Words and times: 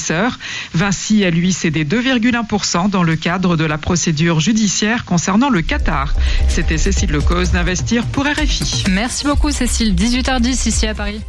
investisseurs. 0.00 0.38
Vinci 0.74 1.24
a 1.24 1.30
lui 1.30 1.52
cédé 1.52 1.84
2,1% 1.84 2.90
dans 2.90 3.02
le 3.02 3.16
cadre 3.16 3.56
de 3.56 3.64
la 3.64 3.78
procédure 3.78 4.40
judiciaire 4.40 5.04
concernant 5.04 5.50
le 5.50 5.62
Qatar. 5.62 6.14
C'était 6.48 6.78
Cécile 6.78 7.10
Lecause 7.10 7.50
d'Investir 7.52 8.06
pour 8.06 8.24
RFI. 8.24 8.84
Merci 8.90 9.24
beaucoup 9.26 9.50
Cécile. 9.50 9.94
18h10 9.94 10.68
ici 10.68 10.86
à 10.86 10.94
Paris. 10.94 11.20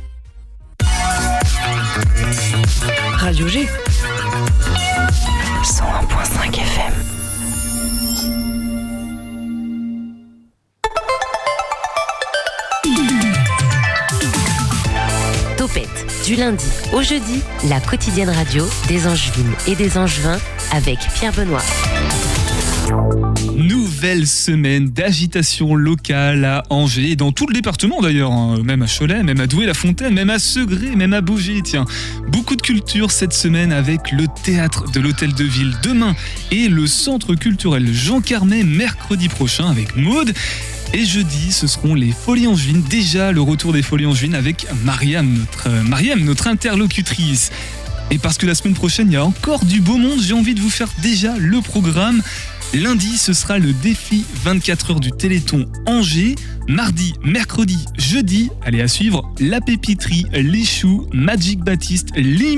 Radio 3.17 3.47
G. 3.47 3.67
101.5 5.63 6.55
FM. 6.55 7.10
Du 16.25 16.35
lundi 16.35 16.65
au 16.93 17.01
jeudi, 17.01 17.41
la 17.69 17.79
quotidienne 17.79 18.29
radio 18.29 18.65
des 18.87 19.07
Angevines 19.07 19.53
et 19.67 19.75
des 19.75 19.97
Angevins 19.97 20.39
avec 20.71 20.99
Pierre 21.15 21.33
Benoît. 21.33 21.63
Nouvelle 23.55 24.27
semaine 24.27 24.89
d'agitation 24.89 25.75
locale 25.75 26.45
à 26.45 26.63
Angers 26.69 27.15
dans 27.15 27.31
tout 27.31 27.47
le 27.47 27.53
département 27.53 28.01
d'ailleurs, 28.01 28.31
hein. 28.31 28.59
même 28.63 28.81
à 28.81 28.87
Cholet, 28.87 29.23
même 29.23 29.39
à 29.39 29.47
Douai-la-Fontaine, 29.47 30.13
même 30.13 30.29
à 30.29 30.39
Segré, 30.39 30.95
même 30.95 31.13
à 31.13 31.21
Beaugé. 31.21 31.61
Tiens, 31.63 31.85
beaucoup 32.27 32.55
de 32.55 32.61
culture 32.61 33.11
cette 33.11 33.33
semaine 33.33 33.71
avec 33.71 34.11
le 34.11 34.25
théâtre 34.43 34.91
de 34.91 34.99
l'Hôtel 34.99 35.33
de 35.33 35.43
Ville 35.43 35.75
demain 35.83 36.15
et 36.51 36.67
le 36.67 36.87
centre 36.87 37.35
culturel 37.35 37.91
Jean 37.93 38.21
Carmet 38.21 38.63
mercredi 38.63 39.29
prochain 39.29 39.69
avec 39.69 39.95
Maude. 39.95 40.33
Et 40.93 41.05
jeudi, 41.05 41.53
ce 41.53 41.67
seront 41.67 41.95
les 41.95 42.11
Folies 42.11 42.47
Angevines. 42.47 42.83
Déjà 42.83 43.31
le 43.31 43.41
retour 43.41 43.71
des 43.71 43.81
Folies 43.81 44.05
Angevines 44.05 44.35
avec 44.35 44.67
Mariam, 44.83 45.25
notre, 45.25 45.69
euh, 45.69 45.83
Mariam, 45.83 46.19
notre 46.19 46.47
interlocutrice. 46.47 47.49
Et 48.09 48.17
parce 48.17 48.37
que 48.37 48.45
la 48.45 48.55
semaine 48.55 48.73
prochaine, 48.73 49.09
il 49.09 49.13
y 49.13 49.17
a 49.17 49.23
encore 49.23 49.63
du 49.63 49.79
beau 49.79 49.95
monde, 49.95 50.19
j'ai 50.21 50.33
envie 50.33 50.53
de 50.53 50.59
vous 50.59 50.69
faire 50.69 50.89
déjà 51.01 51.37
le 51.37 51.61
programme. 51.61 52.21
Lundi, 52.73 53.17
ce 53.17 53.33
sera 53.33 53.59
le 53.59 53.73
défi 53.73 54.23
24 54.45 54.91
heures 54.91 54.99
du 55.01 55.11
Téléthon 55.11 55.67
Angers. 55.85 56.35
Mardi, 56.69 57.13
mercredi, 57.21 57.85
jeudi, 57.97 58.49
allez 58.61 58.79
à 58.79 58.87
suivre 58.87 59.29
La 59.41 59.59
Pépiterie, 59.59 60.25
Les 60.31 60.63
Choux, 60.63 61.05
Magic 61.11 61.59
Baptiste, 61.59 62.09
Les 62.15 62.57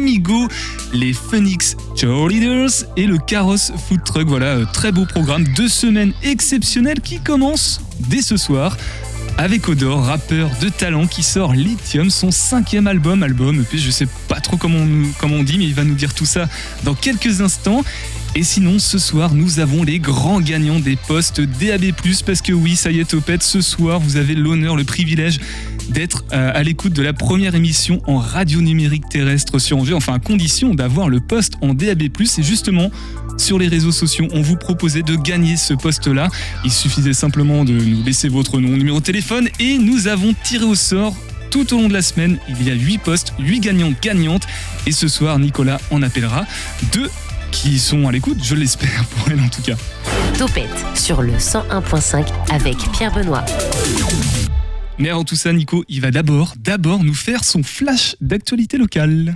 les 0.94 1.14
Phoenix 1.14 1.76
Cheerleaders 1.96 2.86
et 2.96 3.08
le 3.08 3.18
Carrosse 3.18 3.72
Food 3.88 4.04
Truck. 4.04 4.28
Voilà, 4.28 4.58
euh, 4.58 4.66
très 4.72 4.92
beau 4.92 5.06
programme. 5.06 5.46
Deux 5.56 5.70
semaines 5.70 6.14
exceptionnelles 6.22 7.02
qui 7.02 7.20
commencent 7.20 7.82
dès 8.02 8.22
ce 8.22 8.38
soir 8.38 8.78
avec 9.40 9.68
Odor, 9.68 10.06
rappeur 10.06 10.52
de 10.62 10.70
talent 10.70 11.08
qui 11.08 11.24
sort 11.24 11.54
Lithium, 11.54 12.12
son 12.12 12.30
cinquième 12.30 12.86
album, 12.86 13.24
album 13.24 13.62
EP, 13.62 13.80
je 13.80 13.90
sais 13.90 14.08
pas 14.28 14.40
trop 14.40 14.58
comment 14.58 14.78
on 14.78 15.44
dit, 15.44 15.58
mais 15.58 15.66
il 15.66 15.74
va 15.74 15.84
nous 15.84 15.96
dire 15.96 16.14
tout 16.14 16.26
ça 16.26 16.48
dans 16.84 16.94
quelques 16.94 17.42
instants. 17.42 17.84
Et 18.36 18.42
sinon, 18.42 18.80
ce 18.80 18.98
soir, 18.98 19.36
nous 19.36 19.60
avons 19.60 19.84
les 19.84 20.00
grands 20.00 20.42
gagnants 20.42 20.80
des 20.80 20.96
postes 20.96 21.40
DAB+, 21.40 21.92
parce 22.26 22.42
que 22.42 22.52
oui, 22.52 22.76
ça 22.76 22.90
y 22.90 23.00
est, 23.00 23.06
Topette, 23.06 23.44
ce 23.44 23.62
soir, 23.62 24.00
vous 24.00 24.18
avez 24.18 24.34
l'honneur, 24.34 24.76
le 24.76 24.84
privilège 24.84 25.40
d'être 25.90 26.24
euh, 26.34 26.52
à 26.52 26.64
l'écoute 26.64 26.94
de 26.94 27.04
la 27.04 27.14
première 27.14 27.54
émission 27.54 28.02
en 28.08 28.18
radio 28.18 28.62
numérique 28.62 29.08
terrestre 29.08 29.60
sur 29.60 29.78
Angers, 29.78 29.94
enfin 29.94 30.16
à 30.16 30.20
condition 30.20 30.74
d'avoir 30.74 31.10
le 31.10 31.20
poste 31.20 31.54
en 31.62 31.76
DAB+. 31.76 32.02
Et 32.02 32.44
justement, 32.44 32.90
sur 33.38 33.60
les 33.60 33.68
réseaux 33.68 33.92
sociaux, 33.92 34.28
on 34.32 34.42
vous 34.42 34.58
proposait 34.58 35.04
de 35.04 35.16
gagner 35.16 35.56
ce 35.56 35.76
poste-là. 35.76 36.30
Il 36.66 36.72
suffisait 36.72 37.14
simplement 37.14 37.64
de 37.64 37.74
nous 37.74 38.04
laisser 38.04 38.30
votre 38.30 38.60
nom, 38.60 38.70
numéro 38.70 39.00
de 39.00 39.06
téléphone, 39.06 39.48
et 39.60 39.78
nous 39.78 40.08
avons 40.08 40.34
tiré 40.44 40.66
au 40.66 40.76
sort 40.76 41.16
tout 41.52 41.72
au 41.76 41.82
long 41.82 41.88
de 41.88 41.94
la 41.94 42.02
semaine, 42.02 42.40
il 42.50 42.68
y 42.68 42.72
a 42.72 42.74
8 42.74 42.98
postes, 42.98 43.34
8 43.38 43.60
gagnants 43.60 43.94
gagnantes. 44.02 44.48
Et 44.88 44.92
ce 44.92 45.08
soir, 45.08 45.38
Nicolas 45.38 45.80
en 45.92 46.02
appellera 46.02 46.48
deux 46.92 47.12
qui 47.54 47.78
sont 47.78 48.08
à 48.08 48.12
l'écoute, 48.12 48.40
je 48.44 48.56
l'espère 48.56 49.06
pour 49.06 49.32
elle 49.32 49.40
en 49.40 49.48
tout 49.48 49.62
cas. 49.62 49.76
Topette 50.38 50.68
sur 50.96 51.22
le 51.22 51.34
101.5 51.34 52.26
avec 52.52 52.78
Pierre 52.92 53.14
Benoît. 53.14 53.46
Mais 54.98 55.10
avant 55.10 55.24
tout 55.24 55.36
ça, 55.36 55.54
Nico, 55.54 55.86
il 55.88 56.02
va 56.02 56.10
d'abord, 56.10 56.56
d'abord 56.60 57.04
nous 57.04 57.14
faire 57.14 57.44
son 57.44 57.62
flash 57.62 58.16
d'actualité 58.22 58.78
locale. 58.78 59.36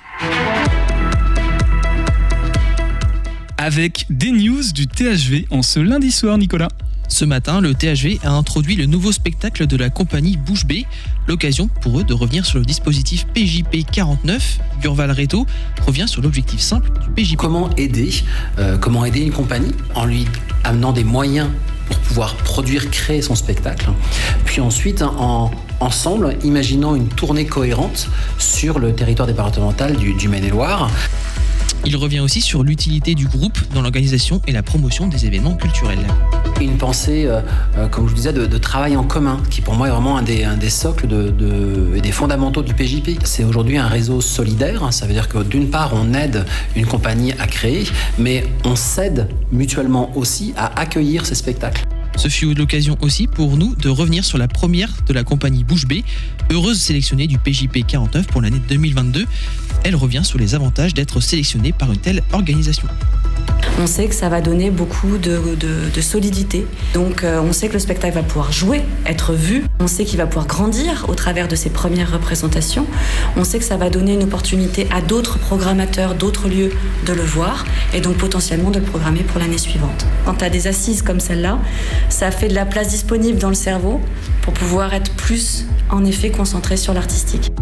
Avec 3.57 4.05
des 4.09 4.31
news 4.31 4.63
du 4.73 4.88
THV 4.88 5.45
en 5.51 5.61
ce 5.61 5.79
lundi 5.79 6.11
soir, 6.11 6.38
Nicolas. 6.38 6.69
Ce 7.07 7.25
matin, 7.25 7.62
le 7.62 7.73
THV 7.73 8.19
a 8.23 8.31
introduit 8.31 8.75
le 8.75 8.85
nouveau 8.85 9.12
spectacle 9.12 9.66
de 9.66 9.78
la 9.78 9.90
compagnie 9.90 10.38
Bouche 10.38 10.66
B, 10.66 10.84
l'occasion 11.28 11.69
pour 11.81 12.00
eux 12.00 12.03
de 12.03 12.13
revenir 12.13 12.45
sur 12.45 12.59
le 12.59 12.66
dispositif 12.66 13.25
PJP 13.34 13.90
49. 13.91 14.59
Gurval 14.81 15.12
Reto 15.12 15.46
revient 15.85 16.07
sur 16.07 16.22
l'objectif 16.22 16.59
simple 16.59 16.91
du 17.00 17.09
PJP. 17.09 17.38
Comment 17.38 17.69
aider, 17.75 18.09
euh, 18.59 18.78
comment 18.78 19.06
aider 19.06 19.22
une 19.22 19.31
compagnie 19.31 19.72
en 19.96 20.06
lui 20.06 20.25
amenant 20.63 20.91
des 20.91 21.03
moyens 21.03 21.50
pour 21.88 21.97
pouvoir 22.00 22.35
produire, 22.35 22.90
créer 22.91 23.22
son 23.22 23.35
spectacle. 23.35 23.90
Puis 24.44 24.59
ensuite, 24.59 25.01
en, 25.01 25.51
ensemble, 25.79 26.35
imaginant 26.44 26.96
une 26.96 27.07
tournée 27.07 27.46
cohérente 27.46 28.09
sur 28.38 28.79
le 28.79 28.94
territoire 28.94 29.28
départemental 29.28 29.96
du 29.96 30.28
Maine-et-Loire. 30.28 30.91
Il 31.85 31.95
revient 31.95 32.19
aussi 32.19 32.41
sur 32.41 32.63
l'utilité 32.63 33.15
du 33.15 33.27
groupe 33.27 33.57
dans 33.73 33.81
l'organisation 33.81 34.41
et 34.45 34.51
la 34.51 34.61
promotion 34.61 35.07
des 35.07 35.25
événements 35.25 35.55
culturels. 35.55 35.99
Une 36.59 36.75
pensée, 36.77 37.25
euh, 37.25 37.39
euh, 37.77 37.88
comme 37.88 38.05
je 38.05 38.09
vous 38.09 38.15
disais, 38.17 38.33
de, 38.33 38.45
de 38.45 38.57
travail 38.57 38.97
en 38.97 39.03
commun, 39.03 39.41
qui 39.49 39.61
pour 39.61 39.75
moi 39.75 39.87
est 39.87 39.91
vraiment 39.91 40.17
un 40.17 40.23
des, 40.23 40.43
un 40.43 40.57
des 40.57 40.69
socles 40.69 41.07
de, 41.07 41.29
de- 41.29 41.93
et 41.95 42.01
des 42.01 42.11
fondamentaux 42.11 42.61
du 42.61 42.73
PJP. 42.73 43.19
C'est 43.23 43.43
aujourd'hui 43.45 43.77
un 43.77 43.87
réseau 43.87 44.19
solidaire, 44.19 44.91
ça 44.91 45.05
veut 45.05 45.13
dire 45.13 45.29
que 45.29 45.41
d'une 45.43 45.69
part 45.69 45.91
on 45.93 46.13
aide 46.13 46.45
une 46.75 46.85
compagnie 46.85 47.31
à 47.33 47.47
créer, 47.47 47.85
mais 48.17 48.45
on 48.66 48.75
s'aide 48.75 49.29
mutuellement 49.51 50.16
aussi 50.17 50.53
à 50.57 50.77
accueillir 50.79 51.25
ces 51.25 51.35
spectacles. 51.35 51.85
Ce 52.17 52.27
fut 52.29 52.55
l'occasion 52.55 52.97
aussi 53.01 53.27
pour 53.27 53.57
nous 53.57 53.75
de 53.75 53.89
revenir 53.89 54.25
sur 54.25 54.39
la 54.39 54.47
première 54.47 54.89
de 55.07 55.13
la 55.13 55.23
compagnie 55.23 55.63
Bouche 55.63 55.85
B, 55.85 55.97
heureuse 56.51 56.79
sélectionnée 56.81 57.27
du 57.27 57.37
PJP 57.37 57.85
49 57.85 58.25
pour 58.25 58.41
l'année 58.41 58.59
2022. 58.67 59.25
Elle 59.87 59.95
revient 59.95 60.25
sur 60.25 60.37
les 60.37 60.53
avantages 60.53 60.93
d'être 60.93 61.21
sélectionnée 61.21 61.71
par 61.71 61.89
une 61.89 61.97
telle 61.97 62.21
organisation. 62.33 62.89
On 63.79 63.87
sait 63.87 64.07
que 64.07 64.15
ça 64.15 64.27
va 64.27 64.41
donner 64.41 64.69
beaucoup 64.69 65.17
de, 65.17 66.01
solidité. 66.01 66.67
Donc 66.93 67.23
euh, 67.23 67.39
on 67.41 67.53
sait 67.53 67.69
que 67.69 67.73
le 67.73 67.79
spectacle 67.79 68.15
va 68.15 68.23
pouvoir 68.23 68.51
jouer, 68.51 68.81
être 69.05 69.31
vu. 69.31 69.63
On 69.79 69.87
sait 69.87 70.03
qu'il 70.03 70.17
va 70.17 70.27
pouvoir 70.27 70.45
grandir 70.45 71.05
au 71.07 71.15
travers 71.15 71.47
de 71.47 71.55
ses 71.55 71.69
premières 71.69 72.11
représentations. 72.11 72.85
On 73.37 73.45
sait 73.45 73.59
que 73.59 73.63
ça 73.63 73.77
va 73.77 73.89
donner 73.89 74.15
une 74.15 74.23
opportunité 74.23 74.89
à 74.93 74.99
d'autres 74.99 75.39
programmateurs, 75.39 76.15
d'autres 76.15 76.49
lieux 76.49 76.73
de 77.05 77.13
le 77.13 77.23
voir 77.23 77.63
et 77.93 78.01
donc 78.01 78.17
potentiellement 78.17 78.71
de 78.71 78.79
le 78.79 78.85
programmer 78.85 79.21
pour 79.21 79.39
l'année 79.39 79.57
suivante. 79.57 80.05
Quand 80.25 80.43
as 80.43 80.49
des 80.49 80.67
assises 80.67 81.01
comme 81.01 81.21
celle-là, 81.21 81.59
ça 82.09 82.29
fait 82.31 82.49
de 82.49 82.55
la 82.55 82.65
place 82.65 82.89
disponible 82.89 83.39
dans 83.39 83.49
le 83.49 83.55
cerveau 83.55 84.01
pour 84.41 84.51
pouvoir 84.51 84.93
être 84.93 85.13
plus 85.13 85.65
en 85.89 86.03
effet 86.03 86.29
concentré 86.29 86.75
sur 86.75 86.93
l'artistique. 86.93 87.53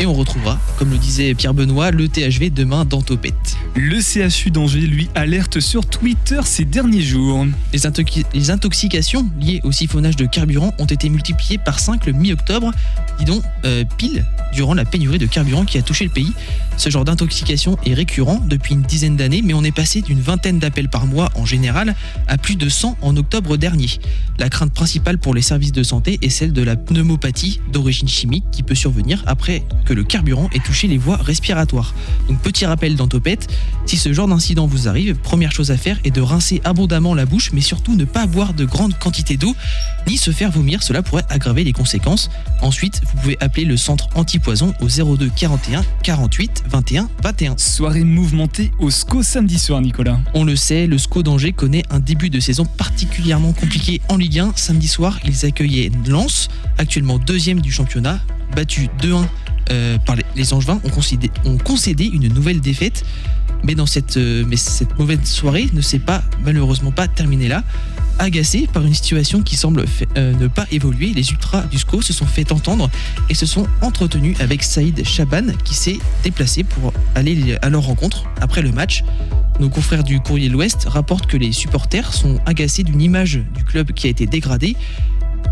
Et 0.00 0.06
on 0.06 0.14
retrouvera, 0.14 0.58
comme 0.78 0.90
le 0.90 0.96
disait 0.98 1.34
Pierre 1.34 1.54
Benoît, 1.54 1.90
le 1.90 2.08
THV 2.08 2.50
demain 2.50 2.84
dans 2.84 3.02
Topette. 3.02 3.56
Le 3.74 4.00
CHU 4.00 4.50
d'Angers, 4.52 4.80
lui, 4.80 5.08
alerte 5.16 5.58
sur 5.58 5.84
Twitter 5.86 6.38
ces 6.44 6.64
derniers 6.64 7.00
jours. 7.02 7.44
Les, 7.72 7.80
intoxi- 7.80 8.24
les 8.32 8.50
intoxications 8.52 9.28
liées 9.40 9.60
au 9.64 9.72
siphonnage 9.72 10.14
de 10.14 10.26
carburant 10.26 10.72
ont 10.78 10.84
été 10.86 11.08
multipliées 11.08 11.58
par 11.58 11.80
5 11.80 12.06
le 12.06 12.12
mi-octobre, 12.12 12.70
dis 13.18 13.24
donc 13.24 13.42
euh, 13.64 13.82
pile 13.96 14.24
durant 14.52 14.74
la 14.74 14.84
pénurie 14.84 15.18
de 15.18 15.26
carburant 15.26 15.64
qui 15.64 15.78
a 15.78 15.82
touché 15.82 16.04
le 16.04 16.10
pays. 16.12 16.32
Ce 16.78 16.90
genre 16.90 17.04
d'intoxication 17.04 17.76
est 17.84 17.92
récurrent 17.92 18.40
depuis 18.46 18.74
une 18.74 18.82
dizaine 18.82 19.16
d'années, 19.16 19.42
mais 19.42 19.52
on 19.52 19.64
est 19.64 19.72
passé 19.72 20.00
d'une 20.00 20.20
vingtaine 20.20 20.60
d'appels 20.60 20.88
par 20.88 21.06
mois 21.06 21.28
en 21.34 21.44
général 21.44 21.96
à 22.28 22.38
plus 22.38 22.54
de 22.54 22.68
100 22.68 22.96
en 23.02 23.16
octobre 23.16 23.56
dernier. 23.56 23.88
La 24.38 24.48
crainte 24.48 24.72
principale 24.72 25.18
pour 25.18 25.34
les 25.34 25.42
services 25.42 25.72
de 25.72 25.82
santé 25.82 26.20
est 26.22 26.28
celle 26.28 26.52
de 26.52 26.62
la 26.62 26.76
pneumopathie 26.76 27.60
d'origine 27.72 28.06
chimique 28.06 28.44
qui 28.52 28.62
peut 28.62 28.76
survenir 28.76 29.24
après 29.26 29.64
que 29.86 29.92
le 29.92 30.04
carburant 30.04 30.48
ait 30.54 30.60
touché 30.60 30.86
les 30.86 30.98
voies 30.98 31.16
respiratoires. 31.16 31.94
Donc 32.28 32.40
petit 32.42 32.64
rappel 32.64 32.94
dans 32.94 33.08
Topette, 33.08 33.48
si 33.84 33.96
ce 33.96 34.12
genre 34.12 34.28
d'incident 34.28 34.68
vous 34.68 34.86
arrive, 34.86 35.16
première 35.16 35.50
chose 35.50 35.72
à 35.72 35.76
faire 35.76 35.98
est 36.04 36.12
de 36.12 36.20
rincer 36.20 36.60
abondamment 36.62 37.14
la 37.14 37.26
bouche, 37.26 37.50
mais 37.52 37.60
surtout 37.60 37.96
ne 37.96 38.04
pas 38.04 38.28
boire 38.28 38.54
de 38.54 38.64
grandes 38.64 38.96
quantités 38.96 39.36
d'eau, 39.36 39.56
ni 40.06 40.16
se 40.16 40.30
faire 40.30 40.52
vomir, 40.52 40.84
cela 40.84 41.02
pourrait 41.02 41.26
aggraver 41.28 41.64
les 41.64 41.72
conséquences. 41.72 42.30
Ensuite, 42.62 43.00
vous 43.04 43.20
pouvez 43.20 43.36
appeler 43.40 43.64
le 43.64 43.76
centre 43.76 44.08
antipoison 44.14 44.74
au 44.80 45.16
02 45.16 45.28
41 45.34 45.84
48 46.04 46.67
21 46.68 47.08
21. 47.22 47.56
Soirée 47.56 48.04
mouvementée 48.04 48.70
au 48.78 48.90
SCO 48.90 49.22
samedi 49.22 49.58
soir, 49.58 49.80
Nicolas. 49.80 50.18
On 50.34 50.44
le 50.44 50.56
sait, 50.56 50.86
le 50.86 50.98
SCO 50.98 51.22
d'Angers 51.22 51.52
connaît 51.52 51.82
un 51.90 51.98
début 51.98 52.30
de 52.30 52.40
saison 52.40 52.64
particulièrement 52.64 53.52
compliqué 53.52 54.00
en 54.08 54.16
Ligue 54.16 54.38
1. 54.38 54.52
Samedi 54.56 54.88
soir, 54.88 55.18
ils 55.24 55.46
accueillaient 55.46 55.90
Lens, 56.06 56.48
actuellement 56.76 57.18
deuxième 57.18 57.60
du 57.60 57.72
championnat, 57.72 58.20
battu 58.54 58.88
2-1 59.02 59.24
euh, 59.70 59.98
par 59.98 60.16
les- 60.36 60.52
Angevins, 60.52 60.80
ont 61.44 61.58
concédé, 61.58 62.06
une 62.06 62.28
nouvelle 62.32 62.60
défaite. 62.60 63.04
Mais, 63.64 63.74
dans 63.74 63.86
cette, 63.86 64.16
euh, 64.16 64.44
cette 64.54 64.96
mauvaise 64.98 65.24
soirée 65.24 65.68
ne 65.72 65.80
s'est 65.80 65.98
pas 65.98 66.22
malheureusement 66.44 66.92
pas 66.92 67.08
terminée 67.08 67.48
là. 67.48 67.64
Agacés 68.20 68.68
par 68.72 68.84
une 68.84 68.94
situation 68.94 69.42
qui 69.42 69.56
semble 69.56 69.84
euh, 70.16 70.32
ne 70.34 70.46
pas 70.48 70.66
évoluer, 70.72 71.12
les 71.14 71.28
ultras 71.30 71.62
du 71.62 71.78
SCO 71.78 72.00
se 72.02 72.12
sont 72.12 72.26
fait 72.26 72.50
entendre 72.52 72.90
et 73.28 73.34
se 73.34 73.46
sont 73.46 73.66
entretenus 73.80 74.36
avec 74.40 74.62
Saïd 74.64 75.04
Chaban 75.04 75.46
qui 75.64 75.74
s'est 75.74 75.98
déplacé 76.24 76.64
pour 76.64 76.92
aller 77.14 77.56
à 77.62 77.68
leur 77.68 77.82
rencontre 77.82 78.24
après 78.40 78.62
le 78.62 78.72
match. 78.72 79.04
Nos 79.60 79.70
confrères 79.70 80.04
du 80.04 80.20
Courrier 80.20 80.48
de 80.48 80.52
l'Ouest 80.52 80.86
rapportent 80.88 81.26
que 81.26 81.36
les 81.36 81.50
supporters 81.52 82.12
sont 82.12 82.38
agacés 82.46 82.84
d'une 82.84 83.00
image 83.00 83.40
du 83.56 83.64
club 83.64 83.92
qui 83.92 84.06
a 84.06 84.10
été 84.10 84.26
dégradée, 84.26 84.76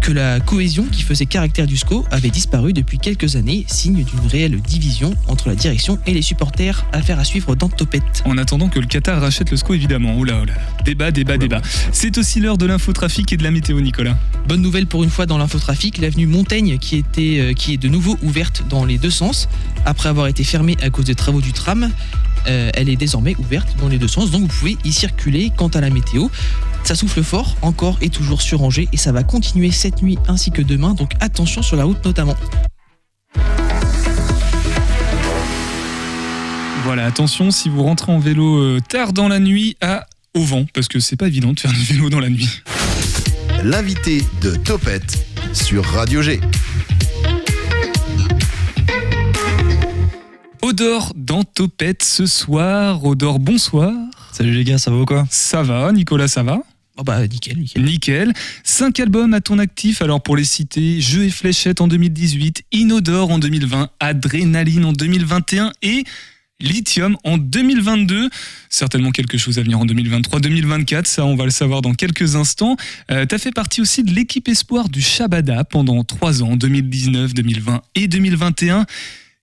que 0.00 0.12
la 0.12 0.40
cohésion 0.40 0.84
qui 0.84 1.02
faisait 1.02 1.26
caractère 1.26 1.66
du 1.66 1.76
SCO 1.76 2.04
avait 2.10 2.30
disparu 2.30 2.72
depuis 2.72 2.98
quelques 2.98 3.36
années, 3.36 3.64
signe 3.68 4.04
d'une 4.04 4.26
réelle 4.30 4.60
division 4.60 5.14
entre 5.26 5.48
la 5.48 5.54
direction 5.54 5.98
et 6.06 6.14
les 6.14 6.22
supporters. 6.22 6.86
Affaire 6.92 7.18
à 7.18 7.24
suivre 7.24 7.56
dans 7.56 7.68
Topette. 7.68 8.22
En 8.24 8.38
attendant 8.38 8.68
que 8.68 8.78
le 8.78 8.86
Qatar 8.86 9.20
rachète 9.20 9.50
le 9.50 9.56
SCO, 9.56 9.74
évidemment. 9.74 10.14
Oh 10.16 10.24
là, 10.24 10.40
oh 10.42 10.44
là. 10.44 10.52
Débat, 10.84 11.10
débat, 11.10 11.38
débat. 11.38 11.60
C'est 11.92 12.18
aussi 12.18 12.40
l'heure 12.40 12.58
de 12.58 12.66
l'infotrafic 12.66 13.32
et 13.32 13.36
de 13.36 13.42
la 13.42 13.50
météo, 13.50 13.80
Nicolas. 13.80 14.16
Bonne 14.46 14.62
nouvelle 14.62 14.86
pour 14.86 15.02
une 15.02 15.10
fois 15.10 15.26
dans 15.26 15.38
l'infotrafic, 15.38 15.98
l'avenue 15.98 16.26
Montaigne 16.26 16.78
qui, 16.78 16.96
était, 16.96 17.38
euh, 17.40 17.52
qui 17.52 17.74
est 17.74 17.78
de 17.78 17.88
nouveau 17.88 18.16
ouverte 18.22 18.62
dans 18.68 18.84
les 18.84 18.98
deux 18.98 19.10
sens. 19.10 19.48
Après 19.84 20.08
avoir 20.08 20.28
été 20.28 20.44
fermée 20.44 20.76
à 20.82 20.90
cause 20.90 21.06
des 21.06 21.14
travaux 21.14 21.40
du 21.40 21.52
tram, 21.52 21.90
euh, 22.48 22.70
elle 22.74 22.88
est 22.88 22.96
désormais 22.96 23.34
ouverte 23.38 23.76
dans 23.80 23.88
les 23.88 23.98
deux 23.98 24.08
sens, 24.08 24.30
donc 24.30 24.42
vous 24.42 24.58
pouvez 24.58 24.76
y 24.84 24.92
circuler. 24.92 25.50
Quant 25.56 25.68
à 25.68 25.80
la 25.80 25.90
météo, 25.90 26.28
ça 26.86 26.94
souffle 26.94 27.24
fort, 27.24 27.56
encore 27.62 27.98
et 28.00 28.10
toujours 28.10 28.40
sur 28.40 28.62
Angers, 28.62 28.88
et 28.92 28.96
ça 28.96 29.10
va 29.10 29.24
continuer 29.24 29.72
cette 29.72 30.02
nuit 30.02 30.18
ainsi 30.28 30.52
que 30.52 30.62
demain, 30.62 30.94
donc 30.94 31.14
attention 31.18 31.60
sur 31.60 31.76
la 31.76 31.82
route 31.82 32.04
notamment. 32.04 32.36
Voilà, 36.84 37.06
attention 37.06 37.50
si 37.50 37.68
vous 37.68 37.82
rentrez 37.82 38.12
en 38.12 38.20
vélo 38.20 38.58
euh, 38.58 38.80
tard 38.88 39.12
dans 39.12 39.26
la 39.26 39.40
nuit 39.40 39.76
à 39.80 40.06
au 40.34 40.42
vent, 40.42 40.64
parce 40.72 40.86
que 40.86 41.00
c'est 41.00 41.16
pas 41.16 41.26
évident 41.26 41.52
de 41.52 41.58
faire 41.58 41.72
du 41.72 41.82
vélo 41.82 42.08
dans 42.08 42.20
la 42.20 42.28
nuit. 42.28 42.62
L'invité 43.64 44.24
de 44.40 44.54
Topette 44.54 45.26
sur 45.52 45.84
Radio 45.84 46.22
G. 46.22 46.40
Odor 50.62 51.12
dans 51.16 51.42
Topette 51.42 52.04
ce 52.04 52.26
soir. 52.26 53.04
Odor, 53.04 53.40
bonsoir. 53.40 53.92
Salut 54.30 54.52
les 54.52 54.62
gars, 54.62 54.78
ça 54.78 54.92
va 54.92 54.98
ou 54.98 55.04
quoi? 55.04 55.24
Ça 55.30 55.62
va, 55.62 55.90
Nicolas, 55.90 56.28
ça 56.28 56.44
va? 56.44 56.60
Oh 56.98 57.04
bah 57.04 57.26
nickel, 57.26 57.58
nickel. 57.58 57.82
Nickel. 57.84 58.32
Cinq 58.64 59.00
albums 59.00 59.34
à 59.34 59.40
ton 59.40 59.58
actif, 59.58 60.00
alors 60.00 60.22
pour 60.22 60.36
les 60.36 60.44
citer, 60.44 61.00
Jeux 61.00 61.24
et 61.24 61.30
Fléchettes 61.30 61.80
en 61.80 61.88
2018, 61.88 62.64
Inodore 62.72 63.30
en 63.30 63.38
2020, 63.38 63.90
Adrénaline 64.00 64.84
en 64.86 64.92
2021 64.92 65.72
et 65.82 66.04
Lithium 66.58 67.18
en 67.24 67.36
2022. 67.36 68.30
Certainement 68.70 69.10
quelque 69.10 69.36
chose 69.36 69.58
à 69.58 69.62
venir 69.62 69.78
en 69.78 69.84
2023-2024, 69.84 71.04
ça 71.04 71.26
on 71.26 71.36
va 71.36 71.44
le 71.44 71.50
savoir 71.50 71.82
dans 71.82 71.92
quelques 71.92 72.34
instants. 72.34 72.76
Euh, 73.10 73.26
T'as 73.26 73.38
fait 73.38 73.52
partie 73.52 73.82
aussi 73.82 74.02
de 74.02 74.12
l'équipe 74.12 74.48
espoir 74.48 74.88
du 74.88 75.02
Shabada 75.02 75.64
pendant 75.64 76.02
trois 76.02 76.42
ans, 76.42 76.56
2019, 76.56 77.34
2020 77.34 77.82
et 77.94 78.08
2021. 78.08 78.86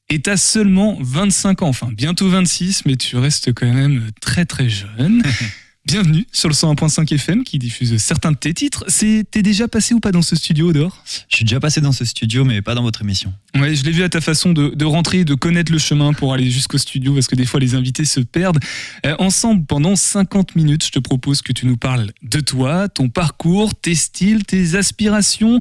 Et 0.10 0.20
t'as 0.20 0.38
seulement 0.38 0.98
25 1.02 1.62
ans, 1.62 1.68
enfin 1.68 1.90
bientôt 1.96 2.30
26, 2.30 2.86
mais 2.86 2.98
tu 2.98 3.16
restes 3.16 3.54
quand 3.54 3.72
même 3.72 4.10
très 4.22 4.46
très 4.46 4.70
jeune. 4.70 5.22
Bienvenue 5.86 6.26
sur 6.32 6.48
le 6.48 6.54
101.5 6.56 7.12
FM 7.14 7.44
qui 7.44 7.60
diffuse 7.60 7.98
certains 7.98 8.32
de 8.32 8.38
tes 8.38 8.54
titres. 8.54 8.86
C'est- 8.88 9.26
T'es 9.30 9.42
déjà 9.42 9.68
passé 9.68 9.94
ou 9.94 10.00
pas 10.00 10.14
dans 10.14 10.22
ce 10.22 10.34
studio, 10.38 10.70
Odor 10.70 11.04
Je 11.28 11.36
suis 11.36 11.44
déjà 11.44 11.60
passé 11.60 11.82
dans 11.82 11.92
ce 11.92 12.06
studio, 12.06 12.46
mais 12.46 12.62
pas 12.62 12.74
dans 12.74 12.84
votre 12.84 13.02
émission. 13.02 13.34
Ouais, 13.60 13.76
je 13.76 13.84
l'ai 13.84 13.92
vu 13.92 14.02
à 14.02 14.08
ta 14.08 14.22
façon 14.22 14.54
de, 14.54 14.70
de 14.70 14.86
rentrer, 14.86 15.26
de 15.26 15.36
connaître 15.36 15.74
le 15.74 15.78
chemin 15.80 16.14
pour 16.14 16.34
aller 16.34 16.50
jusqu'au 16.50 16.78
studio, 16.78 17.14
parce 17.14 17.28
que 17.28 17.36
des 17.36 17.46
fois 17.46 17.60
les 17.60 17.76
invités 17.76 18.06
se 18.06 18.22
perdent. 18.22 18.60
Euh, 19.06 19.14
ensemble, 19.20 19.66
pendant 19.66 19.98
50 19.98 20.56
minutes, 20.56 20.86
je 20.86 20.92
te 20.92 21.00
propose 21.00 21.42
que 21.42 21.52
tu 21.52 21.66
nous 21.66 21.76
parles 21.78 22.12
de 22.22 22.40
toi, 22.40 22.88
ton 22.88 23.10
parcours, 23.10 23.76
tes 23.76 23.96
styles, 23.96 24.46
tes 24.46 24.76
aspirations, 24.76 25.60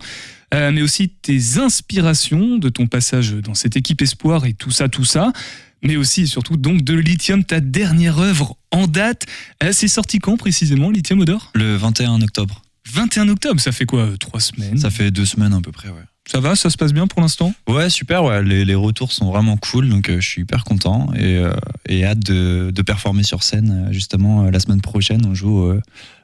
euh, 0.54 0.70
mais 0.70 0.82
aussi 0.82 1.08
tes 1.08 1.58
inspirations 1.58 2.58
de 2.58 2.68
ton 2.68 2.86
passage 2.86 3.32
dans 3.32 3.54
cette 3.54 3.76
équipe 3.76 4.00
Espoir 4.00 4.46
et 4.46 4.52
tout 4.54 4.70
ça, 4.70 4.88
tout 4.88 5.04
ça. 5.04 5.32
Mais 5.82 5.96
aussi 5.96 6.22
et 6.22 6.26
surtout 6.26 6.56
donc 6.56 6.82
de 6.82 6.94
Lithium, 6.94 7.44
ta 7.44 7.60
dernière 7.60 8.18
œuvre 8.18 8.56
en 8.70 8.86
date. 8.86 9.26
Euh, 9.62 9.72
C'est 9.72 9.88
sorti 9.88 10.18
quand 10.18 10.36
précisément, 10.36 10.90
Lithium 10.90 11.20
Odor? 11.20 11.50
Le 11.54 11.76
21 11.76 12.20
octobre. 12.22 12.62
21 12.92 13.28
octobre, 13.28 13.60
ça 13.60 13.72
fait 13.72 13.86
quoi 13.86 14.08
Trois 14.18 14.40
semaines? 14.40 14.78
Ça 14.78 14.90
fait 14.90 15.10
deux 15.10 15.24
semaines 15.24 15.52
à 15.54 15.60
peu 15.60 15.72
près, 15.72 15.88
ouais. 15.88 16.02
Ça 16.30 16.38
va, 16.40 16.54
ça 16.54 16.70
se 16.70 16.76
passe 16.76 16.92
bien 16.92 17.06
pour 17.08 17.20
l'instant? 17.20 17.52
Ouais, 17.68 17.90
super, 17.90 18.22
ouais. 18.24 18.42
Les, 18.44 18.64
les 18.64 18.74
retours 18.76 19.10
sont 19.12 19.30
vraiment 19.30 19.56
cool, 19.56 19.88
donc 19.88 20.08
euh, 20.08 20.20
je 20.20 20.26
suis 20.28 20.42
hyper 20.42 20.62
content 20.64 21.12
et, 21.14 21.36
euh, 21.36 21.52
et 21.88 22.04
hâte 22.04 22.20
de, 22.20 22.70
de 22.72 22.82
performer 22.82 23.24
sur 23.24 23.42
scène. 23.42 23.88
Justement, 23.90 24.44
euh, 24.44 24.50
la 24.50 24.60
semaine 24.60 24.80
prochaine, 24.80 25.24
on 25.26 25.34
joue 25.34 25.72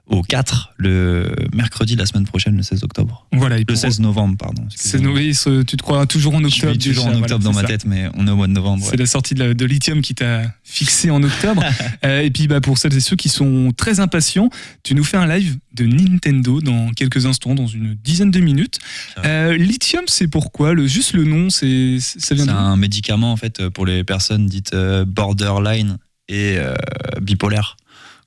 au 0.09 0.23
4, 0.23 0.73
le 0.79 1.35
mercredi 1.55 1.95
de 1.95 2.01
la 2.01 2.07
semaine 2.07 2.25
prochaine, 2.25 2.57
le 2.57 2.63
16 2.63 2.83
octobre. 2.83 3.27
Voilà, 3.33 3.57
et 3.57 3.61
Le 3.61 3.65
pour- 3.67 3.77
16 3.77 4.01
novembre, 4.01 4.37
pardon. 4.39 4.65
C'est 4.75 4.99
ce- 4.99 5.63
tu 5.63 5.77
te 5.77 5.83
crois 5.83 6.07
toujours 6.07 6.35
en 6.35 6.41
Je 6.41 6.47
octobre. 6.47 6.73
suis 6.73 6.79
toujours 6.79 7.05
déjà, 7.05 7.17
en 7.17 7.19
voilà, 7.19 7.21
octobre 7.37 7.45
dans 7.45 7.53
ma 7.53 7.61
ça. 7.61 7.67
tête, 7.67 7.85
mais 7.85 8.09
on 8.15 8.27
est 8.27 8.31
au 8.31 8.37
mois 8.37 8.47
de 8.47 8.53
novembre. 8.53 8.85
ouais. 8.85 8.91
C'est 8.91 8.97
la 8.97 9.07
sortie 9.07 9.35
de, 9.35 9.41
la- 9.45 9.55
de 9.55 9.65
Lithium 9.67 10.01
qui 10.01 10.15
t'a 10.15 10.43
fixé 10.65 11.11
en 11.11 11.23
octobre. 11.23 11.63
Euh, 12.05 12.21
et 12.23 12.31
puis 12.31 12.47
bah, 12.47 12.61
pour 12.61 12.79
celles 12.79 12.95
et 12.97 13.01
ceux 13.01 13.17
qui 13.17 13.29
sont 13.29 13.73
très 13.77 13.99
impatients, 14.01 14.51
tu 14.85 14.95
nous 14.95 15.03
fais 15.05 15.17
un 15.17 15.27
live 15.27 15.59
de 15.75 15.85
Nintendo 15.85 16.61
dans 16.61 16.91
quelques 16.91 17.27
instants, 17.27 17.55
dans 17.57 17.67
une 17.67 17.95
dizaine 17.95 18.31
de 18.31 18.39
minutes. 18.41 18.79
Euh, 19.25 19.57
Lithium, 19.57 20.03
c'est 20.07 20.29
pourquoi 20.29 20.75
le, 20.75 20.87
Juste 20.87 21.13
le 21.13 21.25
nom, 21.25 21.51
c'est 21.51 21.99
ça 22.01 22.35
vient 22.35 22.45
C'est 22.45 22.51
un 22.51 22.77
médicament 22.77 23.33
en 23.33 23.37
fait 23.37 23.69
pour 23.69 23.85
les 23.85 24.05
personnes 24.05 24.47
dites 24.47 24.73
euh, 24.75 25.05
borderline 25.05 25.99
et 26.29 26.55
euh, 26.57 26.75
bipolaire. 27.21 27.77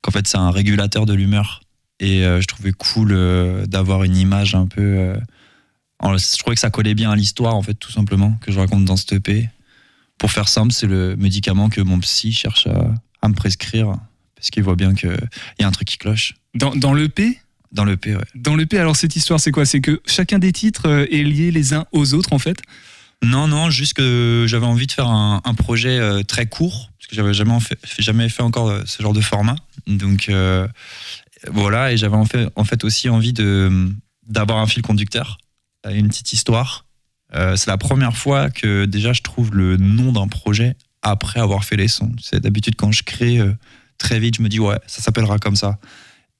Qu'en 0.02 0.10
fait 0.10 0.26
c'est 0.28 0.36
un 0.38 0.50
régulateur 0.50 1.06
de 1.06 1.14
l'humeur. 1.14 1.60
Et 2.02 2.24
euh, 2.26 2.40
je 2.40 2.46
trouvais 2.48 2.72
cool 2.72 3.12
euh, 3.12 3.64
d'avoir 3.66 4.02
une 4.02 4.16
image 4.16 4.56
un 4.56 4.66
peu. 4.66 4.82
euh, 4.82 5.16
je 6.02 6.38
trouvais 6.38 6.56
que 6.56 6.60
ça 6.60 6.68
collait 6.68 6.94
bien 6.94 7.12
à 7.12 7.16
l'histoire 7.16 7.54
en 7.54 7.62
fait 7.62 7.74
tout 7.74 7.92
simplement 7.92 8.36
que 8.40 8.50
je 8.50 8.58
raconte 8.58 8.84
dans 8.84 8.96
cette 8.96 9.12
EP. 9.12 9.48
Pour 10.18 10.32
faire 10.32 10.48
simple, 10.48 10.72
c'est 10.72 10.88
le 10.88 11.14
médicament 11.16 11.68
que 11.68 11.80
mon 11.80 12.00
psy 12.00 12.32
cherche 12.32 12.66
à, 12.66 12.92
à 13.22 13.28
me 13.28 13.34
prescrire 13.34 13.94
parce 14.34 14.50
qu'il 14.50 14.64
voit 14.64 14.74
bien 14.74 14.94
qu'il 14.94 15.16
y 15.60 15.62
a 15.62 15.68
un 15.68 15.70
truc 15.70 15.86
qui 15.86 15.96
cloche 15.98 16.34
Dans, 16.54 16.74
dans 16.74 16.92
l'EP 16.92 17.38
dans 17.70 17.84
l'EP. 17.86 18.14
Ouais. 18.14 18.22
Dans 18.34 18.54
l'EP, 18.54 18.78
alors 18.78 18.96
cette 18.96 19.16
histoire, 19.16 19.40
c'est 19.40 19.50
quoi? 19.50 19.64
C'est 19.64 19.80
que 19.80 20.02
chacun 20.06 20.38
des 20.38 20.52
titres 20.52 21.06
est 21.10 21.22
lié 21.22 21.50
les 21.50 21.72
uns 21.72 21.86
aux 21.92 22.12
autres, 22.12 22.34
en 22.34 22.38
fait? 22.38 22.58
Non, 23.22 23.46
non, 23.46 23.70
juste 23.70 23.94
que 23.94 24.46
j'avais 24.48 24.66
envie 24.66 24.88
de 24.88 24.92
faire 24.92 25.08
un, 25.08 25.40
projet 25.56 25.98
euh, 25.98 26.22
très 26.22 26.46
court, 26.46 26.90
parce 26.98 27.08
que 27.08 27.14
j'avais 27.14 27.32
jamais 27.32 27.58
fait, 27.60 27.78
jamais 27.98 28.28
fait 28.28 28.42
encore 28.42 28.68
euh, 28.68 28.82
ce 28.84 29.00
genre 29.02 29.12
de 29.12 29.20
format. 29.20 29.54
Donc 29.86 30.28
euh, 30.28 30.66
voilà, 31.50 31.92
et 31.92 31.96
j'avais 31.96 32.16
en 32.16 32.24
fait, 32.64 32.84
aussi 32.84 33.08
envie 33.08 33.32
d'avoir 33.32 34.58
un 34.58 34.66
fil 34.66 34.82
conducteur, 34.82 35.38
une 35.88 36.08
petite 36.08 36.32
histoire. 36.32 36.86
C'est 37.32 37.68
la 37.68 37.78
première 37.78 38.14
fois 38.14 38.50
que 38.50 38.84
déjà 38.84 39.14
je 39.14 39.22
trouve 39.22 39.54
le 39.54 39.78
nom 39.78 40.12
d'un 40.12 40.28
projet 40.28 40.76
après 41.00 41.40
avoir 41.40 41.64
fait 41.64 41.76
les 41.76 41.88
sons. 41.88 42.12
C'est 42.20 42.40
d'habitude 42.40 42.76
quand 42.76 42.92
je 42.92 43.02
crée 43.02 43.40
très 43.96 44.20
vite, 44.20 44.36
je 44.36 44.42
me 44.42 44.48
dis 44.48 44.60
ouais, 44.60 44.78
ça 44.86 45.00
s'appellera 45.00 45.38
comme 45.38 45.56
ça. 45.56 45.78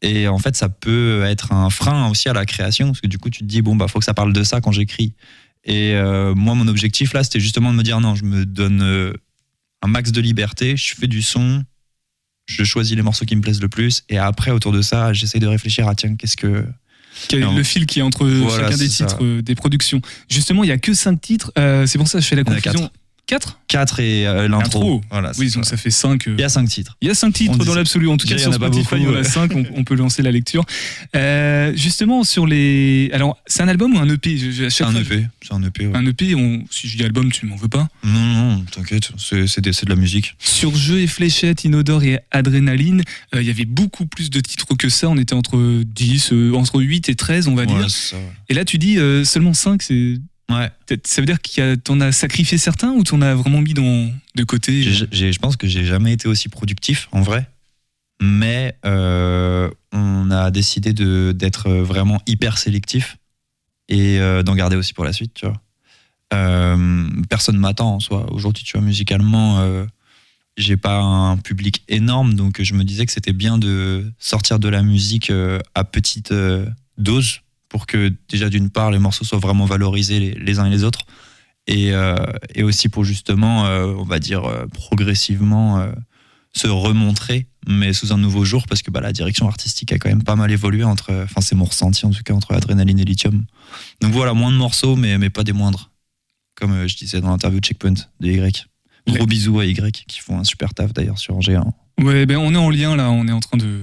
Et 0.02 0.28
en 0.28 0.38
fait, 0.38 0.54
ça 0.54 0.68
peut 0.68 1.24
être 1.24 1.52
un 1.52 1.70
frein 1.70 2.10
aussi 2.10 2.28
à 2.28 2.34
la 2.34 2.44
création, 2.44 2.88
parce 2.88 3.00
que 3.00 3.06
du 3.06 3.18
coup, 3.18 3.30
tu 3.30 3.40
te 3.40 3.44
dis 3.44 3.62
bon 3.62 3.74
bah 3.74 3.88
faut 3.88 4.00
que 4.00 4.04
ça 4.04 4.14
parle 4.14 4.32
de 4.34 4.42
ça 4.42 4.60
quand 4.60 4.72
j'écris. 4.72 5.14
Et 5.64 5.94
euh, 5.94 6.34
moi, 6.34 6.54
mon 6.54 6.66
objectif 6.68 7.12
là, 7.12 7.22
c'était 7.22 7.40
justement 7.40 7.72
de 7.72 7.76
me 7.78 7.82
dire 7.82 8.00
non, 8.00 8.14
je 8.14 8.24
me 8.24 8.44
donne 8.44 8.82
euh, 8.82 9.12
un 9.82 9.88
max 9.88 10.10
de 10.12 10.20
liberté, 10.20 10.76
je 10.76 10.94
fais 10.94 11.06
du 11.06 11.22
son, 11.22 11.64
je 12.46 12.64
choisis 12.64 12.96
les 12.96 13.02
morceaux 13.02 13.24
qui 13.24 13.36
me 13.36 13.40
plaisent 13.42 13.62
le 13.62 13.68
plus, 13.68 14.02
et 14.08 14.18
après, 14.18 14.50
autour 14.50 14.72
de 14.72 14.82
ça, 14.82 15.12
j'essaie 15.12 15.38
de 15.38 15.46
réfléchir 15.46 15.86
à 15.88 15.94
tiens, 15.94 16.16
qu'est-ce 16.16 16.36
que. 16.36 16.66
Quel 17.28 17.42
est 17.42 17.54
le 17.54 17.62
fil 17.62 17.84
qui 17.86 17.98
est 17.98 18.02
entre 18.02 18.26
Voilà, 18.26 18.64
chacun 18.64 18.78
des 18.78 18.88
ça. 18.88 19.04
titres 19.06 19.22
euh, 19.22 19.42
des 19.42 19.54
productions? 19.54 20.00
Justement, 20.28 20.64
il 20.64 20.68
y 20.68 20.72
a 20.72 20.78
que 20.78 20.94
cinq 20.94 21.20
titres. 21.20 21.52
euh, 21.58 21.86
c'est 21.86 21.98
pour 21.98 22.08
ça 22.08 22.18
que 22.18 22.24
je 22.24 22.28
fais 22.28 22.36
la 22.36 22.44
confusion. 22.44 22.90
Quatre 23.26 23.60
4 23.68 24.00
et 24.00 24.26
euh, 24.26 24.48
L'intro. 24.48 24.80
l'intro. 24.80 25.00
Voilà, 25.10 25.30
Oui, 25.38 25.48
donc 25.52 25.64
ça. 25.64 25.76
fait 25.78 25.90
cinq. 25.90 26.26
euh, 26.28 26.34
Il 26.36 26.40
y 26.40 26.44
a 26.44 26.48
5 26.50 26.68
titres. 26.68 26.96
Il 27.00 27.08
y 27.08 27.10
a 27.10 27.14
cinq 27.14 27.32
titres 27.32 27.54
On 27.58 27.64
dans 27.64 27.74
l'absolu. 27.74 28.08
En 28.08 28.16
tout 28.18 28.26
cas, 28.26 28.34
Il 28.34 28.38
y 28.38 28.40
sur 28.42 28.50
en 28.50 28.54
a 28.54 28.58
pas 28.58 28.66
Spotify, 28.66 28.96
il 28.96 28.98
y 28.98 29.02
en 29.02 29.04
beaucoup, 29.06 29.16
a 29.16 29.20
ouais. 29.20 29.24
cinq. 29.24 29.52
On, 29.54 29.64
on 29.76 29.84
peut 29.84 29.94
lancer 29.94 30.20
la 30.22 30.30
lecture. 30.32 30.64
Euh, 31.16 31.72
justement, 31.74 32.24
sur 32.24 32.46
les. 32.46 33.08
Alors, 33.12 33.38
c'est 33.46 33.62
un 33.62 33.68
album 33.68 33.94
ou 33.94 33.98
un 33.98 34.08
EP 34.08 34.36
Je- 34.36 34.50
je- 34.50 34.64
à 34.64 34.70
C'est 34.70 34.84
un 34.84 34.94
EP. 34.94 35.24
C'est 35.40 35.54
un 35.54 35.62
EP. 35.62 35.86
ouais. 35.86 35.96
Un 35.96 36.04
EP, 36.06 36.34
on- 36.34 36.64
si 36.70 36.88
je 36.88 36.96
dis 36.98 37.04
album, 37.04 37.30
tu 37.32 37.46
m'en 37.46 37.56
veux 37.56 37.68
pas. 37.68 37.88
Non, 38.04 38.12
non, 38.58 38.64
t'inquiète, 38.70 39.10
c'est 39.16 39.46
c'est 39.46 39.60
des- 39.62 39.72
c'est 39.72 39.86
de 39.86 39.90
la 39.90 39.96
musique. 39.96 40.34
Sur 40.38 40.74
Jeux 40.74 41.00
et 41.00 41.06
Fléchettes, 41.06 41.64
Inodore 41.64 42.02
et 42.02 42.18
Adrénaline, 42.32 43.02
euh, 43.34 43.40
il 43.40 43.46
y 43.46 43.50
avait 43.50 43.64
beaucoup 43.64 44.04
plus 44.04 44.28
de 44.30 44.40
titres 44.40 44.74
que 44.76 44.88
ça. 44.90 45.08
On 45.08 45.16
était 45.16 45.34
entre 45.34 45.82
10, 45.84 46.32
euh, 46.32 46.52
entre 46.54 46.82
8 46.82 47.08
et 47.08 47.14
13, 47.14 47.48
on 47.48 47.54
va 47.54 47.62
Ouais, 47.62 47.66
dire. 47.68 47.88
c'est 47.90 48.10
ça, 48.10 48.16
ouais. 48.16 48.22
Et 48.50 48.54
là, 48.54 48.64
tu 48.66 48.76
dis 48.78 48.98
euh, 48.98 49.24
seulement 49.24 49.54
5, 49.54 49.80
c'est. 49.82 50.16
Ouais. 50.58 50.70
Ça 51.04 51.20
veut 51.22 51.26
dire 51.26 51.40
que 51.40 51.74
t'en 51.76 52.00
as 52.00 52.12
sacrifié 52.12 52.58
certains 52.58 52.90
ou 52.92 53.02
t'en 53.04 53.20
as 53.22 53.34
vraiment 53.34 53.60
mis 53.60 53.74
dans, 53.74 54.10
de 54.34 54.44
côté 54.44 54.82
j'ai- 55.10 55.32
je 55.32 55.38
pense 55.38 55.56
que 55.56 55.66
j'ai 55.66 55.84
jamais 55.84 56.12
été 56.12 56.28
aussi 56.28 56.48
productif 56.48 57.08
en 57.12 57.22
vrai, 57.22 57.48
mais 58.20 58.76
euh, 58.84 59.70
on 59.92 60.30
a 60.30 60.50
décidé 60.50 60.92
d'être 61.34 61.70
vraiment 61.70 62.20
hyper 62.26 62.58
sélectif 62.58 63.16
et 63.88 64.18
euh, 64.20 64.42
d'en 64.42 64.54
garder 64.54 64.76
aussi 64.76 64.94
pour 64.94 65.04
la 65.04 65.12
suite, 65.12 65.34
tu 65.34 65.46
vois. 65.46 65.60
Euh, 66.34 67.08
personne 67.28 67.58
m'attend 67.58 67.96
en 67.96 68.00
soi. 68.00 68.32
Aujourd'hui, 68.32 68.64
tu 68.64 68.72
vois, 68.78 68.80
musicalement, 68.86 69.60
euh, 69.60 69.84
j'ai 70.56 70.78
pas 70.78 70.98
un 70.98 71.36
public 71.36 71.82
énorme, 71.88 72.34
donc 72.34 72.62
je 72.62 72.72
me 72.74 72.84
disais 72.84 73.04
que 73.04 73.12
c'était 73.12 73.34
bien 73.34 73.58
de 73.58 74.10
sortir 74.18 74.58
de 74.58 74.68
la 74.68 74.82
musique 74.82 75.28
euh, 75.30 75.58
à 75.74 75.84
petite 75.84 76.32
euh, 76.32 76.64
dose 76.96 77.40
pour 77.72 77.86
que 77.86 78.12
déjà 78.28 78.50
d'une 78.50 78.68
part 78.68 78.90
les 78.90 78.98
morceaux 78.98 79.24
soient 79.24 79.38
vraiment 79.38 79.64
valorisés 79.64 80.20
les, 80.20 80.34
les 80.34 80.58
uns 80.58 80.66
et 80.66 80.70
les 80.70 80.84
autres, 80.84 81.06
et, 81.66 81.92
euh, 81.92 82.14
et 82.54 82.62
aussi 82.62 82.90
pour 82.90 83.02
justement, 83.04 83.64
euh, 83.66 83.86
on 83.96 84.04
va 84.04 84.18
dire 84.18 84.44
euh, 84.44 84.66
progressivement 84.66 85.78
euh, 85.80 85.90
se 86.54 86.68
remontrer, 86.68 87.46
mais 87.66 87.94
sous 87.94 88.12
un 88.12 88.18
nouveau 88.18 88.44
jour, 88.44 88.66
parce 88.68 88.82
que 88.82 88.90
bah, 88.90 89.00
la 89.00 89.12
direction 89.12 89.48
artistique 89.48 89.90
a 89.92 89.98
quand 89.98 90.10
même 90.10 90.22
pas 90.22 90.36
mal 90.36 90.50
évolué 90.52 90.84
entre, 90.84 91.12
enfin 91.24 91.40
c'est 91.40 91.54
mon 91.54 91.64
ressenti 91.64 92.04
en 92.04 92.10
tout 92.10 92.22
cas 92.22 92.34
entre 92.34 92.52
Adrénaline 92.52 92.98
et 93.00 93.04
Lithium. 93.04 93.44
Donc 94.02 94.12
voilà, 94.12 94.34
moins 94.34 94.50
de 94.52 94.56
morceaux, 94.58 94.94
mais, 94.96 95.16
mais 95.16 95.30
pas 95.30 95.44
des 95.44 95.54
moindres, 95.54 95.90
comme 96.54 96.86
je 96.86 96.94
disais 96.96 97.22
dans 97.22 97.30
l'interview 97.30 97.58
de 97.60 97.64
Checkpoint 97.64 97.94
de 98.20 98.28
Y. 98.30 98.66
Gros 99.08 99.26
bisous 99.26 99.58
à 99.60 99.64
Y 99.64 100.04
qui 100.06 100.20
font 100.20 100.38
un 100.38 100.44
super 100.44 100.74
taf 100.74 100.92
d'ailleurs 100.92 101.18
sur 101.18 101.38
G1. 101.40 101.64
Ouais, 102.02 102.26
ben 102.26 102.36
on 102.36 102.52
est 102.54 102.58
en 102.58 102.68
lien 102.70 102.94
là, 102.96 103.10
on 103.10 103.26
est 103.26 103.32
en 103.32 103.40
train 103.40 103.56
de, 103.56 103.80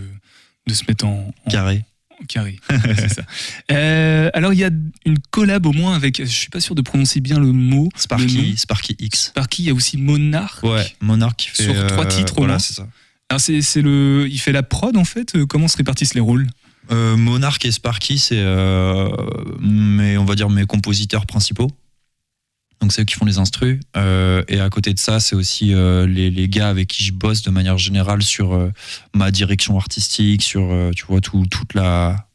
de 0.68 0.74
se 0.74 0.84
mettre 0.88 1.06
en, 1.06 1.34
en- 1.46 1.50
Carré. 1.50 1.84
Carré. 2.28 2.60
C'est 2.98 3.10
ça. 3.14 3.22
Euh, 3.72 4.30
alors 4.34 4.54
il 4.54 4.60
y 4.60 4.64
a 4.64 4.70
une 5.06 5.18
collab 5.32 5.66
au 5.66 5.72
moins 5.74 5.96
avec, 5.96 6.20
je 6.20 6.26
suis 6.30 6.50
pas 6.50 6.60
sûr 6.60 6.76
de 6.76 6.82
prononcer 6.82 7.20
bien 7.20 7.40
le 7.40 7.52
mot. 7.52 7.90
le. 7.94 8.00
Sparky, 8.00 8.58
Sparky 8.58 8.96
X. 9.00 9.28
Sparky, 9.28 9.64
il 9.64 9.66
y 9.68 9.70
a 9.70 9.74
aussi 9.74 9.98
Monarch. 9.98 10.64
Ouais, 10.64 10.86
Monarch 11.02 11.36
qui 11.38 11.50
fait. 11.50 11.64
Sur 11.64 11.88
trois 11.88 12.06
titres 12.06 12.34
au 12.34 12.42
Voilà, 12.42 12.54
moins. 12.54 12.60
c'est 12.60 12.74
ça. 12.74 12.88
Alors 13.30 13.40
c'est, 13.42 13.62
c'est 13.62 13.82
le, 13.82 14.28
il 14.30 14.40
fait 14.40 14.52
la 14.52 14.64
prod 14.64 14.98
en 14.98 15.06
fait. 15.06 15.36
Euh, 15.36 15.46
Comment 15.46 15.68
se 15.68 15.78
répartissent 15.78 16.16
les 16.16 16.22
rôles? 16.22 16.48
Euh, 16.92 17.16
Monarch 17.16 17.64
et 17.66 17.72
Sparky, 17.72 18.18
c'est 18.18 18.40
euh, 18.40 19.08
mes, 19.60 20.18
on 20.18 20.26
va 20.26 20.34
dire 20.34 20.50
mes 20.50 20.66
compositeurs 20.66 21.28
principaux. 21.28 21.70
Donc 22.80 22.94
c'est 22.94 23.02
eux 23.02 23.06
qui 23.06 23.16
font 23.16 23.26
les 23.26 23.38
instrus. 23.38 23.80
Euh, 23.98 24.44
et 24.48 24.60
à 24.60 24.70
côté 24.70 24.94
de 24.94 25.00
ça, 25.00 25.20
c'est 25.20 25.36
aussi 25.36 25.74
euh, 25.74 26.08
les, 26.08 26.32
les 26.32 26.48
gars 26.48 26.70
avec 26.70 26.88
qui 26.88 27.04
je 27.04 27.12
bosse 27.12 27.42
de 27.42 27.50
manière 27.50 27.78
générale 27.78 28.22
sur 28.22 28.54
euh, 28.54 28.72
ma 29.14 29.32
direction 29.32 29.78
artistique, 29.78 30.42
sur 30.42 30.70
tu 30.96 31.06
vois 31.06 31.22
tout, 31.22 31.46
toute 31.50 31.74
la 31.74 32.28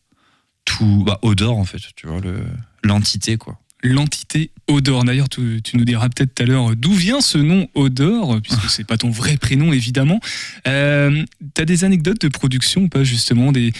tout 0.64 1.04
bah, 1.04 1.18
Odor 1.22 1.58
en 1.58 1.64
fait, 1.64 1.80
tu 1.96 2.06
vois 2.06 2.20
le 2.20 2.40
l'entité 2.82 3.36
quoi. 3.36 3.58
L'entité 3.82 4.50
Odor. 4.66 5.04
D'ailleurs, 5.04 5.28
tu, 5.28 5.60
tu 5.62 5.76
nous 5.76 5.84
diras 5.84 6.08
peut-être 6.08 6.34
tout 6.34 6.42
à 6.42 6.46
l'heure 6.46 6.74
d'où 6.74 6.92
vient 6.92 7.20
ce 7.20 7.36
nom 7.36 7.68
Odor, 7.74 8.40
puisque 8.42 8.64
c'est 8.70 8.84
pas 8.84 8.96
ton 8.96 9.10
vrai 9.10 9.36
prénom 9.36 9.72
évidemment. 9.72 10.20
T'as 10.64 11.64
des 11.64 11.84
anecdotes 11.84 12.20
de 12.20 12.28
production 12.28 12.82
ou 12.82 12.88
pas 12.88 13.04
justement 13.04 13.52
des 13.52 13.72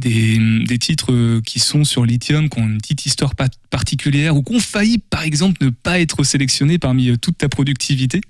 des, 0.00 0.78
titres 0.78 1.12
euh, 1.12 1.40
qui 1.40 1.58
sont 1.58 1.84
sur 1.84 2.04
Lithium, 2.04 2.48
qui 2.48 2.58
ont 2.58 2.66
une 2.66 2.78
petite 2.78 3.06
histoire 3.06 3.34
pa- 3.34 3.48
particulière 3.70 4.36
ou 4.36 4.42
qui 4.42 4.54
ont 4.54 4.60
failli, 4.60 4.98
par 4.98 5.22
exemple, 5.22 5.64
ne 5.64 5.70
pas 5.70 6.00
être 6.00 6.24
sélectionnés 6.24 6.78
parmi 6.78 7.08
euh, 7.10 7.16
toute 7.16 7.38
ta 7.38 7.48
productivité 7.48 8.20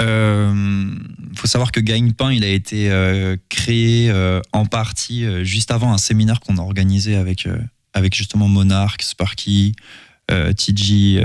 Euh, 0.00 0.94
faut 1.34 1.48
savoir 1.48 1.72
que 1.72 1.80
Gagne-Pain, 1.80 2.32
il 2.32 2.44
a 2.44 2.48
été 2.48 2.88
créé 3.48 4.12
en 4.52 4.64
partie 4.64 5.24
juste 5.44 5.72
avant 5.72 5.92
un 5.92 5.98
séminaire 5.98 6.38
qu'on 6.38 6.56
a 6.58 6.60
organisé 6.60 7.16
avec, 7.16 7.48
avec 7.94 8.14
justement 8.14 8.46
Monarch, 8.46 9.02
Sparky, 9.02 9.74
TG, 10.28 11.20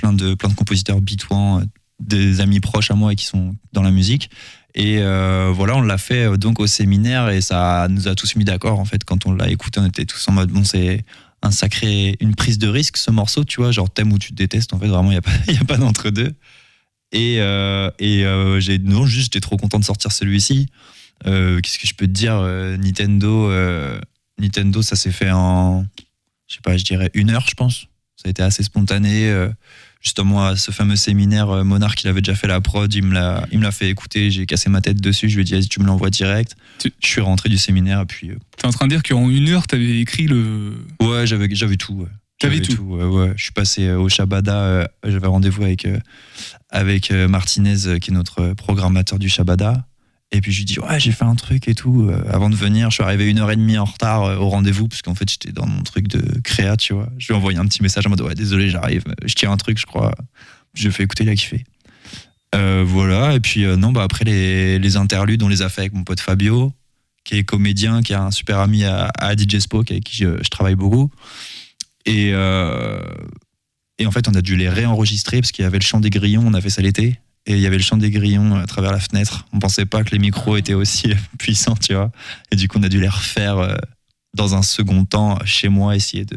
plein, 0.00 0.12
de, 0.12 0.34
plein 0.34 0.48
de 0.48 0.54
compositeurs 0.54 1.00
beatouans, 1.00 1.60
euh, 1.60 1.64
des 2.00 2.40
amis 2.40 2.60
proches 2.60 2.90
à 2.90 2.94
moi 2.94 3.12
et 3.12 3.16
qui 3.16 3.26
sont 3.26 3.54
dans 3.72 3.82
la 3.82 3.90
musique. 3.90 4.30
Et 4.74 4.98
euh, 4.98 5.50
voilà, 5.54 5.76
on 5.76 5.82
l'a 5.82 5.98
fait 5.98 6.28
euh, 6.28 6.36
donc 6.36 6.60
au 6.60 6.66
séminaire 6.66 7.28
et 7.30 7.40
ça 7.40 7.88
nous 7.90 8.08
a 8.08 8.14
tous 8.14 8.36
mis 8.36 8.44
d'accord 8.44 8.78
en 8.78 8.84
fait. 8.84 9.04
Quand 9.04 9.26
on 9.26 9.32
l'a 9.32 9.48
écouté, 9.48 9.80
on 9.80 9.86
était 9.86 10.04
tous 10.04 10.28
en 10.28 10.32
mode 10.32 10.50
bon, 10.50 10.64
c'est 10.64 11.04
un 11.42 11.50
sacré, 11.50 12.16
une 12.20 12.34
prise 12.34 12.58
de 12.58 12.68
risque 12.68 12.96
ce 12.96 13.10
morceau, 13.10 13.44
tu 13.44 13.60
vois, 13.60 13.72
genre 13.72 13.90
thème 13.90 14.12
où 14.12 14.18
tu 14.18 14.30
te 14.30 14.34
détestes 14.34 14.72
en 14.72 14.78
fait, 14.78 14.86
vraiment, 14.86 15.10
il 15.10 15.14
n'y 15.14 15.18
a 15.18 15.22
pas, 15.22 15.64
pas 15.68 15.76
d'entre-deux. 15.76 16.32
Et, 17.12 17.36
euh, 17.40 17.90
et 17.98 18.24
euh, 18.24 18.60
non 18.84 19.04
juste 19.04 19.32
j'étais 19.32 19.40
trop 19.40 19.56
content 19.56 19.80
de 19.80 19.84
sortir 19.84 20.12
celui-ci. 20.12 20.68
Qu'est-ce 21.24 21.78
que 21.78 21.86
je 21.86 21.94
peux 21.94 22.06
te 22.06 22.12
dire 22.12 22.40
Nintendo, 22.78 23.50
Nintendo, 24.38 24.80
ça 24.80 24.96
s'est 24.96 25.12
fait 25.12 25.30
en, 25.30 25.84
je 26.46 26.54
sais 26.54 26.60
pas, 26.62 26.76
je 26.78 26.84
dirais 26.84 27.10
une 27.12 27.30
heure, 27.30 27.46
je 27.46 27.54
pense. 27.54 27.88
Ça 28.16 28.26
a 28.26 28.30
été 28.30 28.42
assez 28.42 28.62
spontané. 28.62 29.30
Justement, 30.00 30.44
à 30.44 30.56
ce 30.56 30.70
fameux 30.70 30.96
séminaire, 30.96 31.50
euh, 31.50 31.64
Monarch, 31.64 32.02
il 32.02 32.08
avait 32.08 32.20
déjà 32.22 32.34
fait 32.34 32.46
la 32.46 32.60
prod, 32.60 32.92
il 32.92 33.02
me 33.04 33.14
l'a, 33.14 33.46
il 33.52 33.58
me 33.58 33.64
l'a 33.64 33.70
fait 33.72 33.88
écouter. 33.90 34.30
J'ai 34.30 34.46
cassé 34.46 34.68
ma 34.70 34.80
tête 34.80 35.00
dessus. 35.00 35.28
Je 35.28 35.34
lui 35.36 35.42
ai 35.42 35.44
dit, 35.44 35.52
vas-y, 35.52 35.68
tu 35.68 35.80
me 35.80 35.86
l'envoies 35.86 36.10
direct. 36.10 36.56
Tu- 36.78 36.92
Je 37.02 37.06
suis 37.06 37.20
rentré 37.20 37.48
du 37.48 37.58
séminaire 37.58 38.00
et 38.00 38.06
puis, 38.06 38.30
euh, 38.30 38.36
T'es 38.56 38.66
en 38.66 38.70
train 38.70 38.86
de 38.86 38.92
dire 38.94 39.02
qu'en 39.02 39.28
une 39.28 39.48
heure, 39.48 39.66
t'avais 39.66 40.00
écrit 40.00 40.26
le. 40.26 40.74
ouais, 41.02 41.26
j'avais, 41.26 41.48
j'avais 41.54 41.76
tout. 41.76 41.94
ouais. 41.94 42.08
J'avais 42.42 42.60
tout. 42.62 42.82
ouais, 42.82 43.04
ouais. 43.04 43.32
Je 43.36 43.42
suis 43.42 43.52
passé 43.52 43.86
euh, 43.86 43.98
au 44.00 44.08
Shabada. 44.08 44.56
euh, 44.62 44.86
J'avais 45.06 45.26
rendez-vous 45.26 45.62
avec, 45.62 45.84
euh, 45.84 45.98
avec 46.70 47.10
Martinez, 47.10 47.98
qui 48.00 48.10
est 48.10 48.14
notre 48.14 48.54
programmateur 48.54 49.18
du 49.18 49.28
Shabada. 49.28 49.86
Et 50.32 50.40
puis 50.40 50.52
je 50.52 50.58
lui 50.58 50.64
dis, 50.64 50.78
ouais, 50.78 51.00
j'ai 51.00 51.12
fait 51.12 51.24
un 51.24 51.34
truc 51.34 51.66
et 51.66 51.74
tout. 51.74 52.08
Euh, 52.08 52.22
avant 52.30 52.50
de 52.50 52.54
venir, 52.54 52.90
je 52.90 52.94
suis 52.94 53.02
arrivé 53.02 53.28
une 53.28 53.38
heure 53.38 53.50
et 53.50 53.56
demie 53.56 53.78
en 53.78 53.84
retard 53.84 54.22
euh, 54.24 54.36
au 54.36 54.48
rendez-vous, 54.48 54.86
parce 54.86 55.02
qu'en 55.02 55.14
fait, 55.14 55.28
j'étais 55.28 55.50
dans 55.50 55.66
mon 55.66 55.82
truc 55.82 56.06
de 56.06 56.40
créa, 56.40 56.76
tu 56.76 56.94
vois. 56.94 57.08
Je 57.18 57.26
lui 57.26 57.34
ai 57.34 57.36
envoyé 57.36 57.58
un 57.58 57.66
petit 57.66 57.82
message 57.82 58.06
en 58.06 58.10
mode, 58.10 58.20
ouais, 58.20 58.34
désolé, 58.34 58.70
j'arrive. 58.70 59.02
Je 59.24 59.34
tiens 59.34 59.50
un 59.50 59.56
truc, 59.56 59.78
je 59.78 59.86
crois. 59.86 60.14
Je 60.74 60.88
fais 60.90 61.02
écouter, 61.02 61.24
il 61.24 61.30
a 61.30 61.34
kiffé. 61.34 61.64
Euh, 62.54 62.84
voilà. 62.86 63.34
Et 63.34 63.40
puis, 63.40 63.64
euh, 63.64 63.76
non, 63.76 63.92
bah, 63.92 64.02
après, 64.02 64.24
les, 64.24 64.78
les 64.78 64.96
interludes, 64.96 65.42
on 65.42 65.48
les 65.48 65.62
a 65.62 65.68
fait 65.68 65.82
avec 65.82 65.94
mon 65.94 66.04
pote 66.04 66.20
Fabio, 66.20 66.72
qui 67.24 67.36
est 67.36 67.44
comédien, 67.44 68.02
qui 68.02 68.12
est 68.12 68.16
un 68.16 68.30
super 68.30 68.58
ami 68.58 68.84
à, 68.84 69.10
à 69.18 69.36
DJ 69.36 69.58
Spoke, 69.58 69.90
avec 69.90 70.04
qui 70.04 70.16
je, 70.16 70.48
travaille 70.48 70.74
beaucoup. 70.74 71.10
Et, 72.06 72.30
euh, 72.32 73.02
et 73.98 74.06
en 74.06 74.10
fait, 74.10 74.28
on 74.28 74.34
a 74.34 74.42
dû 74.42 74.56
les 74.56 74.68
réenregistrer 74.68 75.40
parce 75.40 75.52
qu'il 75.52 75.62
y 75.62 75.66
avait 75.66 75.78
le 75.78 75.84
chant 75.84 76.00
des 76.00 76.10
grillons, 76.10 76.42
on 76.44 76.54
a 76.54 76.60
fait 76.60 76.70
ça 76.70 76.82
l'été. 76.82 77.20
Et 77.46 77.54
il 77.54 77.60
y 77.60 77.66
avait 77.66 77.78
le 77.78 77.82
chant 77.82 77.96
des 77.96 78.10
grillons 78.10 78.56
à 78.56 78.66
travers 78.66 78.92
la 78.92 79.00
fenêtre. 79.00 79.46
On 79.52 79.58
pensait 79.58 79.86
pas 79.86 80.04
que 80.04 80.10
les 80.10 80.18
micros 80.18 80.56
étaient 80.56 80.74
aussi 80.74 81.14
puissants, 81.38 81.76
tu 81.76 81.94
vois. 81.94 82.10
Et 82.50 82.56
du 82.56 82.68
coup, 82.68 82.78
on 82.78 82.82
a 82.82 82.88
dû 82.88 83.00
les 83.00 83.08
refaire 83.08 83.58
euh, 83.58 83.76
dans 84.34 84.54
un 84.54 84.62
second 84.62 85.04
temps 85.04 85.38
chez 85.44 85.68
moi, 85.68 85.96
essayer 85.96 86.24
de 86.24 86.36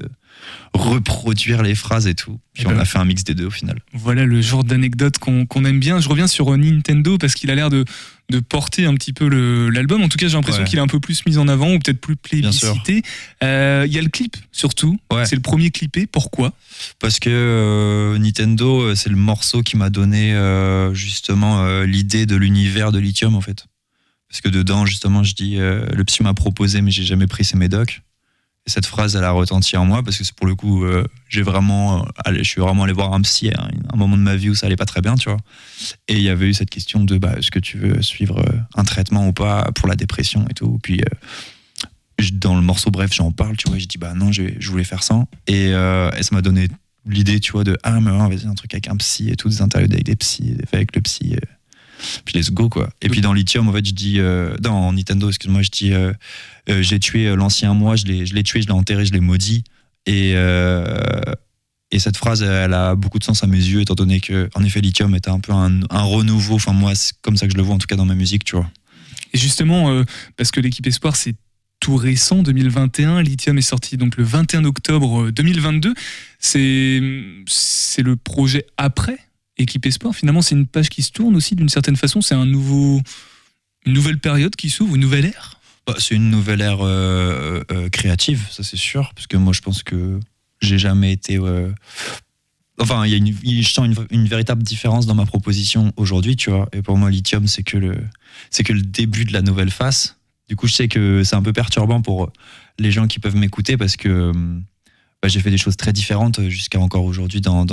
reproduire 0.74 1.62
les 1.62 1.76
phrases 1.76 2.08
et 2.08 2.16
tout. 2.16 2.40
Puis 2.54 2.64
Eh 2.66 2.68
on 2.68 2.72
ben, 2.72 2.80
a 2.80 2.86
fait 2.86 2.98
un 3.00 3.06
mix 3.06 3.24
des 3.24 3.36
deux 3.36 3.46
au 3.46 3.52
final. 3.52 3.80
Voilà 3.94 4.26
le 4.26 4.42
genre 4.42 4.64
d'anecdote 4.64 5.18
qu'on 5.20 5.66
aime 5.66 5.80
bien. 5.80 6.00
Je 6.00 6.10
reviens 6.10 6.28
sur 6.28 6.52
euh, 6.52 6.58
Nintendo 6.58 7.18
parce 7.18 7.36
qu'il 7.36 7.52
a 7.52 7.56
l'air 7.56 7.70
de, 7.70 7.86
de 8.30 8.40
porter 8.40 8.86
un 8.86 8.96
petit 8.96 9.14
peu 9.14 9.28
l'album. 9.70 10.02
En 10.04 10.10
tout 10.10 10.18
cas, 10.18 10.28
j'ai 10.28 10.34
l'impression 10.34 10.62
Ouais. 10.64 10.68
qu'il 10.68 10.80
est 10.80 10.82
un 10.82 10.88
peu 10.88 11.00
plus 11.00 11.26
mis 11.26 11.38
en 11.38 11.48
avant 11.48 11.74
ou 11.74 11.80
peut-être 11.80 12.02
plus 12.02 12.16
plébiscité. 12.16 13.04
Euh, 13.44 13.86
Il 13.88 13.94
y 13.94 13.98
a 14.00 14.02
le 14.02 14.10
clip 14.10 14.36
surtout. 14.52 14.98
Ouais. 15.12 15.26
C'est 15.26 15.36
le 15.36 15.42
premier 15.42 15.70
clippé. 15.70 16.08
Pourquoi? 16.08 16.54
Parce 17.00 17.20
que 17.20 17.30
euh, 17.30 18.18
Nintendo, 18.18 18.96
c'est 18.96 19.10
le 19.10 19.16
morceau 19.16 19.62
qui 19.62 19.78
m'a 19.78 19.90
donné 19.90 20.34
euh, 20.34 20.94
justement 20.94 21.82
l'idée 21.84 22.26
de 22.26 22.36
l'univers 22.36 22.92
de 22.92 23.00
Lithium 23.00 23.36
en 23.36 23.42
fait. 23.42 23.66
Parce 24.30 24.42
que 24.42 24.50
dedans, 24.50 24.86
justement, 24.88 25.22
je 25.24 25.36
dis 25.36 25.58
le 25.58 26.04
psy 26.06 26.24
m'a 26.24 26.34
proposé, 26.34 26.82
mais 26.82 26.90
j'ai 26.90 27.04
jamais 27.04 27.28
pris 27.28 27.46
ses 27.46 27.56
médocs. 27.58 28.02
Et 28.66 28.70
cette 28.70 28.86
phrase, 28.86 29.16
elle 29.16 29.26
a 29.26 29.32
retenti 29.32 29.76
en 29.76 29.86
moi 29.86 30.04
parce 30.04 30.18
que 30.18 30.24
c'est 30.24 30.36
pour 30.36 30.48
le 30.48 30.56
coup, 30.56 30.86
euh, 30.86 31.06
j'ai 31.28 31.42
vraiment, 31.42 32.06
euh, 32.28 32.38
je 32.38 32.44
suis 32.44 32.62
vraiment 32.62 32.84
allé 32.84 32.94
voir 32.94 33.14
un 33.14 33.22
psy 33.22 33.50
à 33.50 33.62
un, 33.62 33.70
un 33.94 33.98
moment 33.98 34.16
de 34.16 34.22
ma 34.22 34.38
vie 34.38 34.50
où 34.50 34.56
ça 34.56 34.68
allait 34.68 34.78
pas 34.78 34.86
très 34.86 35.02
bien, 35.02 35.16
tu 35.16 35.30
vois. 35.30 35.40
Et 36.08 36.16
il 36.16 36.22
y 36.22 36.30
avait 36.30 36.48
eu 36.48 36.54
cette 36.54 36.70
question 36.70 37.04
de, 37.04 37.18
bah, 37.18 37.34
est-ce 37.38 37.52
que 37.52 37.60
tu 37.60 37.78
veux 37.78 38.02
suivre 38.02 38.40
euh, 38.40 38.58
un 38.76 38.84
traitement 38.86 39.28
ou 39.28 39.34
pas 39.34 39.70
pour 39.76 39.88
la 39.88 39.96
dépression 39.96 40.46
et 40.50 40.54
tout. 40.54 40.80
Puis 40.82 41.02
dans 42.32 42.56
le 42.56 42.62
morceau, 42.62 42.92
bref, 42.92 43.12
j'en 43.14 43.32
parle, 43.32 43.58
tu 43.58 43.68
vois. 43.70 43.78
Je 43.78 43.86
dis, 43.86 43.98
bah 43.98 44.14
non, 44.14 44.32
je, 44.32 44.70
voulais 44.70 44.84
faire 44.84 45.04
ça. 45.04 45.26
Et, 45.48 45.74
euh, 45.74 46.10
ça 46.22 46.36
m'a 46.36 46.42
donné 46.42 46.68
l'idée, 47.06 47.40
tu 47.40 47.52
vois, 47.52 47.64
de, 47.64 47.78
ah, 47.84 48.00
mais 48.00 48.12
vas-y, 48.12 48.48
un 48.48 48.54
truc 48.54 48.74
avec 48.74 48.88
un 48.88 48.96
psy 48.98 49.30
et 49.30 49.36
tout, 49.36 49.50
des 49.50 49.62
interludes 49.62 49.94
avec 49.94 50.06
des 50.06 50.16
psys, 50.16 50.58
avec 50.72 50.96
le 50.96 51.02
psy. 51.02 51.36
Puis 52.26 52.38
let's 52.38 52.52
go, 52.52 52.70
quoi. 52.70 52.90
Et 53.02 53.10
puis 53.10 53.22
dans 53.22 53.34
Lithium, 53.34 53.68
en 53.68 53.74
fait, 53.74 53.86
je 53.86 53.94
dis, 53.94 54.20
euh, 54.20 54.56
dans 54.58 54.92
Nintendo, 54.94 55.30
excuse-moi, 55.30 55.62
je 55.62 55.70
dis, 55.70 55.94
euh, 55.94 56.14
euh, 56.70 56.82
j'ai 56.82 57.00
tué 57.00 57.36
l'ancien 57.36 57.74
moi, 57.74 57.96
je 57.96 58.06
l'ai 58.06 58.44
tué, 58.44 58.62
je 58.62 58.68
l'ai 58.68 58.74
enterré, 58.74 59.06
je 59.06 59.14
l'ai 59.14 59.20
maudit. 59.20 59.64
Et, 60.06 60.32
et 61.92 62.00
cette 62.00 62.18
phrase, 62.18 62.42
elle 62.42 62.74
a 62.74 62.96
beaucoup 62.96 63.20
de 63.20 63.24
sens 63.24 63.44
à 63.44 63.48
mes 63.48 63.58
yeux, 63.58 63.82
étant 63.82 63.96
donné 63.96 64.20
que, 64.20 64.50
en 64.56 64.64
effet, 64.64 64.82
Lithium 64.82 65.14
était 65.16 65.30
un 65.30 65.40
peu 65.40 65.54
un, 65.54 65.82
un 65.90 66.02
renouveau. 66.02 66.56
Enfin, 66.56 66.74
moi, 66.74 66.96
c'est 66.96 67.14
comme 67.22 67.38
ça 67.38 67.46
que 67.46 67.54
je 67.54 67.58
le 67.58 67.64
vois, 67.64 67.76
en 67.76 67.78
tout 67.78 67.88
cas, 67.88 67.96
dans 67.96 68.06
ma 68.06 68.16
musique, 68.16 68.44
tu 68.44 68.56
vois. 68.56 68.70
Et 69.34 69.38
justement, 69.38 69.92
euh, 69.92 70.04
parce 70.38 70.52
que 70.52 70.60
l'équipe 70.60 70.86
Espoir, 70.86 71.16
c'est 71.16 71.36
tout 71.80 71.96
récent, 71.96 72.44
2021. 72.44 73.22
Lithium 73.22 73.58
est 73.58 73.62
sorti 73.62 73.98
donc 73.98 74.16
le 74.16 74.24
21 74.24 74.64
octobre 74.64 75.24
euh, 75.24 75.32
2022. 75.32 75.94
C'est 76.40 77.02
c'est 77.48 78.04
le 78.04 78.16
projet 78.16 78.66
après 78.78 79.18
équipe 79.58 79.86
Espoir. 79.86 80.16
Finalement, 80.16 80.42
c'est 80.42 80.56
une 80.56 80.68
page 80.68 80.90
qui 80.90 81.02
se 81.02 81.12
tourne 81.12 81.36
aussi 81.36 81.56
d'une 81.56 81.70
certaine 81.70 81.96
façon. 81.96 82.22
C'est 82.22 82.36
un 82.36 82.46
nouveau, 82.46 83.02
une 83.86 83.94
nouvelle 83.94 84.20
période 84.20 84.56
qui 84.56 84.70
s'ouvre, 84.70 84.96
une 84.96 85.02
nouvelle 85.02 85.26
ère. 85.26 85.60
Bah, 85.86 85.96
c'est 86.00 86.16
une 86.16 86.30
nouvelle 86.30 86.62
ère 86.62 86.80
euh, 86.82 87.62
euh, 87.72 87.90
créative, 87.90 88.48
ça 88.50 88.64
c'est 88.64 88.78
sûr, 88.78 89.12
parce 89.16 89.28
que 89.28 89.36
moi 89.36 89.52
je 89.52 89.60
pense 89.60 89.84
que 89.84 90.18
j'ai 90.62 90.78
jamais 90.78 91.12
été. 91.12 91.38
euh, 91.38 91.70
Enfin, 92.80 93.06
y 93.06 93.14
a 93.14 93.18
une, 93.18 93.36
je 93.44 93.70
sens 93.70 93.86
une, 93.86 93.96
une 94.10 94.28
véritable 94.28 94.64
différence 94.64 95.06
dans 95.06 95.14
ma 95.14 95.26
proposition 95.26 95.94
aujourd'hui, 95.96 96.36
tu 96.36 96.50
vois. 96.50 96.68
Et 96.74 96.82
pour 96.82 96.98
moi, 96.98 97.12
Lithium, 97.12 97.48
c'est 97.48 97.62
que 97.62 97.78
le, 97.78 97.96
c'est 98.50 98.64
que 98.64 98.74
le 98.74 98.82
début 98.82 99.26
de 99.26 99.34
la 99.34 99.44
nouvelle 99.44 99.70
face. 99.70 100.18
Du 100.50 100.56
coup, 100.56 100.68
je 100.68 100.74
sais 100.74 100.88
que 100.88 101.24
c'est 101.24 101.36
un 101.36 101.44
peu 101.44 101.54
perturbant 101.54 102.02
pour 102.02 102.32
les 102.80 102.92
gens 102.92 103.08
qui 103.08 103.20
peuvent 103.20 103.36
m'écouter 103.36 103.78
parce 103.78 103.96
que, 103.96 104.32
bah, 105.24 105.30
j'ai 105.30 105.40
fait 105.40 105.52
des 105.52 105.58
choses 105.58 105.78
très 105.78 105.94
différentes 105.94 106.40
euh, 106.40 106.50
jusqu'à 106.50 106.82
encore 106.82 107.06
aujourd'hui 107.06 107.40
dans, 107.40 107.66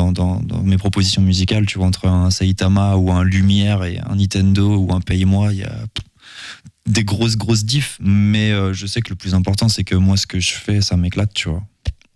mes 0.62 0.76
propositions 0.78 1.20
musicales. 1.20 1.66
Tu 1.66 1.78
vois, 1.78 1.88
entre 1.88 2.06
un 2.06 2.30
Saitama 2.30 2.94
ou 2.94 3.10
un 3.10 3.24
Lumière 3.24 3.82
et 3.82 3.98
un 3.98 4.14
Nintendo 4.14 4.76
ou 4.76 4.94
un 4.94 5.00
Paye-moi, 5.00 5.52
il 5.52 5.58
y 5.58 5.64
a 5.64 5.74
des 6.86 7.02
grosses, 7.02 7.36
grosses 7.36 7.64
diffs. 7.64 7.98
Mais 8.00 8.52
euh, 8.52 8.72
je 8.72 8.86
sais 8.86 9.02
que 9.02 9.10
le 9.10 9.16
plus 9.16 9.34
important, 9.34 9.68
c'est 9.68 9.82
que 9.82 9.96
moi, 9.96 10.16
ce 10.16 10.28
que 10.28 10.38
je 10.38 10.52
fais, 10.52 10.80
ça 10.80 10.96
m'éclate, 10.96 11.34
tu 11.34 11.48
vois. 11.48 11.64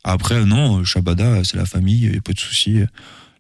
Après, 0.05 0.45
non, 0.45 0.79
euh, 0.79 0.85
Shabada, 0.85 1.43
c'est 1.43 1.57
la 1.57 1.67
famille, 1.67 2.05
il 2.05 2.17
a 2.17 2.21
pas 2.21 2.33
de 2.33 2.39
souci. 2.39 2.83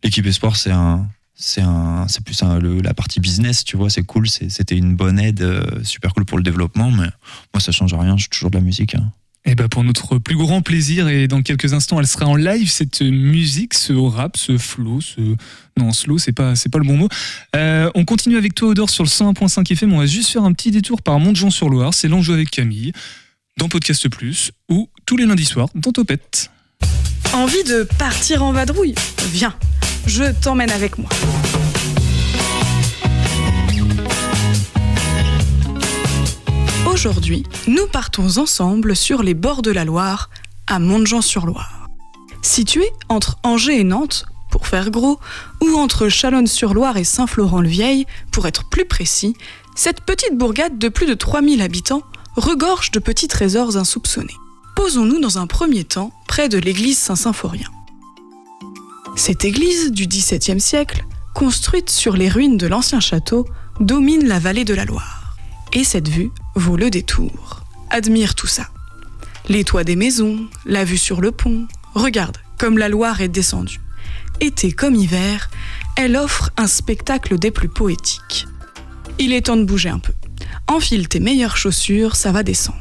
L'équipe 0.02 0.26
Esport, 0.26 0.56
c'est 0.56 0.72
un. 0.72 1.08
C'est 1.36 1.62
un, 1.62 2.06
c'est 2.08 2.24
plus 2.24 2.42
la 2.84 2.94
partie 2.94 3.18
business, 3.18 3.64
tu 3.64 3.76
vois, 3.76 3.90
c'est 3.90 4.04
cool, 4.04 4.28
c'était 4.28 4.76
une 4.76 4.94
bonne 4.94 5.18
aide, 5.18 5.44
super 5.82 6.14
cool 6.14 6.24
pour 6.24 6.38
le 6.38 6.44
développement, 6.44 6.92
mais 6.92 7.08
moi 7.52 7.58
ça 7.58 7.72
change 7.72 7.92
rien, 7.92 8.16
je 8.16 8.22
fais 8.22 8.28
toujours 8.28 8.50
de 8.52 8.56
la 8.56 8.62
musique. 8.62 8.94
hein. 8.94 9.10
Et 9.46 9.54
bah 9.54 9.68
pour 9.68 9.84
notre 9.84 10.18
plus 10.18 10.36
grand 10.36 10.62
plaisir, 10.62 11.08
et 11.08 11.28
dans 11.28 11.42
quelques 11.42 11.74
instants, 11.74 12.00
elle 12.00 12.06
sera 12.06 12.26
en 12.26 12.34
live, 12.34 12.70
cette 12.70 13.02
musique, 13.02 13.74
ce 13.74 13.92
rap, 13.92 14.36
ce 14.36 14.56
flow, 14.56 15.00
ce... 15.02 15.20
Non, 15.78 15.92
slow, 15.92 16.18
c'est 16.18 16.32
pas, 16.32 16.54
pas 16.72 16.78
le 16.78 16.84
bon 16.84 16.96
mot. 16.96 17.08
Euh, 17.54 17.90
on 17.94 18.04
continue 18.06 18.38
avec 18.38 18.54
toi, 18.54 18.68
Odor, 18.68 18.88
sur 18.88 19.04
le 19.04 19.08
101.5 19.08 19.70
FM. 19.70 19.92
On 19.92 19.98
va 19.98 20.06
juste 20.06 20.30
faire 20.30 20.44
un 20.44 20.52
petit 20.52 20.70
détour 20.70 21.02
par 21.02 21.18
Montjean-sur-Loire. 21.18 21.92
C'est 21.92 22.08
l'enjeu 22.08 22.32
avec 22.32 22.50
Camille, 22.50 22.92
dans 23.58 23.68
Podcast 23.68 24.08
Plus, 24.08 24.52
ou 24.70 24.88
tous 25.04 25.18
les 25.18 25.26
lundis 25.26 25.44
soirs, 25.44 25.68
dans 25.74 25.92
Topette. 25.92 26.50
Envie 27.34 27.64
de 27.64 27.82
partir 27.98 28.44
en 28.44 28.52
vadrouille? 28.52 28.94
Viens, 29.32 29.54
je 30.06 30.32
t'emmène 30.40 30.70
avec 30.70 30.96
moi. 30.96 31.10
Aujourd'hui, 36.94 37.42
nous 37.66 37.88
partons 37.88 38.38
ensemble 38.38 38.94
sur 38.94 39.24
les 39.24 39.34
bords 39.34 39.62
de 39.62 39.72
la 39.72 39.84
Loire, 39.84 40.30
à 40.68 40.78
Montjean-sur-Loire. 40.78 41.88
Situé 42.40 42.88
entre 43.08 43.36
Angers 43.42 43.80
et 43.80 43.84
Nantes, 43.84 44.26
pour 44.48 44.68
faire 44.68 44.92
gros, 44.92 45.18
ou 45.60 45.74
entre 45.74 46.08
Chalonne-sur-Loire 46.08 46.96
et 46.96 47.02
Saint-Florent-le-Vieil, 47.02 48.06
pour 48.30 48.46
être 48.46 48.68
plus 48.68 48.84
précis, 48.84 49.34
cette 49.74 50.02
petite 50.02 50.38
bourgade 50.38 50.78
de 50.78 50.88
plus 50.88 51.06
de 51.06 51.14
3000 51.14 51.62
habitants 51.62 52.02
regorge 52.36 52.92
de 52.92 53.00
petits 53.00 53.28
trésors 53.28 53.76
insoupçonnés. 53.76 54.36
Posons-nous 54.76 55.18
dans 55.18 55.38
un 55.38 55.48
premier 55.48 55.82
temps 55.82 56.12
près 56.28 56.48
de 56.48 56.58
l'église 56.58 56.98
Saint-Symphorien. 56.98 57.70
Cette 59.16 59.44
église 59.44 59.90
du 59.90 60.06
XVIIe 60.06 60.60
siècle, 60.60 61.04
construite 61.34 61.90
sur 61.90 62.16
les 62.16 62.28
ruines 62.28 62.56
de 62.56 62.68
l'ancien 62.68 63.00
château, 63.00 63.48
domine 63.80 64.28
la 64.28 64.38
vallée 64.38 64.64
de 64.64 64.74
la 64.74 64.84
Loire. 64.84 65.36
Et 65.72 65.82
cette 65.82 66.08
vue 66.08 66.30
vaut 66.54 66.76
le 66.76 66.90
détour. 66.90 67.64
Admire 67.90 68.34
tout 68.34 68.46
ça. 68.46 68.68
Les 69.48 69.64
toits 69.64 69.84
des 69.84 69.96
maisons, 69.96 70.48
la 70.64 70.84
vue 70.84 70.98
sur 70.98 71.20
le 71.20 71.30
pont. 71.30 71.66
Regarde 71.94 72.38
comme 72.58 72.78
la 72.78 72.88
Loire 72.88 73.20
est 73.20 73.28
descendue. 73.28 73.80
Été 74.40 74.72
comme 74.72 74.94
hiver, 74.94 75.50
elle 75.96 76.16
offre 76.16 76.50
un 76.56 76.66
spectacle 76.66 77.38
des 77.38 77.50
plus 77.50 77.68
poétiques. 77.68 78.46
Il 79.18 79.32
est 79.32 79.46
temps 79.46 79.56
de 79.56 79.64
bouger 79.64 79.90
un 79.90 79.98
peu. 79.98 80.12
Enfile 80.66 81.08
tes 81.08 81.20
meilleures 81.20 81.56
chaussures, 81.56 82.16
ça 82.16 82.32
va 82.32 82.42
descendre. 82.42 82.78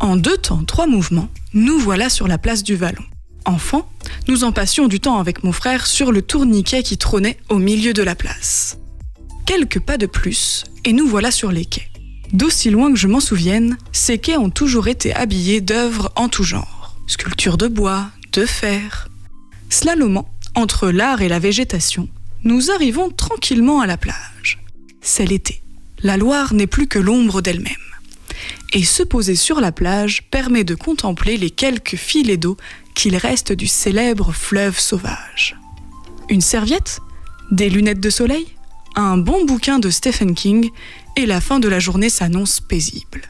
En 0.00 0.16
deux 0.16 0.36
temps, 0.36 0.64
trois 0.64 0.86
mouvements, 0.86 1.28
nous 1.54 1.78
voilà 1.78 2.08
sur 2.08 2.28
la 2.28 2.38
place 2.38 2.62
du 2.62 2.76
Vallon. 2.76 3.04
Enfant, 3.44 3.88
nous 4.26 4.44
en 4.44 4.52
passions 4.52 4.88
du 4.88 5.00
temps 5.00 5.18
avec 5.18 5.44
mon 5.44 5.52
frère 5.52 5.86
sur 5.86 6.10
le 6.10 6.22
tourniquet 6.22 6.82
qui 6.82 6.98
trônait 6.98 7.38
au 7.48 7.58
milieu 7.58 7.92
de 7.92 8.02
la 8.02 8.14
place. 8.14 8.78
Quelques 9.46 9.80
pas 9.80 9.98
de 9.98 10.06
plus, 10.06 10.64
et 10.84 10.92
nous 10.92 11.06
voilà 11.06 11.30
sur 11.30 11.52
les 11.52 11.64
quais. 11.64 11.88
D'aussi 12.32 12.70
loin 12.70 12.92
que 12.92 12.98
je 12.98 13.06
m'en 13.06 13.20
souvienne, 13.20 13.78
ces 13.92 14.18
quais 14.18 14.36
ont 14.36 14.50
toujours 14.50 14.88
été 14.88 15.14
habillés 15.14 15.60
d'œuvres 15.60 16.12
en 16.16 16.28
tout 16.28 16.44
genre. 16.44 16.96
Sculptures 17.06 17.56
de 17.56 17.68
bois, 17.68 18.10
de 18.32 18.44
fer. 18.44 19.08
Slalomant 19.70 20.28
entre 20.54 20.88
l'art 20.88 21.22
et 21.22 21.28
la 21.28 21.38
végétation, 21.38 22.08
nous 22.44 22.70
arrivons 22.70 23.10
tranquillement 23.10 23.80
à 23.80 23.86
la 23.86 23.96
plage. 23.96 24.58
C'est 25.00 25.26
l'été. 25.26 25.62
La 26.02 26.16
Loire 26.16 26.54
n'est 26.54 26.66
plus 26.66 26.88
que 26.88 26.98
l'ombre 26.98 27.42
d'elle-même. 27.42 27.74
Et 28.72 28.84
se 28.84 29.02
poser 29.02 29.36
sur 29.36 29.60
la 29.60 29.72
plage 29.72 30.24
permet 30.30 30.64
de 30.64 30.74
contempler 30.74 31.36
les 31.36 31.50
quelques 31.50 31.96
filets 31.96 32.36
d'eau 32.36 32.56
qu'il 32.94 33.16
reste 33.16 33.52
du 33.52 33.66
célèbre 33.66 34.32
fleuve 34.32 34.78
sauvage. 34.78 35.56
Une 36.28 36.40
serviette? 36.40 37.00
Des 37.50 37.70
lunettes 37.70 38.00
de 38.00 38.10
soleil? 38.10 38.46
Un 38.96 39.16
bon 39.16 39.44
bouquin 39.44 39.78
de 39.78 39.90
Stephen 39.90 40.34
King 40.34 40.70
et 41.16 41.26
la 41.26 41.40
fin 41.40 41.58
de 41.58 41.68
la 41.68 41.78
journée 41.78 42.10
s'annonce 42.10 42.60
paisible. 42.60 43.22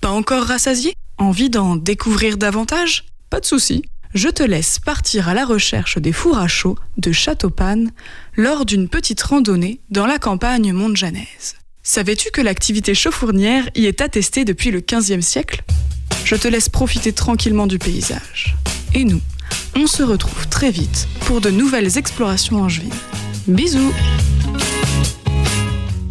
Pas 0.00 0.10
encore 0.10 0.44
rassasié? 0.44 0.94
Envie 1.18 1.50
d'en 1.50 1.76
découvrir 1.76 2.38
davantage? 2.38 3.04
Pas 3.30 3.40
de 3.40 3.46
souci. 3.46 3.84
Je 4.14 4.28
te 4.28 4.42
laisse 4.42 4.78
partir 4.78 5.28
à 5.28 5.34
la 5.34 5.44
recherche 5.44 5.98
des 5.98 6.12
fours 6.12 6.38
à 6.38 6.48
chaud 6.48 6.78
de 6.96 7.12
Châteaupanne 7.12 7.92
lors 8.36 8.64
d'une 8.64 8.88
petite 8.88 9.20
randonnée 9.20 9.80
dans 9.90 10.06
la 10.06 10.18
campagne 10.18 10.72
montjanaise. 10.72 11.56
Savais-tu 11.82 12.30
que 12.30 12.40
l'activité 12.40 12.94
chauffournière 12.94 13.68
y 13.74 13.86
est 13.86 14.00
attestée 14.00 14.44
depuis 14.44 14.70
le 14.70 14.80
XVe 14.80 15.20
siècle? 15.20 15.62
Je 16.24 16.36
te 16.36 16.48
laisse 16.48 16.68
profiter 16.68 17.12
tranquillement 17.12 17.66
du 17.66 17.78
paysage. 17.78 18.56
Et 18.94 19.04
nous, 19.04 19.20
on 19.76 19.86
se 19.86 20.02
retrouve 20.02 20.48
très 20.48 20.70
vite 20.70 21.06
pour 21.20 21.40
de 21.40 21.50
nouvelles 21.50 21.98
explorations 21.98 22.62
angevines. 22.62 22.92
Bisous 23.46 23.92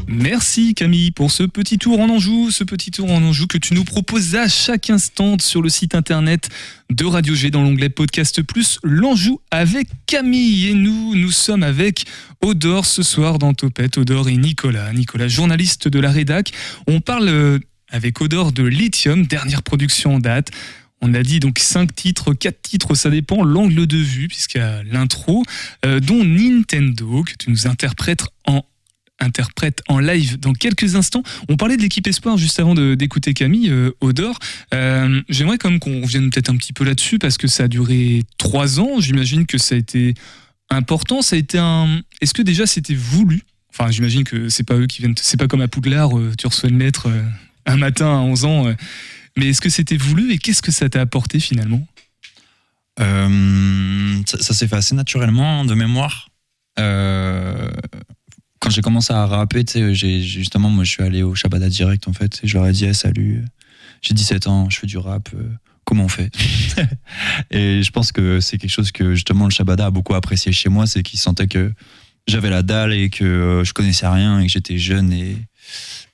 Merci 0.10 0.74
Camille 0.74 1.12
pour 1.12 1.32
ce 1.32 1.44
petit 1.44 1.78
tour 1.78 2.00
en 2.00 2.08
Anjou, 2.08 2.50
ce 2.50 2.64
petit 2.64 2.92
tour 2.92 3.12
en 3.12 3.22
Anjou 3.22 3.46
que 3.46 3.58
tu 3.58 3.74
nous 3.74 3.84
proposes 3.84 4.36
à 4.36 4.48
chaque 4.48 4.90
instant 4.90 5.36
sur 5.38 5.62
le 5.62 5.68
site 5.68 5.96
internet 5.96 6.48
de 6.90 7.04
Radio 7.04 7.36
G 7.36 7.52
dans 7.52 7.62
l'onglet 7.62 7.90
Podcast 7.90 8.42
Plus, 8.42 8.80
l'Anjou 8.84 9.42
avec 9.52 9.90
Camille. 10.06 10.70
Et 10.70 10.74
nous, 10.76 11.14
nous 11.14 11.32
sommes 11.32 11.62
avec 11.62 12.06
Odor 12.42 12.86
ce 12.86 13.04
soir 13.04 13.38
dans 13.38 13.54
Topette, 13.54 13.98
Odor 13.98 14.30
et 14.30 14.38
Nicolas. 14.38 14.94
Nicolas, 14.94 15.28
journaliste 15.28 15.90
de 15.90 16.00
la 16.00 16.10
rédac. 16.10 16.54
On 16.88 17.02
parle 17.02 17.28
euh, 17.28 17.60
avec 17.90 18.22
Odor 18.22 18.54
de 18.54 18.64
Lithium, 18.64 19.26
dernière 19.26 19.62
production 19.62 20.16
en 20.16 20.20
date. 20.20 20.52
On 21.02 21.14
a 21.14 21.22
dit 21.22 21.42
donc 21.42 21.60
5 21.60 21.94
titres, 21.94 22.34
4 22.34 22.62
titres, 22.62 22.96
ça 22.96 23.10
dépend 23.10 23.44
l'angle 23.44 23.86
de 23.86 23.98
vue, 23.98 24.30
puisqu'il 24.30 24.60
y 24.60 24.64
a 24.64 24.84
l'intro, 24.84 25.44
euh, 25.86 26.00
dont 26.00 26.24
Nintendo, 26.24 27.24
que 27.24 27.34
tu 27.38 27.52
nous 27.52 27.68
interprètes 27.68 28.24
en 28.46 28.64
interprète 29.20 29.82
en 29.88 30.00
live 30.00 30.40
dans 30.40 30.54
quelques 30.54 30.96
instants. 30.96 31.24
On 31.50 31.58
parlait 31.58 31.78
de 31.78 31.82
l'équipe 31.82 32.06
Espoir 32.08 32.38
juste 32.38 32.60
avant 32.60 32.76
d'écouter 32.76 33.34
Camille 33.34 33.70
euh, 33.70 33.92
Odor. 34.02 34.38
Euh, 34.74 35.22
J'aimerais 35.30 35.58
quand 35.58 35.70
même 35.70 35.80
qu'on 35.80 36.02
revienne 36.02 36.30
peut-être 36.30 36.50
un 36.50 36.58
petit 36.58 36.74
peu 36.74 36.84
là-dessus 36.84 37.20
parce 37.20 37.38
que 37.38 37.48
ça 37.48 37.64
a 37.64 37.68
duré 37.68 38.24
trois 38.38 38.80
ans. 38.80 39.00
J'imagine 39.00 39.46
que 39.46 39.58
ça 39.58 39.76
a 39.76 39.78
été 39.78 40.14
important. 40.70 41.22
Ça 41.22 41.36
a 41.36 41.40
été 41.40 41.58
un. 41.58 42.02
Est-ce 42.22 42.34
que 42.34 42.42
déjà 42.42 42.66
c'était 42.66 42.96
voulu? 42.96 43.42
Enfin, 43.70 43.92
j'imagine 43.92 44.24
que 44.24 44.50
c'est 44.50 44.64
pas 44.64 44.76
eux 44.76 44.88
qui 44.88 45.00
viennent. 45.00 45.16
C'est 45.18 45.38
pas 45.38 45.48
comme 45.48 45.62
à 45.62 45.68
Poudlard, 45.68 46.18
euh, 46.18 46.32
tu 46.38 46.48
reçois 46.48 46.70
une 46.70 46.80
lettre 46.80 47.10
euh, 47.10 47.22
un 47.66 47.78
matin 47.78 48.08
à 48.08 48.20
11 48.22 48.46
ans. 48.46 48.74
mais 49.36 49.50
est-ce 49.50 49.62
que 49.62 49.70
c'était 49.70 49.98
voulu 49.98 50.32
et 50.32 50.38
qu'est-ce 50.38 50.62
que 50.62 50.72
ça 50.72 50.90
t'a 50.90 51.02
apporté 51.02 51.40
finalement? 51.40 51.86
Ça 52.98 54.40
ça 54.40 54.54
s'est 54.54 54.68
fait 54.68 54.76
assez 54.76 54.96
naturellement 54.96 55.64
de 55.64 55.76
mémoire. 55.76 56.30
Euh, 56.80 57.70
quand 58.68 58.72
j'ai 58.72 58.82
commencé 58.82 59.14
à 59.14 59.26
rapper, 59.26 59.64
tu 59.64 59.80
sais, 59.80 59.94
j'ai 59.96 60.22
justement, 60.22 60.70
moi, 60.70 60.84
je 60.84 60.92
suis 60.92 61.02
allé 61.02 61.24
au 61.24 61.34
Shabada 61.36 61.70
direct, 61.70 62.06
en 62.10 62.12
fait, 62.12 62.42
et 62.44 62.48
je 62.48 62.54
leur 62.58 62.68
ai 62.68 62.74
dit, 62.74 62.84
Eh, 62.84 62.94
salut, 62.94 63.46
j'ai 64.02 64.14
17 64.14 64.48
ans, 64.48 64.70
je 64.70 64.78
fais 64.78 64.88
du 64.88 64.98
rap, 64.98 65.30
euh, 65.34 65.48
comment 65.86 66.04
on 66.04 66.10
fait? 66.10 66.30
Et 67.50 67.82
je 67.82 67.92
pense 67.92 68.12
que 68.12 68.42
c'est 68.42 68.58
quelque 68.58 68.70
chose 68.70 68.92
que, 68.92 69.16
justement, 69.16 69.46
le 69.46 69.52
Shabada 69.52 69.86
a 69.86 69.90
beaucoup 69.90 70.16
apprécié 70.16 70.52
chez 70.52 70.68
moi, 70.68 70.86
c'est 70.86 71.02
qu'ils 71.02 71.18
sentaient 71.18 71.48
que 71.48 71.72
j'avais 72.28 72.50
la 72.50 72.62
dalle 72.62 72.92
et 72.92 73.10
que 73.10 73.24
euh, 73.24 73.64
je 73.64 73.72
connaissais 73.72 74.06
rien 74.06 74.42
et 74.42 74.48
que 74.48 74.52
j'étais 74.52 74.78
jeune 74.78 75.14
et, 75.14 75.38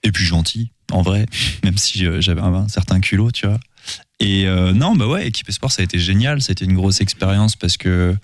et 0.04 0.12
puis 0.12 0.24
gentil, 0.24 0.70
en 0.92 1.02
vrai, 1.02 1.26
même 1.63 1.80
si 1.80 2.06
euh, 2.06 2.22
j'avais 2.22 2.42
un, 2.42 2.68
certain 2.68 3.00
culot, 3.00 3.32
tu 3.32 3.48
vois. 3.48 3.60
Et 4.20 4.46
euh, 4.46 4.74
non, 4.74 4.96
bah 4.96 5.08
ouais, 5.08 5.28
équipe 5.28 5.52
sport, 5.52 5.72
ça 5.72 5.82
a 5.82 5.86
été 5.86 5.98
génial. 5.98 6.39
Ça 6.44 6.52
a 6.52 6.54
été 6.54 6.66
une 6.66 6.76
grosse 6.76 7.02
expérience 7.02 7.56
parce 7.56 7.78
que 7.78 8.16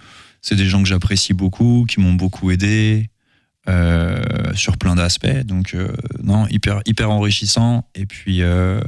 c'est 0.44 0.56
des 0.56 0.70
gens 0.70 0.84
que 0.84 0.88
j'apprécie 0.88 1.34
beaucoup, 1.34 1.88
qui 1.90 2.00
m'ont 2.00 2.14
beaucoup 2.14 2.52
aidé 2.52 3.10
euh, 3.70 4.20
sur 4.56 4.78
plein 4.78 4.96
d'aspects. 4.96 5.46
Donc, 5.46 5.74
euh, 5.74 5.94
non, 6.22 6.48
hyper, 6.48 6.82
hyper 6.86 7.10
enrichissant. 7.12 7.88
Et 7.96 8.06
puis, 8.06 8.42
euh, 8.42 8.82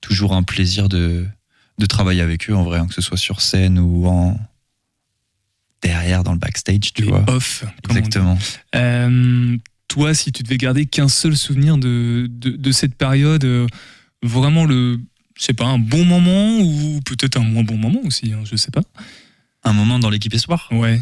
toujours 0.00 0.34
un 0.34 0.42
plaisir 0.42 0.88
de, 0.88 1.24
de 1.78 1.86
travailler 1.86 2.20
avec 2.20 2.50
eux, 2.50 2.54
en 2.54 2.64
vrai, 2.64 2.80
hein, 2.80 2.86
que 2.86 2.94
ce 2.94 3.00
soit 3.00 3.16
sur 3.16 3.40
scène 3.40 3.78
ou 3.78 4.06
en 4.06 4.38
derrière, 5.82 6.24
dans 6.24 6.32
le 6.32 6.38
backstage, 6.38 6.92
tu 6.94 7.04
vois. 7.04 7.24
Off. 7.28 7.64
Exactement. 7.88 8.38
Toi, 9.88 10.14
si 10.14 10.32
tu 10.32 10.42
devais 10.42 10.56
garder 10.56 10.86
qu'un 10.86 11.08
seul 11.08 11.36
souvenir 11.36 11.76
de, 11.78 12.26
de, 12.28 12.50
de 12.50 12.72
cette 12.72 12.96
période, 12.96 13.46
vraiment 14.22 14.64
le, 14.64 14.98
je 15.36 15.44
sais 15.44 15.52
pas, 15.52 15.66
un 15.66 15.78
bon 15.78 16.04
moment 16.04 16.58
ou 16.58 17.00
peut-être 17.04 17.36
un 17.36 17.44
moins 17.44 17.62
bon 17.62 17.76
moment 17.76 18.00
aussi, 18.04 18.32
hein, 18.32 18.40
je 18.50 18.56
sais 18.56 18.70
pas. 18.72 18.82
Un 19.62 19.72
moment 19.72 19.98
dans 19.98 20.10
l'équipe 20.10 20.34
espoir 20.34 20.68
Ouais. 20.72 21.00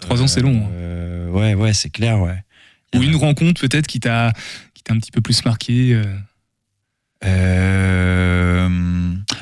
Trois 0.00 0.22
ans, 0.22 0.26
c'est 0.26 0.40
long. 0.40 0.66
hein. 0.66 1.30
Ouais, 1.30 1.54
ouais, 1.54 1.72
c'est 1.74 1.90
clair, 1.90 2.20
ouais. 2.20 2.42
Ou 2.98 3.02
une 3.02 3.16
rencontre 3.16 3.60
peut-être 3.60 3.86
qui 3.86 4.00
t'a 4.00 4.32
un 4.88 4.98
petit 4.98 5.10
peu 5.10 5.20
plus 5.20 5.44
marqué. 5.44 5.94
euh. 5.94 6.04
Euh, 7.24 8.68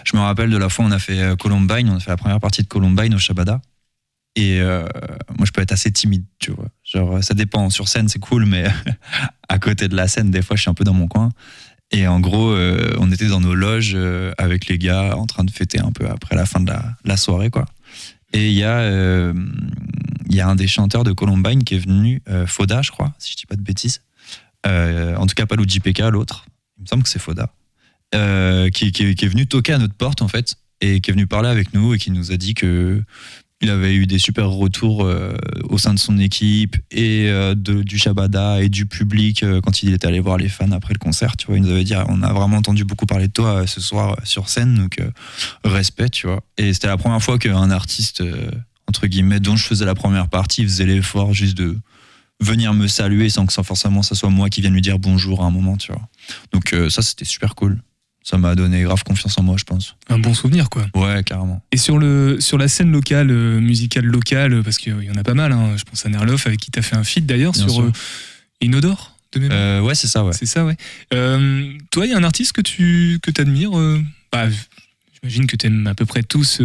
je 0.05 0.17
me 0.17 0.23
rappelle 0.23 0.51
de 0.51 0.57
la 0.57 0.69
fois 0.69 0.85
où 0.85 0.89
on 0.89 0.93
a 0.93 0.99
fait 0.99 1.21
euh, 1.21 1.37
Columbine, 1.37 1.91
on 1.91 1.97
a 1.97 2.01
fait 2.01 2.11
la 2.11 2.17
première 2.17 2.41
partie 2.41 2.63
de 2.63 2.69
Columbine 2.69 3.15
au 3.15 3.19
Shabada. 3.19 3.61
Et 4.37 4.61
moi, 4.61 5.47
je 5.47 5.53
peux 5.53 5.61
être 5.61 5.71
assez 5.71 5.93
timide, 5.93 6.25
tu 6.41 6.51
vois. 6.51 6.67
Genre, 6.83 7.23
ça 7.23 7.35
dépend. 7.35 7.71
Sur 7.71 7.87
scène, 7.87 8.09
c'est 8.09 8.19
cool, 8.19 8.47
mais 8.47 8.65
à 9.49 9.61
côté 9.61 9.87
de 9.87 9.95
la 9.95 10.09
scène, 10.09 10.33
des 10.33 10.43
fois, 10.43 10.57
je 10.57 10.63
suis 10.63 10.71
un 10.71 10.75
peu 10.75 10.83
dans 10.83 10.93
mon 10.93 11.07
coin. 11.07 11.29
Et 11.93 12.09
en 12.09 12.19
gros, 12.19 12.53
on 12.53 13.13
était 13.13 13.29
dans 13.29 13.41
nos 13.41 13.55
loges 13.55 13.97
avec 14.37 14.67
les 14.67 14.77
gars 14.77 15.17
en 15.17 15.27
train 15.27 15.45
de 15.45 15.53
fêter 15.53 15.79
un 15.79 15.93
peu 15.93 16.09
après 16.09 16.35
la 16.35 16.47
fin 16.47 16.59
de 16.59 16.67
la, 16.67 16.85
la 17.05 17.17
soirée, 17.17 17.51
quoi. 17.51 17.65
Et 18.33 18.49
il 18.49 18.55
y, 18.55 18.65
a, 18.65 19.33
y 20.31 20.41
a 20.41 20.49
un 20.49 20.55
des 20.57 20.67
chanteurs 20.67 21.05
de 21.05 21.13
Columbine 21.13 21.65
qui 21.65 21.75
est 21.75 21.79
venu, 21.79 22.23
euh, 22.29 22.47
Foda, 22.47 22.83
je 22.83 22.91
crois, 22.91 23.13
si 23.19 23.33
je 23.33 23.37
dis 23.37 23.47
pas 23.47 23.57
de 23.57 23.63
bêtises. 23.63 24.03
Euh, 24.67 25.17
en 25.17 25.27
tout 25.27 25.35
cas, 25.35 25.47
pas 25.47 25.57
Luigi 25.57 25.81
PK, 25.81 26.01
l'autre. 26.11 26.47
Il 26.79 26.83
me 26.83 26.87
semble 26.87 27.03
que 27.03 27.09
c'est 27.09 27.19
Foda. 27.21 27.53
Euh, 28.15 28.71
qui, 28.71 28.93
qui- 28.93 29.15
qui 29.15 29.25
est 29.25 29.29
venu 29.29 29.47
toquer 29.47 29.73
à 29.73 29.79
notre 29.79 29.95
porte, 29.95 30.23
en 30.23 30.29
fait, 30.29 30.55
et 30.81 31.01
qui 31.01 31.11
est 31.11 31.15
venu 31.15 31.27
parler 31.27 31.49
avec 31.49 31.75
nous 31.75 31.95
et 31.95 31.99
qui 31.99 32.11
nous 32.11 32.31
a 32.33 32.37
dit 32.37 32.55
que 32.55 33.03
il 33.61 33.71
avait 33.71 33.95
eu 33.95 34.07
des 34.07 34.19
super 34.19 34.51
retours 34.51 35.09
au 35.71 35.79
sein 35.79 35.95
de 35.95 35.99
son 35.99 36.19
équipe 36.19 36.77
et 36.91 37.25
de, 37.29 37.83
du 37.83 37.97
Shabada 37.99 38.61
et 38.61 38.69
du 38.69 38.85
public 38.85 39.43
quand 39.63 39.83
il 39.83 39.95
était 39.95 40.07
allé 40.07 40.21
voir 40.21 40.37
les 40.37 40.51
fans 40.51 40.71
après 40.73 40.93
le 40.93 40.99
concert. 40.99 41.35
Tu 41.39 41.47
vois, 41.47 41.57
il 41.57 41.63
nous 41.63 41.71
avait 41.71 41.85
dit 41.85 41.95
ah, 41.95 42.05
on 42.09 42.23
a 42.23 42.33
vraiment 42.35 42.59
entendu 42.59 42.85
beaucoup 42.85 43.07
parler 43.07 43.29
de 43.29 43.33
toi 43.33 43.67
ce 43.67 43.81
soir 43.81 44.17
sur 44.25 44.51
scène, 44.51 44.75
donc 44.75 44.99
respect, 45.65 46.11
tu 46.11 46.27
vois. 46.27 46.43
Et 46.59 46.75
c'était 46.75 46.89
la 46.89 46.99
première 46.99 47.23
fois 47.23 47.39
qu'un 47.39 47.71
artiste 47.71 48.23
entre 48.95 49.09
guillemets 49.09 49.41
dont 49.41 49.57
je 49.57 49.65
faisais 49.65 49.85
la 49.85 49.97
première 49.97 50.29
partie 50.29 50.63
faisait 50.63 50.87
l'effort 50.87 51.35
juste 51.35 51.57
de 51.57 51.77
venir 52.41 52.75
me 52.75 52.87
saluer 52.87 53.29
sans 53.29 53.45
que 53.45 53.53
sans 53.53 53.65
forcément 53.65 54.03
ça 54.03 54.15
soit 54.15 54.31
moi 54.31 54.49
qui 54.49 54.61
vienne 54.61 54.73
lui 54.73 54.83
dire 54.83 55.01
bonjour 55.01 55.43
à 55.43 55.47
un 55.47 55.51
moment, 55.51 55.77
tu 55.77 55.91
vois. 55.91 56.09
Donc 56.53 56.73
euh, 56.73 56.89
ça 56.89 57.03
c'était 57.03 57.25
super 57.25 57.57
cool. 57.57 57.81
Ça 58.23 58.39
m'a 58.39 58.55
donné 58.55 58.83
grave 58.83 59.03
confiance 59.03 59.37
en 59.37 59.43
moi, 59.43 59.57
je 59.59 59.65
pense. 59.65 59.97
Un 60.09 60.19
bon 60.19 60.33
souvenir, 60.33 60.71
quoi. 60.71 60.87
Ouais, 60.95 61.23
carrément. 61.25 61.63
Et 61.73 61.77
sur, 61.77 61.99
le, 61.99 62.41
sur 62.41 62.57
la 62.57 62.69
scène 62.69 62.91
locale, 62.91 63.31
euh, 63.31 63.61
musicale 63.61 64.07
locale, 64.07 64.63
parce 64.63 64.79
qu'il 64.79 65.03
y 65.03 65.11
en 65.11 65.17
a 65.17 65.23
pas 65.23 65.35
mal, 65.35 65.53
hein, 65.53 65.77
je 65.77 65.85
pense 65.85 66.07
à 66.07 66.09
Nerloff 66.09 66.47
avec 66.47 66.59
qui 66.59 66.71
tu 66.71 66.79
as 66.79 66.83
fait 66.83 66.97
un 66.97 67.05
feat 67.05 67.27
d'ailleurs 67.27 67.55
sur 67.55 67.83
euh, 67.83 67.93
Inodore 68.63 69.15
de. 69.35 69.47
Euh, 69.53 69.83
ouais, 69.83 69.95
c'est 69.95 70.07
ça, 70.07 70.25
ouais. 70.25 70.33
C'est 70.33 70.47
ça, 70.47 70.65
ouais. 70.65 70.77
Toi, 71.11 72.07
il 72.07 72.13
y 72.13 72.15
a 72.15 72.17
un 72.17 72.25
artiste 72.25 72.53
que 72.53 72.63
tu 72.63 73.19
que 73.23 73.31
admires 73.43 73.73
bah, 74.33 74.49
J'imagine 75.13 75.47
que 75.47 75.57
tu 75.57 75.67
aimes 75.67 75.87
à 75.87 75.95
peu 75.95 76.07
près 76.07 76.23
tous. 76.23 76.63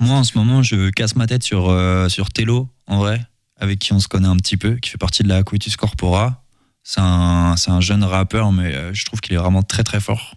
Moi, 0.00 0.16
en 0.16 0.24
ce 0.24 0.38
moment, 0.38 0.62
je 0.62 0.90
casse 0.90 1.16
ma 1.16 1.26
tête 1.26 1.42
sur, 1.42 1.68
euh, 1.68 2.08
sur 2.08 2.30
Tello, 2.30 2.68
en 2.86 2.98
vrai, 2.98 3.24
avec 3.56 3.80
qui 3.80 3.92
on 3.92 4.00
se 4.00 4.08
connaît 4.08 4.28
un 4.28 4.36
petit 4.36 4.56
peu, 4.56 4.76
qui 4.76 4.90
fait 4.90 4.98
partie 4.98 5.22
de 5.24 5.28
la 5.28 5.42
Coitus 5.42 5.76
Corpora. 5.76 6.44
C'est 6.84 7.00
un, 7.00 7.54
un 7.66 7.80
jeune 7.80 8.04
rappeur, 8.04 8.52
mais 8.52 8.74
euh, 8.74 8.94
je 8.94 9.04
trouve 9.04 9.20
qu'il 9.20 9.34
est 9.34 9.38
vraiment 9.38 9.62
très 9.62 9.82
très 9.82 10.00
fort. 10.00 10.36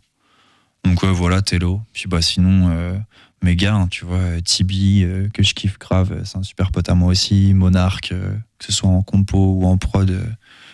Donc 0.84 1.04
ouais, 1.04 1.12
voilà, 1.12 1.42
Tello. 1.42 1.82
Puis 1.94 2.08
bah 2.08 2.22
sinon, 2.22 2.70
euh, 2.72 2.98
mes 3.44 3.56
gars, 3.56 3.76
hein, 3.76 3.88
tu 3.88 4.04
vois, 4.04 4.42
Tibi, 4.44 5.04
euh, 5.04 5.30
que 5.30 5.44
je 5.44 5.54
kiffe 5.54 5.78
grave, 5.78 6.24
c'est 6.26 6.38
un 6.38 6.44
super 6.44 6.72
pote 6.72 6.90
à 6.90 6.96
moi 6.96 7.10
aussi. 7.10 7.54
Monarque, 7.54 8.10
que 8.10 8.66
ce 8.66 8.72
soit 8.72 8.90
en 8.90 9.04
compo 9.04 9.58
ou 9.60 9.66
en 9.66 9.78
prod, 9.78 10.10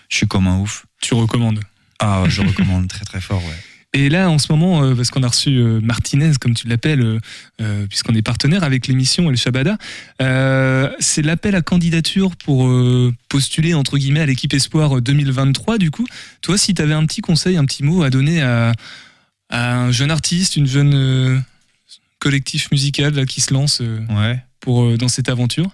je 0.09 0.15
suis 0.15 0.27
comme 0.27 0.47
un 0.47 0.59
ouf. 0.59 0.85
Tu 1.01 1.13
recommandes? 1.13 1.59
Ah, 1.99 2.23
je 2.27 2.41
recommande 2.41 2.87
très 2.87 3.05
très 3.05 3.21
fort, 3.21 3.43
ouais. 3.43 3.59
Et 3.97 4.09
là, 4.09 4.29
en 4.29 4.37
ce 4.37 4.51
moment, 4.51 4.83
euh, 4.83 4.93
parce 4.93 5.09
qu'on 5.09 5.23
a 5.23 5.27
reçu 5.27 5.57
euh, 5.57 5.79
Martinez, 5.81 6.33
comme 6.39 6.53
tu 6.53 6.67
l'appelles, 6.67 7.19
euh, 7.61 7.87
puisqu'on 7.87 8.13
est 8.13 8.21
partenaire 8.21 8.63
avec 8.63 8.85
l'émission 8.85 9.27
El 9.31 9.37
Shabada, 9.37 9.79
c'est 10.99 11.23
l'appel 11.23 11.55
à 11.55 11.63
candidature 11.63 12.35
pour 12.35 12.69
postuler, 13.27 13.73
entre 13.73 13.97
guillemets, 13.97 14.19
à 14.19 14.27
l'équipe 14.27 14.53
Espoir 14.53 15.01
2023. 15.01 15.79
Du 15.79 15.89
coup, 15.89 16.05
toi, 16.41 16.59
si 16.59 16.75
tu 16.75 16.81
avais 16.83 16.93
un 16.93 17.07
petit 17.07 17.21
conseil, 17.21 17.57
un 17.57 17.65
petit 17.65 17.83
mot 17.83 18.03
à 18.03 18.11
donner 18.11 18.43
à, 18.43 18.71
à 19.49 19.77
un 19.79 19.91
jeune 19.91 20.11
artiste, 20.11 20.57
une 20.57 20.67
jeune 20.67 21.43
collectif 22.19 22.69
musical 22.71 23.15
là, 23.15 23.25
qui 23.25 23.41
se 23.41 23.51
lance 23.51 23.81
Ouais. 23.81 24.39
pour, 24.59 24.95
dans 24.95 25.07
cette 25.07 25.29
aventure, 25.29 25.71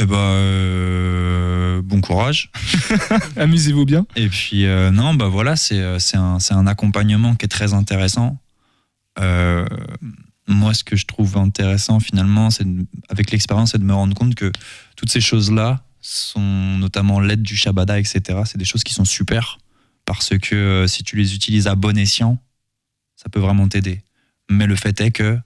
Eh 0.00 0.06
bah, 0.06 0.16
euh, 0.16 1.82
bon 1.82 2.00
courage. 2.00 2.50
amusez-vous 3.36 3.84
bien. 3.84 4.06
Et 4.16 4.28
puis, 4.28 4.64
euh, 4.66 4.90
non, 4.90 5.14
bah 5.14 5.26
voilà, 5.28 5.56
c'est 5.56 5.80
euh, 5.80 5.98
c'est 5.98 6.16
un, 6.16 6.38
c'est 6.38 6.54
un 6.54 6.66
accompagnement 6.66 7.34
qui 7.34 7.46
est 7.46 7.48
très 7.48 7.74
intéressant. 7.74 8.38
Euh, 9.18 9.66
moi, 10.46 10.72
ce 10.72 10.84
que 10.84 10.94
je 10.96 11.04
trouve 11.04 11.36
intéressant 11.36 11.98
finalement, 12.00 12.50
c'est 12.50 12.64
de- 12.64 12.86
avec 13.08 13.30
l'expérience, 13.32 13.72
c'est 13.72 13.78
de 13.78 13.84
me 13.84 13.94
rendre 13.94 14.14
compte 14.14 14.34
que 14.36 14.52
toutes 14.96 15.10
ces 15.10 15.20
choses-là 15.20 15.82
sont 16.00 16.40
notamment 16.78 17.18
l'aide 17.20 17.42
du 17.42 17.56
Shabada, 17.56 17.98
etc. 17.98 18.20
C'est 18.44 18.56
des 18.58 18.64
choses 18.64 18.84
qui 18.84 18.94
sont 18.94 19.04
super 19.04 19.58
parce 20.04 20.38
que 20.38 20.86
si 20.88 21.02
tu 21.02 21.16
les 21.16 21.34
utilises 21.34 21.66
à 21.66 21.74
bon 21.74 21.98
escient, 21.98 22.38
ça 23.16 23.28
peut 23.28 23.40
vraiment 23.40 23.66
t'aider. 23.68 24.00
Mais 24.48 24.66
le 24.66 24.76
fait 24.76 24.98
est 25.00 25.10
que 25.10 25.38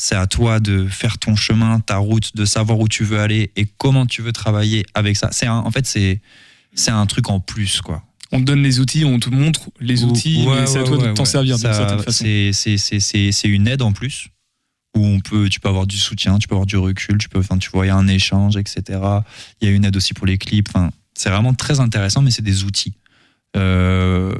c'est 0.00 0.16
à 0.16 0.26
toi 0.26 0.60
de 0.60 0.88
faire 0.88 1.18
ton 1.18 1.36
chemin, 1.36 1.78
ta 1.78 1.98
route, 1.98 2.34
de 2.34 2.46
savoir 2.46 2.78
où 2.80 2.88
tu 2.88 3.04
veux 3.04 3.20
aller 3.20 3.52
et 3.54 3.66
comment 3.66 4.06
tu 4.06 4.22
veux 4.22 4.32
travailler 4.32 4.86
avec 4.94 5.14
ça. 5.14 5.28
C'est 5.30 5.46
en 5.46 5.70
fait, 5.70 5.86
c'est 5.86 6.22
c'est 6.74 6.90
un 6.90 7.04
truc 7.04 7.28
en 7.28 7.38
plus, 7.38 7.82
quoi. 7.82 8.02
On 8.32 8.38
te 8.38 8.44
donne 8.44 8.62
les 8.62 8.80
outils, 8.80 9.04
on 9.04 9.18
te 9.18 9.28
montre 9.28 9.68
les 9.78 10.04
outils, 10.04 10.46
Ouais, 10.46 10.60
mais 10.60 10.66
c'est 10.66 10.78
à 10.78 10.82
ouais, 10.82 10.88
toi 10.88 10.96
de 10.96 11.02
ouais, 11.02 11.14
t'en 11.14 11.26
servir 11.26 11.58
d'une 11.58 11.72
certaine 11.72 12.02
façon. 12.02 12.24
C'est 12.52 13.48
une 13.48 13.68
aide 13.68 13.82
en 13.82 13.92
plus 13.92 14.28
où 14.96 15.04
on 15.04 15.20
peut, 15.20 15.50
tu 15.50 15.60
peux 15.60 15.68
avoir 15.68 15.86
du 15.86 15.98
soutien, 15.98 16.38
tu 16.38 16.48
peux 16.48 16.54
avoir 16.54 16.66
du 16.66 16.78
recul, 16.78 17.18
tu 17.18 17.28
peux, 17.28 17.40
enfin, 17.40 17.58
tu 17.58 17.68
vois, 17.70 17.84
il 17.84 17.88
y 17.88 17.92
a 17.92 17.96
un 17.96 18.08
échange, 18.08 18.56
etc. 18.56 18.98
Il 19.60 19.68
y 19.68 19.70
a 19.70 19.74
une 19.74 19.84
aide 19.84 19.96
aussi 19.96 20.14
pour 20.14 20.26
les 20.26 20.38
clips. 20.38 20.68
Enfin, 20.70 20.90
c'est 21.12 21.28
vraiment 21.28 21.52
très 21.52 21.78
intéressant, 21.78 22.22
mais 22.22 22.30
c'est 22.30 22.42
des 22.42 22.64
outils. 22.64 22.94
Euh, 23.54 24.34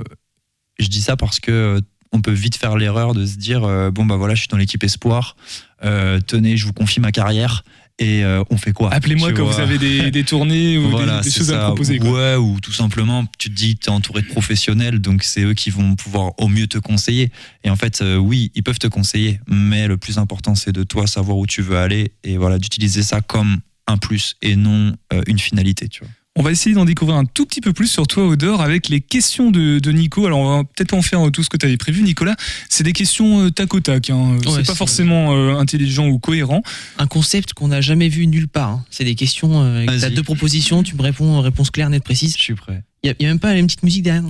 je 0.79 0.88
dis 0.88 1.03
ça 1.03 1.16
parce 1.16 1.38
que 1.38 1.51
euh, 1.51 1.81
on 2.12 2.20
peut 2.20 2.33
vite 2.33 2.57
faire 2.57 2.77
l'erreur 2.77 3.14
de 3.14 3.25
se 3.27 3.37
dire 3.37 3.64
euh, 3.64 3.90
bon 3.90 4.05
bah 4.05 4.16
voilà, 4.16 4.35
je 4.35 4.40
suis 4.40 4.49
dans 4.49 4.57
l'équipe 4.57 4.83
espoir. 4.85 5.37
euh, 5.85 6.20
tenez, 6.27 6.57
je 6.57 6.66
vous 6.66 6.73
confie 6.73 7.01
ma 7.01 7.12
carrière 7.12 7.62
et 7.99 8.25
euh, 8.25 8.42
on 8.51 8.57
fait 8.57 8.73
quoi 8.73 8.92
Appelez-moi 8.94 9.33
quand 9.33 9.44
vois 9.44 9.53
vous 9.53 9.61
avez 9.61 9.77
des, 9.79 10.11
des 10.11 10.25
tournées 10.25 10.79
ou 10.79 10.85
des- 10.85 10.88
voilà, 10.90 11.20
des, 11.20 11.31
c'est 11.31 11.38
choses 11.40 11.53
à 11.53 11.57
me 11.59 11.66
proposer. 11.66 11.99
quoi. 11.99 12.11
Ouais, 12.11 12.37
ou 12.37 12.59
tout 12.61 12.73
simplement, 12.73 13.27
tu 13.38 13.51
te 13.51 13.55
dis 13.55 13.75
que 13.77 13.81
tu 13.85 13.87
es 13.90 13.92
entouré 13.92 14.23
de 14.23 14.27
professionnels, 14.27 15.01
donc 15.01 15.23
c'est 15.23 15.42
eux 15.42 15.53
qui 15.55 15.68
vont 15.70 15.94
pouvoir 15.96 16.33
au 16.38 16.49
mieux 16.49 16.66
te 16.66 16.79
conseiller. 16.79 17.31
Et 17.62 17.68
en 17.70 17.77
fait, 17.77 18.03
oui, 18.18 18.51
ils 18.55 18.62
peuvent 18.62 18.79
te 18.79 18.87
conseiller, 18.88 19.38
mais 19.46 19.87
le 19.87 19.99
plus 19.99 20.16
important, 20.18 20.55
c'est 20.55 20.73
de 20.73 20.83
toi 20.83 21.07
savoir 21.07 21.37
où 21.37 21.46
tu 21.46 21.61
veux 21.62 21.77
aller 21.77 22.12
et 22.25 22.38
voilà, 22.38 22.59
d'utiliser 22.59 23.03
ça 23.03 23.20
comme 23.20 23.59
un 23.87 23.99
plus 23.99 24.37
et 24.40 24.57
non 24.57 24.94
une 25.27 25.38
finalité, 25.38 25.88
tu 25.88 26.01
vois. 26.01 26.11
On 26.37 26.43
va 26.43 26.53
essayer 26.53 26.75
d'en 26.77 26.85
découvrir 26.85 27.16
un 27.19 27.25
tout 27.25 27.45
petit 27.45 27.61
peu 27.61 27.73
plus 27.73 27.88
sur 27.88 28.07
toi, 28.07 28.25
Odor, 28.27 28.62
avec 28.62 28.88
les 28.88 29.01
questions 29.01 29.51
de, 29.51 29.81
de 29.81 29.90
Nico. 29.93 30.27
Alors, 30.27 30.38
on 30.38 30.57
va 30.59 30.64
peut-être 30.64 30.90
pas 30.90 30.97
en 30.97 31.03
faire 31.03 31.21
tout 31.33 31.43
ce 31.43 31.49
que 31.51 31.57
tu 31.57 31.66
avais 31.66 31.77
prévu, 31.77 32.03
Nicolas. 32.03 32.37
C'est 32.69 32.85
des 32.85 32.93
questions 32.93 33.47
euh, 33.47 33.51
tac 33.51 33.75
au 33.75 33.81
tac. 33.81 34.11
Hein. 34.11 34.37
Ouais, 34.47 34.53
c'est 34.57 34.66
pas 34.66 34.77
forcément 34.77 35.35
euh, 35.35 35.59
intelligent 35.59 36.07
ou 36.07 36.21
cohérent. 36.21 36.62
Un 36.99 37.09
concept 37.09 37.53
qu'on 37.53 37.69
n'a 37.69 37.81
jamais 37.81 38.09
vu 38.09 38.29
nulle 38.29 38.47
part. 38.47 38.69
hein. 38.71 38.85
C'est 38.90 39.05
des 39.05 39.16
questions, 39.16 39.61
euh, 39.61 39.85
Vas-y. 39.87 40.01
t'as 40.01 40.11
deux 40.11 40.23
propositions, 40.23 40.85
tu 40.85 40.95
me 40.95 41.03
réponds, 41.03 41.38
euh, 41.38 41.40
réponse 41.40 41.71
claire, 41.71 41.90
nette, 41.90 42.05
précise. 42.05 42.37
Je 42.38 42.43
suis 42.43 42.55
prêt. 42.55 42.85
Il 43.03 43.12
n'y 43.19 43.27
a, 43.27 43.29
même 43.29 43.40
pas 43.40 43.57
une 43.57 43.66
petite 43.66 43.83
musique 43.83 44.05
derrière. 44.05 44.23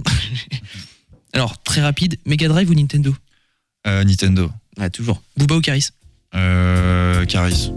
Alors, 1.34 1.62
très 1.62 1.82
rapide, 1.82 2.16
Mega 2.24 2.48
Drive 2.48 2.70
ou 2.70 2.74
Nintendo? 2.74 3.14
Euh, 3.86 4.04
Nintendo. 4.04 4.50
Ouais, 4.78 4.88
toujours. 4.88 5.22
Booba 5.36 5.56
ou 5.56 5.60
Caris? 5.60 5.88
Euh, 6.34 7.26
Caris. 7.26 7.72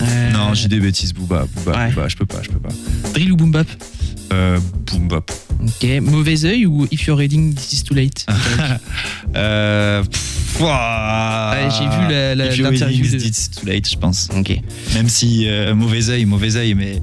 Euh, 0.00 0.30
Non, 0.30 0.54
j'ai 0.54 0.68
des 0.68 0.80
bêtises, 0.80 1.12
Booba. 1.12 1.46
Booba, 1.54 1.76
Ouais. 1.78 1.90
Booba, 1.90 2.08
je 2.08 2.16
peux 2.16 2.26
pas, 2.26 2.42
je 2.42 2.48
peux 2.48 2.58
pas. 2.58 2.70
Drill 3.14 3.32
ou 3.32 3.36
Boom 3.36 3.50
Bap 3.52 3.66
Euh, 4.32 4.58
boom 4.90 5.08
bap. 5.08 5.30
Ok. 5.62 5.86
Mauvais 6.00 6.44
œil 6.46 6.64
ou 6.66 6.86
If 6.90 7.06
You're 7.06 7.18
Reading, 7.18 7.54
This 7.54 7.72
Is 7.74 7.82
Too 7.84 7.94
Late? 7.94 8.26
Euh, 9.36 10.02
pff, 10.04 10.60
ouah. 10.60 11.52
Ouais, 11.54 11.68
J'ai 11.70 11.84
vu 11.84 12.12
la- 12.12 12.34
la- 12.34 12.46
If 12.46 12.56
you're 12.58 12.70
l'interview 12.70 13.02
reading 13.04 13.12
de- 13.12 13.18
this, 13.18 13.26
it's 13.28 13.50
too 13.50 13.66
late, 13.66 13.88
je 13.90 13.96
pense. 13.96 14.28
Ok. 14.36 14.58
Même 14.94 15.08
si 15.08 15.46
euh, 15.48 15.74
mauvais 15.74 16.08
œil, 16.10 16.24
mauvais 16.26 16.56
œil, 16.56 16.74
mais 16.74 17.00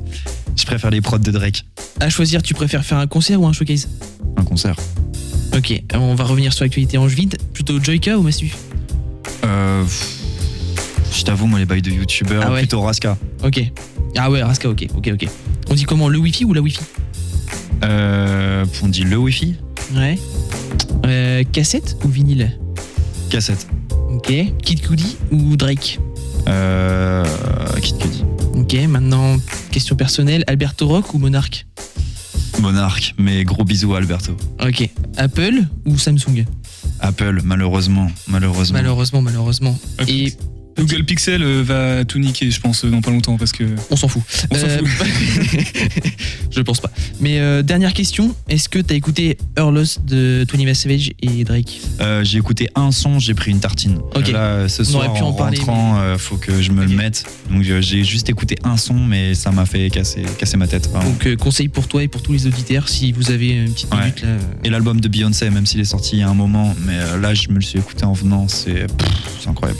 je 0.56 0.65
préfère 0.65 0.89
les 0.91 1.02
prods 1.02 1.17
de 1.19 1.32
Drake. 1.32 1.65
À 1.99 2.10
choisir, 2.10 2.41
tu 2.43 2.54
préfères 2.54 2.84
faire 2.86 2.97
un 2.99 3.08
concert 3.08 3.41
ou 3.41 3.47
un 3.47 3.54
showcase? 3.54 3.88
Un 4.38 4.43
concert. 4.43 4.75
Ok. 5.56 5.82
On 5.93 6.13
va 6.15 6.23
revenir 6.23 6.54
sur 6.54 6.65
l'actualité 6.65 6.97
angevine. 6.97 7.30
Plutôt 7.54 7.82
Joyka 7.84 8.17
ou 8.17 8.21
Massif 8.23 8.56
Euh, 9.43 9.84
pff, 9.84 10.18
je 11.13 11.24
t'avoue, 11.24 11.48
moi, 11.48 11.60
les 11.60 11.65
bails 11.65 11.82
de 11.82 11.91
youtubeurs, 11.91 12.43
Ah 12.45 12.52
ouais. 12.52 12.60
plutôt 12.60 12.82
Raska. 12.82 13.17
Ok. 13.43 13.62
Ah 14.17 14.30
ouais, 14.32 14.41
Raska, 14.43 14.69
ok, 14.69 14.88
ok, 14.95 15.10
ok. 15.13 15.28
On 15.69 15.74
dit 15.74 15.84
comment, 15.84 16.08
le 16.10 16.17
Wi-Fi 16.17 16.45
ou 16.45 16.54
la 16.54 16.62
Wi-Fi? 16.62 16.80
Euh, 17.84 18.65
on 18.84 18.88
dit 18.88 19.04
le 19.04 19.17
Wi-Fi 19.17 19.56
Ouais. 19.95 20.19
Euh, 21.06 21.43
cassette 21.52 21.98
ou 22.04 22.10
vinyle? 22.10 22.58
Cassette. 23.30 23.67
Ok. 24.12 24.32
Kid 24.63 24.82
Cudi 24.82 25.17
ou 25.32 25.56
Drake? 25.56 26.00
Euh, 26.48 27.26
Kid 27.82 27.98
Cudi. 27.98 28.24
Ok, 28.54 28.76
maintenant, 28.88 29.38
question 29.72 29.95
personnelle, 29.95 30.43
Alberto 30.48 30.88
Rock 30.88 31.13
ou 31.13 31.19
Monarch? 31.19 31.65
Monarch, 32.60 33.13
mais 33.17 33.43
gros 33.45 33.63
bisous 33.63 33.93
à 33.95 34.00
Alberto. 34.00 34.36
Ok. 34.62 34.89
Apple 35.17 35.63
ou 35.86 35.98
Samsung? 35.98 36.45
Apple, 37.00 37.41
malheureusement. 37.45 38.08
Malheureusement. 38.28 38.78
Malheureusement, 38.78 39.22
malheureusement. 39.22 39.80
Et 40.08 40.34
Google 40.80 41.04
Pixel 41.06 41.42
euh, 41.44 41.62
va 41.63 42.06
tout 42.06 42.20
niquer, 42.20 42.50
je 42.52 42.60
pense, 42.60 42.84
euh, 42.86 42.89
dans 42.89 43.02
pas 43.02 43.12
longtemps, 43.12 43.38
parce 43.38 43.52
que. 43.52 43.63
On 43.92 43.96
s'en 43.96 44.08
fout. 44.08 44.22
On 44.52 44.56
s'en 44.56 44.65
Euh, 44.68 44.80
je 46.52 46.62
pense 46.62 46.80
pas. 46.80 46.92
Mais 47.20 47.39
euh, 47.39 47.62
dernière 47.62 47.94
question, 47.94 48.34
est-ce 48.48 48.70
que 48.70 48.80
t'as 48.80 48.96
écouté 48.96 49.38
Earless 49.58 50.00
de 50.06 50.46
21 50.52 50.74
Savage 50.74 51.12
et 51.22 51.44
Drake? 51.44 51.82
Euh, 52.02 52.24
j'ai 52.24 52.38
écouté 52.38 52.70
un 52.76 52.92
son, 52.92 53.20
j'ai 53.20 53.34
pris 53.34 53.52
une 53.52 53.60
tartine. 53.60 54.00
Ok. 54.15 54.30
Là, 54.32 54.68
ce 54.70 54.82
On 54.82 54.86
soir, 54.86 55.10
aurait 55.10 55.18
pu 55.20 55.24
en 55.24 55.28
en, 55.30 55.34
parler, 55.34 55.58
rentrant, 55.60 56.00
euh, 56.00 56.18
faut 56.18 56.38
que 56.38 56.62
je 56.62 56.72
me 56.72 56.86
le 56.86 56.96
mette. 56.96 57.26
Donc 57.52 57.65
euh, 57.68 57.82
j'ai 57.82 58.04
juste 58.04 58.30
écouté 58.30 58.58
un 58.63 58.78
son, 58.78 58.94
mais 58.96 59.34
ça 59.34 59.52
m'a 59.52 59.65
fait 59.65 59.89
casser, 59.89 60.24
casser 60.38 60.58
ma 60.58 60.68
tête. 60.68 60.89
vraiment. 60.89 61.10
Donc 61.10 61.26
euh, 61.28 61.36
conseil 61.36 61.68
pour 61.70 61.88
toi 61.88 62.04
et 62.04 62.08
pour 62.08 62.22
tous 62.22 62.34
les 62.34 62.48
auditeurs 62.48 62.88
si 62.89 63.12
vous 63.12 63.32
avez 63.32 63.50
une 63.50 63.72
petite 63.74 63.94
Ouais. 63.94 64.02
minute 64.02 64.22
là. 64.22 64.30
Et 64.63 64.70
l'album 64.70 65.00
de 65.02 65.08
Beyoncé, 65.08 65.50
même 65.50 65.65
s'il 65.65 65.80
est 65.80 65.86
sorti 65.86 66.18
il 66.18 66.20
y 66.20 66.24
a 66.24 66.30
un 66.30 66.34
moment, 66.34 66.76
mais 66.86 66.94
euh, 66.98 67.20
là, 67.20 67.34
je 67.34 67.50
me 67.50 67.56
le 67.56 67.62
suis 67.62 67.80
écouté 67.80 68.06
en 68.06 68.13
venant, 68.13 68.48
c'est 68.48 68.86
incroyable. 69.48 69.80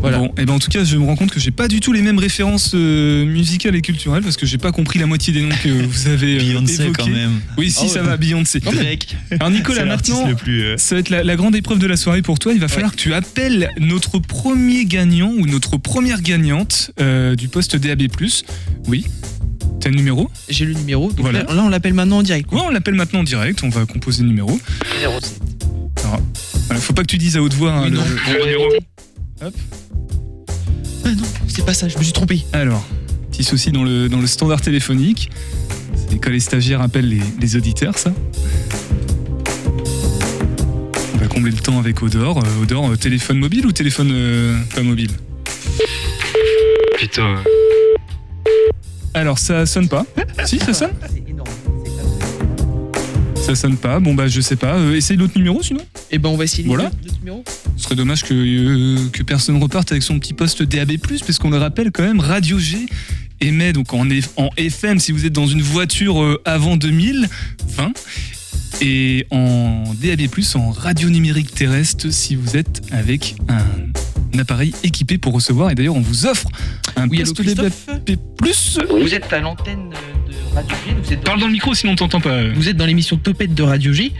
Voilà. 0.00 0.18
Bon, 0.18 0.32
et 0.38 0.46
ben 0.46 0.54
en 0.54 0.58
tout 0.58 0.70
cas, 0.70 0.82
je 0.84 0.96
me 0.96 1.04
rends 1.04 1.16
compte 1.16 1.30
que 1.30 1.38
j'ai 1.40 1.50
pas 1.50 1.68
du 1.68 1.80
tout 1.80 1.92
les 1.92 2.00
mêmes 2.02 2.18
références 2.18 2.72
euh, 2.74 3.24
musicales 3.26 3.74
et 3.76 3.82
culturelles 3.82 4.22
parce 4.22 4.36
que 4.38 4.46
j'ai 4.46 4.56
pas 4.58 4.72
compris 4.72 4.98
la 4.98 5.06
moitié 5.06 5.32
des 5.32 5.42
noms 5.42 5.54
que 5.62 5.68
vous 5.86 6.08
avez 6.08 6.36
euh, 6.36 6.40
Beyoncé 6.40 6.82
évoqués. 6.82 6.92
quand 7.02 7.06
même. 7.08 7.40
Oui, 7.58 7.70
si 7.70 7.84
Oh, 7.84 7.88
ça 7.88 8.02
va, 8.02 8.16
Beyoncé. 8.16 8.60
Drake. 8.60 9.16
Alors 9.32 9.50
Nicolas, 9.50 9.84
maintenant, 9.84 10.26
le 10.26 10.34
plus, 10.36 10.62
euh, 10.62 10.76
ça 10.78 10.94
va 10.94 11.00
être 11.00 11.10
la, 11.10 11.22
la 11.22 11.36
grande 11.36 11.54
épreuve 11.54 11.78
de 11.78 11.86
la 11.86 11.96
soirée 11.96 12.22
pour 12.22 12.38
toi. 12.38 12.52
Il 12.54 12.60
va 12.60 12.68
falloir 12.68 12.92
que 12.92 12.96
tu 12.96 13.12
appelles 13.14 13.70
notre 13.78 14.18
premier 14.18 14.84
gagnant 14.86 15.32
ou 15.38 15.46
notre 15.46 15.76
première 15.76 16.22
gagnante 16.22 16.92
euh, 17.00 17.34
du 17.36 17.48
poste 17.48 17.76
DAB+. 17.76 18.02
Oui. 18.86 19.06
T'as 19.80 19.90
le 19.90 19.96
numéro? 19.96 20.30
J'ai 20.48 20.64
le 20.66 20.74
numéro. 20.74 21.08
Donc 21.10 21.20
Voilà. 21.20 21.42
là, 21.44 21.54
là, 21.54 21.62
on 21.64 21.68
l'appelle 21.68 21.94
maintenant 21.94 22.18
en 22.18 22.22
direct. 22.22 22.50
Ouais, 22.52 22.60
on 22.64 22.70
l'appelle 22.70 22.94
maintenant 22.94 23.20
en 23.20 23.24
direct. 23.24 23.60
On 23.62 23.68
va 23.70 23.84
composer 23.86 24.22
le 24.22 24.28
numéro. 24.28 24.58
Numéro 24.96 25.20
7. 25.20 25.40
Alors, 26.70 26.82
faut 26.82 26.92
pas 26.92 27.02
que 27.02 27.06
tu 27.08 27.18
dises 27.18 27.36
à 27.36 27.42
haute 27.42 27.54
voix 27.54 27.72
hein, 27.72 27.82
Oui, 27.84 27.90
le, 27.90 27.96
non. 27.96 28.04
le 28.32 28.44
numéro. 28.44 28.64
Hop. 29.42 29.54
C'est 31.60 31.66
pas 31.66 31.74
ça, 31.74 31.88
je 31.88 31.98
me 31.98 32.02
suis 32.02 32.14
trompé. 32.14 32.42
Alors, 32.54 32.82
petit 33.30 33.44
souci 33.44 33.70
dans 33.70 33.84
le, 33.84 34.08
dans 34.08 34.18
le 34.18 34.26
standard 34.26 34.62
téléphonique. 34.62 35.28
C'est 36.08 36.18
quand 36.18 36.30
les 36.30 36.40
stagiaires 36.40 36.80
appellent 36.80 37.10
les, 37.10 37.20
les 37.38 37.54
auditeurs, 37.56 37.98
ça. 37.98 38.14
On 41.14 41.18
va 41.18 41.26
combler 41.26 41.50
le 41.50 41.58
temps 41.58 41.78
avec 41.78 42.02
Odor. 42.02 42.38
Euh, 42.38 42.62
Odor, 42.62 42.88
euh, 42.92 42.96
téléphone 42.96 43.38
mobile 43.38 43.66
ou 43.66 43.72
téléphone 43.72 44.08
euh, 44.10 44.58
pas 44.74 44.82
mobile 44.82 45.10
Putain. 46.96 47.44
Alors, 49.12 49.38
ça 49.38 49.66
sonne 49.66 49.88
pas. 49.88 50.06
si, 50.46 50.58
ça 50.60 50.72
sonne 50.72 50.92
Ça 53.36 53.54
sonne 53.54 53.76
pas. 53.76 54.00
Bon, 54.00 54.14
bah, 54.14 54.28
je 54.28 54.40
sais 54.40 54.56
pas. 54.56 54.76
Euh, 54.76 54.96
essaye 54.96 55.18
l'autre 55.18 55.36
numéro 55.36 55.62
sinon 55.62 55.82
Et 56.10 56.16
ben 56.18 56.30
on 56.30 56.38
va 56.38 56.44
essayer 56.44 56.66
Voilà. 56.66 56.90
deux 57.02 57.12
numéros. 57.18 57.44
Ce 57.80 57.84
serait 57.84 57.96
dommage 57.96 58.24
que, 58.24 58.34
euh, 58.34 59.08
que 59.10 59.22
personne 59.22 59.56
reparte 59.56 59.90
avec 59.90 60.02
son 60.02 60.18
petit 60.18 60.34
poste 60.34 60.62
DAB+, 60.62 60.98
parce 60.98 61.38
qu'on 61.38 61.48
le 61.48 61.56
rappelle 61.56 61.90
quand 61.90 62.02
même, 62.02 62.20
Radio 62.20 62.58
G 62.58 62.84
émet 63.40 63.72
donc 63.72 63.94
en, 63.94 64.04
F- 64.04 64.28
en 64.36 64.50
FM 64.58 64.98
si 64.98 65.12
vous 65.12 65.24
êtes 65.24 65.32
dans 65.32 65.46
une 65.46 65.62
voiture 65.62 66.22
euh, 66.22 66.42
avant 66.44 66.76
2020, 66.76 67.92
et 68.82 69.26
en 69.30 69.84
DAB+, 69.94 70.20
en 70.56 70.70
radio 70.72 71.08
numérique 71.08 71.54
terrestre 71.54 72.10
si 72.10 72.34
vous 72.36 72.54
êtes 72.58 72.82
avec 72.92 73.36
un, 73.48 73.56
un 74.34 74.38
appareil 74.38 74.74
équipé 74.84 75.16
pour 75.16 75.32
recevoir, 75.32 75.70
et 75.70 75.74
d'ailleurs 75.74 75.96
on 75.96 76.02
vous 76.02 76.26
offre 76.26 76.48
un 76.96 77.08
Oui, 77.08 77.20
poste 77.20 77.40
DAB+. 77.40 77.72
Vous 79.00 79.14
êtes 79.14 79.32
à 79.32 79.40
l'antenne 79.40 79.88
de 79.88 80.54
Radio 80.54 80.76
G. 80.86 80.94
Vous 81.02 81.12
êtes, 81.14 81.22
Parle 81.22 81.40
dans 81.40 81.46
le 81.46 81.52
micro 81.52 81.72
sinon 81.74 81.94
on 81.94 81.96
t'entend 81.96 82.20
pas. 82.20 82.46
vous 82.50 82.68
êtes 82.68 82.76
dans 82.76 82.84
l'émission 82.86 83.16
Topette 83.16 83.54
de 83.54 83.62
Radio 83.62 83.94
G. 83.94 84.12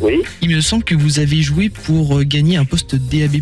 Oui, 0.00 0.22
Il 0.42 0.50
me 0.50 0.60
semble 0.60 0.84
que 0.84 0.94
vous 0.94 1.18
avez 1.20 1.42
joué 1.42 1.68
pour 1.70 2.18
euh, 2.18 2.22
gagner 2.24 2.56
un 2.56 2.64
poste 2.64 2.94
DAB+. 2.96 3.36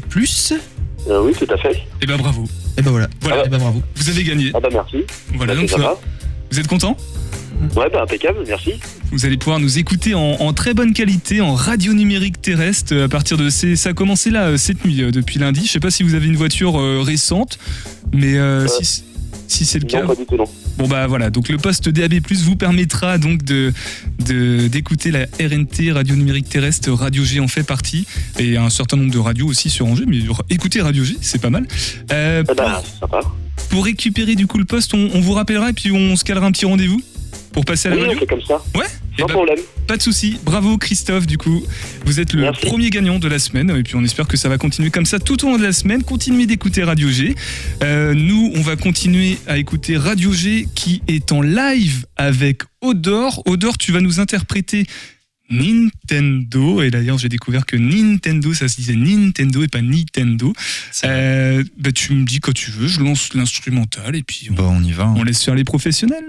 euh, 1.09 1.21
oui, 1.23 1.33
tout 1.33 1.53
à 1.53 1.57
fait. 1.59 1.83
Et 2.01 2.07
bah 2.07 2.17
bravo. 2.17 2.45
Et 2.79 2.83
ben 2.83 2.91
voilà. 2.91 3.09
Voilà. 3.21 3.45
Et 3.47 3.49
ben 3.49 3.59
bravo. 3.59 3.83
Vous 3.97 4.09
avez 4.09 4.23
gagné. 4.25 4.51
Ah 4.55 4.61
bah 4.61 4.69
merci. 4.73 4.99
Voilà, 5.35 5.55
Bah, 5.55 5.61
donc 5.61 5.69
c'est 5.71 5.77
sympa. 5.77 5.97
vous 6.51 6.61
êtes 6.61 6.67
content? 6.69 6.97
Ouais, 7.77 7.89
bah 7.93 8.03
impeccable, 8.03 8.39
merci. 8.47 8.73
Vous 9.11 9.27
allez 9.27 9.37
pouvoir 9.37 9.59
nous 9.61 9.79
écouter 9.79 10.15
en, 10.15 10.21
en 10.21 10.53
très 10.53 10.75
bonne 10.75 10.93
qualité, 10.93 11.41
en 11.41 11.55
radio 11.55 11.93
numérique 11.93 12.41
terrestre, 12.43 12.95
euh, 12.95 13.05
à 13.05 13.09
partir 13.09 13.37
de 13.37 13.49
ces... 13.49 13.77
Ça 13.77 13.91
a 13.91 13.93
commencé 13.93 14.31
là, 14.31 14.57
cette 14.59 14.85
nuit, 14.85 14.97
depuis 15.13 15.39
lundi. 15.39 15.65
Je 15.67 15.71
sais 15.71 15.81
pas 15.81 15.91
si 15.91 16.03
vous 16.03 16.15
avez 16.15 16.27
une 16.27 16.37
voiture 16.37 16.79
euh, 16.81 17.01
récente, 17.01 17.59
mais 18.13 18.37
euh, 18.39 18.67
si, 18.67 19.05
si 19.49 19.65
c'est 19.65 19.79
le 19.79 19.87
cas... 19.87 20.03
Non, 20.03 20.09
pas 20.09 20.15
du 20.17 20.27
tout, 20.27 20.37
non. 20.37 20.45
Bon 20.77 20.89
bah 20.89 21.07
voilà, 21.07 21.31
donc 21.31 21.49
le 21.49 21.57
poste 21.57 21.89
DAB+, 21.89 22.15
vous 22.33 22.57
permettra 22.57 23.17
donc 23.19 23.45
de 23.45 23.73
d'écouter 24.69 25.11
la 25.13 25.27
RNT, 25.41 25.93
Radio 25.93 26.17
Numérique 26.17 26.49
Terrestre, 26.49 26.91
Radio 26.93 27.23
G 27.25 27.39
en 27.41 27.47
fait 27.49 27.63
partie, 27.63 28.07
et 28.39 28.57
un 28.57 28.71
certain 28.71 28.97
nombre 28.97 29.13
de 29.13 29.19
radios 29.19 29.47
aussi 29.47 29.71
sur 29.71 29.87
Angers, 29.87 30.05
mais 30.07 30.19
écoutez 30.51 30.81
Radio 30.83 31.05
G, 31.05 31.17
c'est 31.21 31.41
pas 31.41 31.51
mal. 31.51 31.67
Euh, 32.13 32.43
Ah 32.49 32.55
bah, 32.55 32.83
c'est 32.85 32.99
sympa. 33.01 33.21
pour 33.71 33.85
récupérer 33.85 34.35
du 34.35 34.47
coup 34.49 34.59
le 34.59 34.65
poste, 34.65 34.95
on, 34.95 35.11
on 35.15 35.21
vous 35.21 35.33
rappellera 35.35 35.71
et 35.71 35.75
puis 35.75 35.93
on 35.93 36.17
se 36.17 36.25
calera 36.25 36.47
un 36.47 36.53
petit 36.53 36.67
rendez-vous 36.67 37.01
pour 37.53 37.65
passer 37.65 37.89
à 37.89 37.91
la 37.93 37.97
Oui, 37.97 38.03
radio 38.03 38.17
on 38.17 38.21
fait 38.21 38.27
comme 38.27 38.43
ça. 38.43 38.63
Ouais 38.75 38.87
Eh 38.89 39.04
Sans 39.19 39.27
ben, 39.27 39.33
problème. 39.35 39.59
Pas 39.87 39.97
de 39.97 40.03
souci. 40.03 40.39
Bravo 40.45 40.77
Christophe, 40.77 41.27
du 41.27 41.39
coup. 41.39 41.63
Vous 42.05 42.19
êtes 42.21 42.33
le 42.33 42.43
Merci. 42.43 42.67
premier 42.67 42.91
gagnant 42.91 43.19
de 43.21 43.29
la 43.29 43.39
semaine. 43.39 43.71
Et 43.71 43.83
puis 43.85 43.95
on 43.95 44.03
espère 44.03 44.27
que 44.27 44.37
ça 44.37 44.49
va 44.49 44.59
continuer 44.59 44.91
comme 44.91 45.07
ça 45.07 45.19
tout 45.21 45.45
au 45.45 45.51
long 45.51 45.57
de 45.59 45.63
la 45.63 45.73
semaine. 45.73 46.03
Continuez 46.03 46.47
d'écouter 46.47 46.83
Radio 46.83 47.09
G. 47.09 47.35
Euh, 47.83 48.13
nous, 48.15 48.51
on 48.57 48.61
va 48.63 48.75
continuer 48.77 49.39
à 49.47 49.57
écouter 49.59 49.97
Radio 49.97 50.33
G 50.33 50.67
qui 50.75 51.01
est 51.07 51.31
en 51.33 51.43
live 51.43 52.07
avec 52.17 52.63
Odor. 52.81 53.43
Odor, 53.47 53.79
tu 53.79 53.93
vas 53.93 54.01
nous 54.01 54.19
interpréter 54.21 54.85
Nintendo. 55.49 56.83
Et 56.83 56.91
d'ailleurs, 56.91 57.19
j'ai 57.19 57.29
découvert 57.29 57.67
que 57.67 57.77
Nintendo, 57.77 58.53
ça 58.53 58.67
se 58.67 58.77
disait 58.77 58.97
Nintendo 58.97 59.63
et 59.63 59.69
pas 59.69 59.83
Nintendo. 59.83 60.53
Euh, 61.05 61.63
bah, 61.79 61.93
tu 61.93 62.15
me 62.15 62.25
dis 62.25 62.41
quand 62.41 62.53
tu 62.55 62.71
veux. 62.73 62.89
Je 62.89 63.01
lance 63.01 63.33
l'instrumental 63.35 64.17
et 64.17 64.23
puis 64.25 64.49
on, 64.51 64.55
Bah, 64.55 64.65
on 64.67 64.83
y 64.83 64.93
va. 64.93 65.05
hein. 65.05 65.15
on 65.17 65.23
laisse 65.23 65.43
faire 65.45 65.55
les 65.55 65.65
professionnels. 65.65 66.25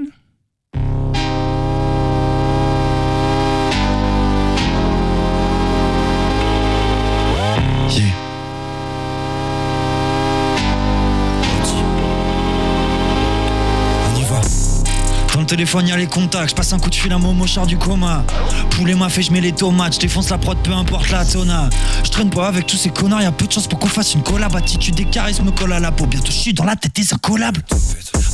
Téléphone, 15.46 15.88
y'a 15.88 15.96
les 15.96 16.08
contacts. 16.08 16.50
Je 16.50 16.56
passe 16.56 16.74
un 16.74 16.80
coup 16.80 16.90
de 16.90 16.96
fil 16.96 17.14
à 17.14 17.18
mon 17.18 17.34
mochard 17.34 17.68
du 17.68 17.78
coma. 17.78 18.24
Poulet 18.72 18.96
m'a 18.96 19.10
fait, 19.10 19.22
je 19.22 19.32
mets 19.32 19.42
les 19.42 19.52
tomates. 19.52 19.94
Je 19.94 20.00
défonce 20.00 20.30
la 20.30 20.38
prod, 20.38 20.58
peu 20.58 20.72
importe 20.74 21.12
la 21.12 21.24
tona. 21.24 21.70
Je 22.04 22.10
traîne 22.10 22.30
pas 22.30 22.48
avec 22.48 22.66
tous 22.66 22.78
ces 22.78 22.90
connards. 22.90 23.22
Y'a 23.22 23.32
peu 23.32 23.46
de 23.46 23.52
chance 23.52 23.68
pour 23.68 23.80
qu'on 23.80 23.88
fasse 23.88 24.16
une 24.16 24.24
collab. 24.24 24.56
Attitude 24.56 25.00
et 25.00 25.06
charisme 25.06 25.46
me 25.46 25.52
colle 25.52 25.74
à 25.74 25.80
la 25.80 25.92
peau. 25.92 26.08
Bientôt, 26.08 26.32
je 26.32 26.38
suis 26.38 26.54
dans 26.54 26.64
la 26.64 26.76
tête 26.76 26.96
des 26.96 27.14
incollables. 27.14 27.62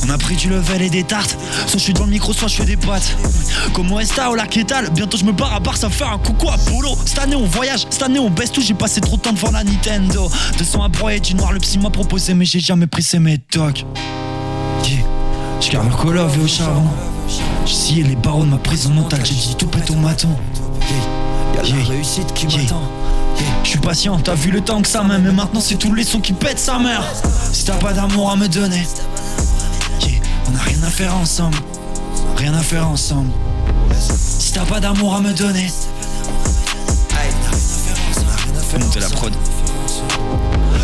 On 0.04 0.10
a 0.10 0.18
pris 0.18 0.36
du 0.36 0.48
level 0.48 0.82
et 0.82 0.90
des 0.90 1.04
tartes. 1.04 1.36
Soit 1.66 1.78
je 1.78 1.84
suis 1.84 1.92
dans 1.92 2.04
le 2.04 2.10
micro, 2.10 2.32
soit 2.32 2.48
je 2.48 2.56
fais 2.56 2.64
des 2.64 2.76
pattes. 2.76 3.16
Comme 3.72 3.92
Westa 3.92 4.30
ou 4.30 4.34
la 4.34 4.46
Kétal. 4.46 4.90
Bientôt, 4.90 5.18
je 5.18 5.24
me 5.24 5.32
barre 5.32 5.54
à 5.54 5.60
Barça 5.60 5.90
faire 5.90 6.12
un 6.12 6.18
coucou 6.18 6.48
à 6.48 6.56
Polo. 6.56 6.96
Cette 7.04 7.18
année, 7.18 7.36
on 7.36 7.46
voyage. 7.46 7.86
Cette 7.90 8.02
année, 8.02 8.18
on 8.18 8.30
baisse 8.30 8.52
tout. 8.52 8.62
J'ai 8.62 8.74
passé 8.74 9.00
trop 9.00 9.16
de 9.16 9.22
temps 9.22 9.32
devant 9.32 9.50
la 9.50 9.64
Nintendo. 9.64 10.30
De 10.58 10.64
son 10.64 10.82
à 10.82 10.88
broyer 10.88 11.20
du 11.20 11.34
noir. 11.34 11.52
Le 11.52 11.60
psy 11.60 11.78
m'a 11.78 11.90
proposé, 11.90 12.34
mais 12.34 12.46
j'ai 12.46 12.60
jamais 12.60 12.86
pris 12.86 13.02
ses 13.02 13.18
médocs. 13.18 13.84
Je 15.62 15.70
garde 15.70 15.88
le 15.88 15.94
collab 15.94 16.30
au 16.42 16.46
charbon. 16.48 16.82
J'ai 17.64 17.72
scié 17.72 18.02
les 18.02 18.16
barreaux 18.16 18.44
de 18.44 18.50
ma 18.50 18.58
prison 18.58 18.90
mentale. 18.90 19.20
J'ai 19.24 19.34
dit 19.34 19.56
tout 19.56 19.68
maton. 19.94 20.28
Yeah. 21.54 21.64
Y'a 21.64 21.76
la 21.76 21.84
réussite 21.84 22.34
qui 22.34 22.46
m'attend. 22.46 22.82
Je 23.62 23.68
suis 23.68 23.78
patient, 23.78 24.18
t'as 24.18 24.34
vu 24.34 24.50
le 24.50 24.60
temps 24.60 24.82
que 24.82 24.88
ça 24.88 25.04
met, 25.04 25.18
mais 25.18 25.30
maintenant 25.30 25.60
c'est 25.60 25.76
tous 25.76 25.94
les 25.94 26.04
sons 26.04 26.20
qui 26.20 26.32
pètent 26.32 26.58
sa 26.58 26.78
mère. 26.78 27.04
Si 27.52 27.64
t'as 27.64 27.76
pas 27.76 27.92
d'amour 27.92 28.30
à 28.30 28.36
me 28.36 28.48
donner, 28.48 28.82
on 30.50 30.56
a 30.56 30.62
rien 30.62 30.82
à 30.82 30.90
faire 30.90 31.16
ensemble. 31.16 31.56
Rien 32.36 32.54
à 32.54 32.60
faire 32.60 32.88
ensemble. 32.88 33.30
Si 33.98 34.52
t'as 34.52 34.64
pas 34.64 34.80
d'amour 34.80 35.14
à 35.14 35.20
me 35.20 35.32
donner, 35.32 35.68
Faut 38.68 38.78
monter 38.78 39.00
la 39.00 39.08
prod. 39.10 39.32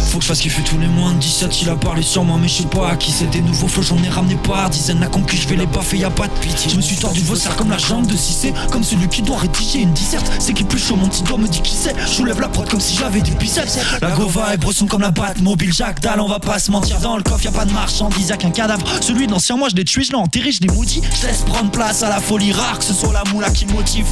Faut 0.08 0.16
que 0.16 0.24
je 0.24 0.28
fasse 0.28 0.40
kiffer 0.40 0.62
tous 0.62 0.78
les 0.78 0.86
moins 0.86 1.12
de 1.12 1.18
17 1.18 1.62
Il 1.62 1.68
a 1.68 1.76
parlé 1.76 2.02
sur 2.02 2.24
moi 2.24 2.38
mais 2.40 2.48
je 2.48 2.62
sais 2.62 2.64
pas 2.64 2.96
qui 2.96 3.12
c'est 3.12 3.28
des 3.28 3.42
nouveaux 3.42 3.68
flots 3.68 3.82
J'en 3.82 4.02
ai 4.02 4.08
ramené 4.08 4.36
par 4.36 4.70
dizaines. 4.70 5.02
À 5.02 5.06
concu 5.06 5.36
je 5.36 5.46
vais 5.46 5.56
les 5.56 5.66
baffer 5.66 5.98
y'a 5.98 6.08
pas 6.08 6.26
de 6.26 6.32
pitié. 6.40 6.70
Je 6.70 6.76
me 6.76 6.80
suis 6.80 6.96
tordu 6.96 7.20
vos 7.20 7.34
comme 7.58 7.70
la 7.70 7.76
jambe 7.76 8.06
de 8.06 8.16
Cissé 8.16 8.54
Comme 8.72 8.82
celui 8.82 9.06
qui 9.08 9.20
doit 9.20 9.36
rédiger 9.36 9.80
une 9.80 9.92
disserte. 9.92 10.30
C'est 10.38 10.54
qui 10.54 10.64
plus 10.64 10.78
chaud 10.78 10.96
mon 10.96 11.08
petit 11.08 11.22
doigt 11.22 11.36
me 11.36 11.46
dit 11.46 11.60
qui 11.60 11.74
c'est. 11.74 11.94
Je 12.00 12.06
soulève 12.06 12.40
la 12.40 12.48
prod 12.48 12.68
comme 12.68 12.80
si 12.80 12.96
j'avais 12.96 13.20
du 13.20 13.32
biceps. 13.32 13.78
La 14.00 14.10
gova 14.12 14.54
est 14.54 14.56
bresson 14.56 14.86
comme 14.86 15.02
la 15.02 15.10
batte 15.10 15.42
mobile 15.42 15.72
Jacques 15.74 16.00
Dalle 16.00 16.20
on 16.20 16.28
va 16.28 16.38
pas 16.38 16.58
se 16.58 16.70
mentir. 16.70 16.98
Dans 17.00 17.18
le 17.18 17.22
coffre 17.22 17.44
y'a 17.44 17.52
pas 17.52 17.66
de 17.66 17.72
marchandise 17.72 18.28
y'a 18.30 18.38
qu'un 18.38 18.50
cadavre. 18.50 18.84
Celui 19.02 19.26
de 19.26 19.32
l'ancien 19.32 19.56
moi 19.56 19.68
je 19.68 19.76
l'ai 19.76 19.84
tué 19.84 20.04
je 20.04 20.10
l'ai 20.10 20.16
enterré 20.16 20.52
je 20.52 20.62
l'ai 20.62 20.68
maudit 20.68 21.02
Je 21.20 21.26
laisse 21.26 21.42
prendre 21.42 21.70
place 21.70 22.02
à 22.02 22.08
la 22.08 22.20
folie 22.20 22.52
rare 22.52 22.78
Que 22.78 22.84
ce 22.84 22.94
soit 22.94 23.12
la 23.12 23.24
moula 23.32 23.50
qui 23.50 23.66
motive. 23.66 24.06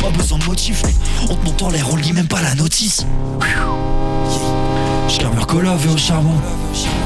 Pas 0.00 0.10
besoin 0.10 0.38
de 0.38 0.44
motif 0.44 0.82
On 1.28 1.34
te 1.34 1.44
monte 1.44 1.62
en 1.62 1.68
l'air 1.68 1.86
on 1.92 1.96
lit 1.96 2.12
même 2.12 2.28
pas 2.28 2.40
la 2.40 2.54
notice 2.54 3.04
je 5.08 5.18
garde 5.18 5.44
collave 5.46 5.86
au 5.92 5.96
charbon. 5.96 6.34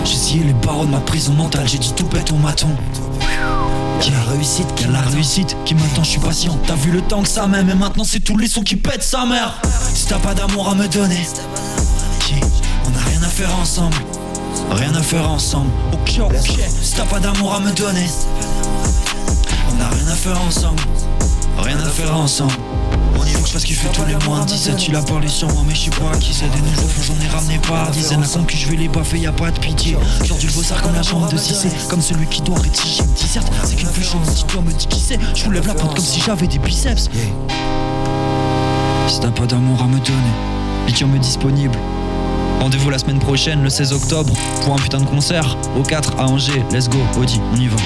J'ai 0.05 0.15
scié 0.15 0.45
les 0.45 0.53
barreaux 0.53 0.87
de 0.87 0.91
ma 0.91 1.01
prison 1.01 1.33
mentale. 1.33 1.67
J'ai 1.69 1.79
dit 1.79 1.93
tout 1.95 2.05
pète 2.05 2.31
au 2.33 2.37
maton. 2.37 2.69
Y'a 4.03 4.11
la 4.13 4.33
réussite, 4.33 4.67
y'a 4.81 4.89
la 4.89 5.01
réussite 5.01 5.57
qui 5.65 5.75
m'attend, 5.75 6.05
je 6.05 6.11
suis 6.11 6.21
patient. 6.21 6.57
T'as 6.67 6.75
vu 6.75 6.91
le 6.93 7.01
temps 7.01 7.23
que 7.23 7.29
ça 7.29 7.47
met, 7.47 7.65
mais 7.65 7.75
maintenant 7.75 8.05
c'est 8.05 8.21
tous 8.21 8.37
les 8.37 8.47
sons 8.47 8.63
qui 8.63 8.77
pètent 8.77 9.03
sa 9.03 9.25
mère. 9.25 9.61
Si 9.95 10.07
t'as 10.07 10.19
pas 10.19 10.35
d'amour 10.35 10.69
à 10.69 10.75
me 10.75 10.87
donner, 10.87 11.27
on 12.85 12.97
a 12.97 13.11
rien 13.11 13.23
à 13.23 13.29
faire 13.29 13.59
ensemble. 13.59 13.97
Rien 14.71 14.95
à 14.95 15.03
faire 15.03 15.29
ensemble. 15.31 15.71
Ok, 15.93 16.21
ok, 16.21 16.61
si 16.83 16.95
t'as 16.95 17.05
pas 17.05 17.21
d'amour 17.21 17.55
à 17.55 17.61
me 17.61 17.73
donner. 17.73 18.07
On 19.71 19.81
a 19.81 19.89
rien 19.89 20.09
à 20.09 20.15
faire 20.15 20.41
ensemble. 20.43 20.83
Rien 21.59 21.79
à 21.79 21.89
faire 21.89 22.17
ensemble. 22.17 22.55
On 23.19 23.21
que 23.21 23.47
je 23.47 23.53
fasse 23.53 23.65
kiffer 23.65 23.89
tous 23.93 24.05
les 24.05 24.17
mois. 24.27 24.45
17, 24.45 24.89
il 24.89 24.97
a 24.97 25.03
parlé 25.03 25.29
sur 25.29 25.49
moi, 25.53 25.63
mais 25.67 25.75
je 25.75 25.85
sais 25.85 25.91
pas 25.91 26.17
qui 26.19 26.33
c'est. 26.33 26.49
Des 26.49 26.61
nouveaux 26.61 26.89
faux, 26.89 27.03
j'en 27.03 27.25
ai 27.25 27.29
ramené 27.29 27.59
pas. 27.59 27.91
Dizaines 27.91 28.23
à 28.23 28.45
qui 28.47 28.57
je 28.57 28.69
vais 28.69 28.77
les 28.77 28.89
baffer, 28.89 29.19
y 29.19 29.27
a 29.27 29.33
pas 29.33 29.51
de 29.51 29.59
pitié. 29.59 29.97
Genre 30.25 30.39
du 30.39 30.49
bossard 30.49 30.83
comme 30.83 30.95
la 30.95 31.03
chambre 31.03 31.29
de 31.29 31.37
Cissé. 31.37 31.69
Comme 31.89 32.03
celui 32.03 32.27
qui 32.27 32.43
doit 32.43 32.59
rédiger 32.59 33.03
une 33.03 33.13
disserte. 33.13 33.51
C'est 33.65 33.77
qu'une 33.77 33.89
flèche, 33.89 34.15
mon 34.15 34.21
petit 34.21 34.45
doigt 34.45 34.63
me 34.63 34.73
dit 34.73 34.87
qui 34.87 35.01
c'est. 35.01 35.19
Je 35.35 35.45
vous 35.45 35.51
lève 35.51 35.67
la 35.67 35.75
pente 35.75 35.95
comme 35.95 36.05
si 36.05 36.21
j'avais 36.21 36.47
des 36.47 36.59
biceps. 36.59 37.09
Si 39.09 39.21
t'as 39.21 39.31
pas 39.31 39.47
d'amour 39.47 39.81
à 39.83 39.87
me 39.87 39.99
donner, 39.99 40.35
lithium 40.87 41.15
est 41.15 41.21
disponible. 41.21 41.79
Rendez-vous 42.61 42.91
la 42.91 42.99
semaine 42.99 43.19
prochaine, 43.19 43.63
le 43.63 43.71
16 43.71 43.93
octobre, 43.93 44.33
pour 44.63 44.75
un 44.75 44.79
putain 44.79 44.99
de 44.99 45.05
concert. 45.05 45.57
Au 45.79 45.83
4 45.83 46.19
à 46.19 46.27
Angers, 46.27 46.65
let's 46.73 46.89
go, 46.89 46.99
Audi, 47.17 47.41
on 47.53 47.57
y 47.57 47.69
va. 47.69 47.77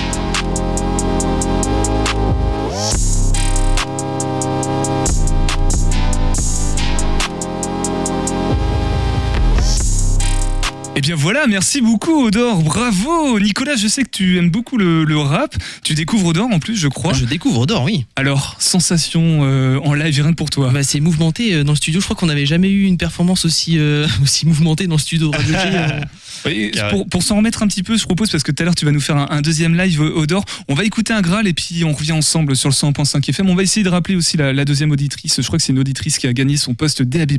Eh 11.01 11.03
bien 11.03 11.15
voilà, 11.17 11.47
merci 11.47 11.81
beaucoup 11.81 12.27
Odor, 12.27 12.63
bravo 12.63 13.41
Nicolas, 13.41 13.75
je 13.75 13.89
sais 13.89 14.03
que 14.03 14.11
tu 14.11 14.37
aimes 14.37 14.51
beaucoup 14.51 14.77
le, 14.77 15.05
le 15.05 15.17
rap, 15.17 15.57
tu 15.83 15.95
découvres 15.95 16.27
Odor 16.27 16.47
en 16.53 16.59
plus 16.59 16.77
je 16.77 16.89
crois. 16.89 17.15
Je 17.15 17.25
découvre 17.25 17.61
Odor, 17.61 17.85
oui. 17.85 18.05
Alors, 18.17 18.57
sensation 18.59 19.41
euh, 19.45 19.79
en 19.83 19.95
live 19.95 20.21
rien 20.21 20.33
que 20.33 20.37
pour 20.37 20.51
toi 20.51 20.69
Bah, 20.75 20.83
c'est 20.83 21.01
mouvementé 21.01 21.55
euh, 21.55 21.65
dans 21.65 21.73
le 21.73 21.77
studio. 21.77 22.01
Je 22.01 22.05
crois 22.05 22.17
qu'on 22.17 22.27
n'avait 22.27 22.45
jamais 22.45 22.69
eu 22.69 22.85
une 22.85 22.99
performance 22.99 23.47
aussi, 23.47 23.79
euh, 23.79 24.07
aussi 24.23 24.47
mouvementée 24.47 24.89
dans 24.89 24.97
le 24.97 25.01
studio 25.01 25.31
Radio 25.31 25.55
G. 25.55 25.59
euh. 25.65 26.01
Pour, 26.91 27.07
pour 27.07 27.23
s'en 27.23 27.37
remettre 27.37 27.63
un 27.63 27.67
petit 27.69 27.83
peu, 27.83 27.99
je 27.99 28.05
propose, 28.05 28.31
parce 28.31 28.43
que 28.43 28.51
tout 28.51 28.63
à 28.63 28.65
l'heure 28.65 28.75
tu 28.75 28.87
vas 28.87 28.93
nous 28.93 29.01
faire 29.01 29.17
un, 29.17 29.27
un 29.31 29.43
deuxième 29.43 29.77
live 29.77 30.01
Odor, 30.01 30.43
on 30.69 30.75
va 30.75 30.85
écouter 30.85 31.13
un 31.13 31.21
Graal 31.21 31.47
et 31.47 31.53
puis 31.53 31.85
on 31.85 31.93
revient 31.93 32.13
ensemble 32.13 32.57
sur 32.57 32.71
le 32.71 32.75
100.5 32.75 33.29
FM. 33.29 33.51
On 33.51 33.55
va 33.55 33.63
essayer 33.63 33.85
de 33.85 33.91
rappeler 33.91 34.17
aussi 34.17 34.39
la, 34.39 34.55
la 34.55 34.65
deuxième 34.65 34.91
auditrice, 34.91 35.41
je 35.41 35.47
crois 35.47 35.59
que 35.59 35.65
c'est 35.65 35.73
une 35.73 35.79
auditrice 35.79 36.19
qui 36.19 36.27
a 36.27 36.33
gagné 36.33 36.57
son 36.57 36.75
poste 36.75 37.03
DAB+, 37.03 37.33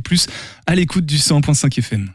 à 0.66 0.74
l'écoute 0.76 1.04
du 1.04 1.16
100.5 1.16 1.78
FM. 1.78 2.10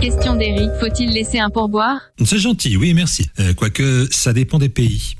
Question 0.00 0.36
faut-il 0.80 1.10
laisser 1.10 1.38
un 1.38 1.50
pourboire? 1.50 2.00
C'est 2.24 2.38
gentil, 2.38 2.76
oui, 2.76 2.94
merci. 2.94 3.28
Euh, 3.40 3.54
quoique, 3.54 4.06
ça 4.10 4.32
dépend 4.32 4.58
des 4.58 4.68
pays. 4.68 5.16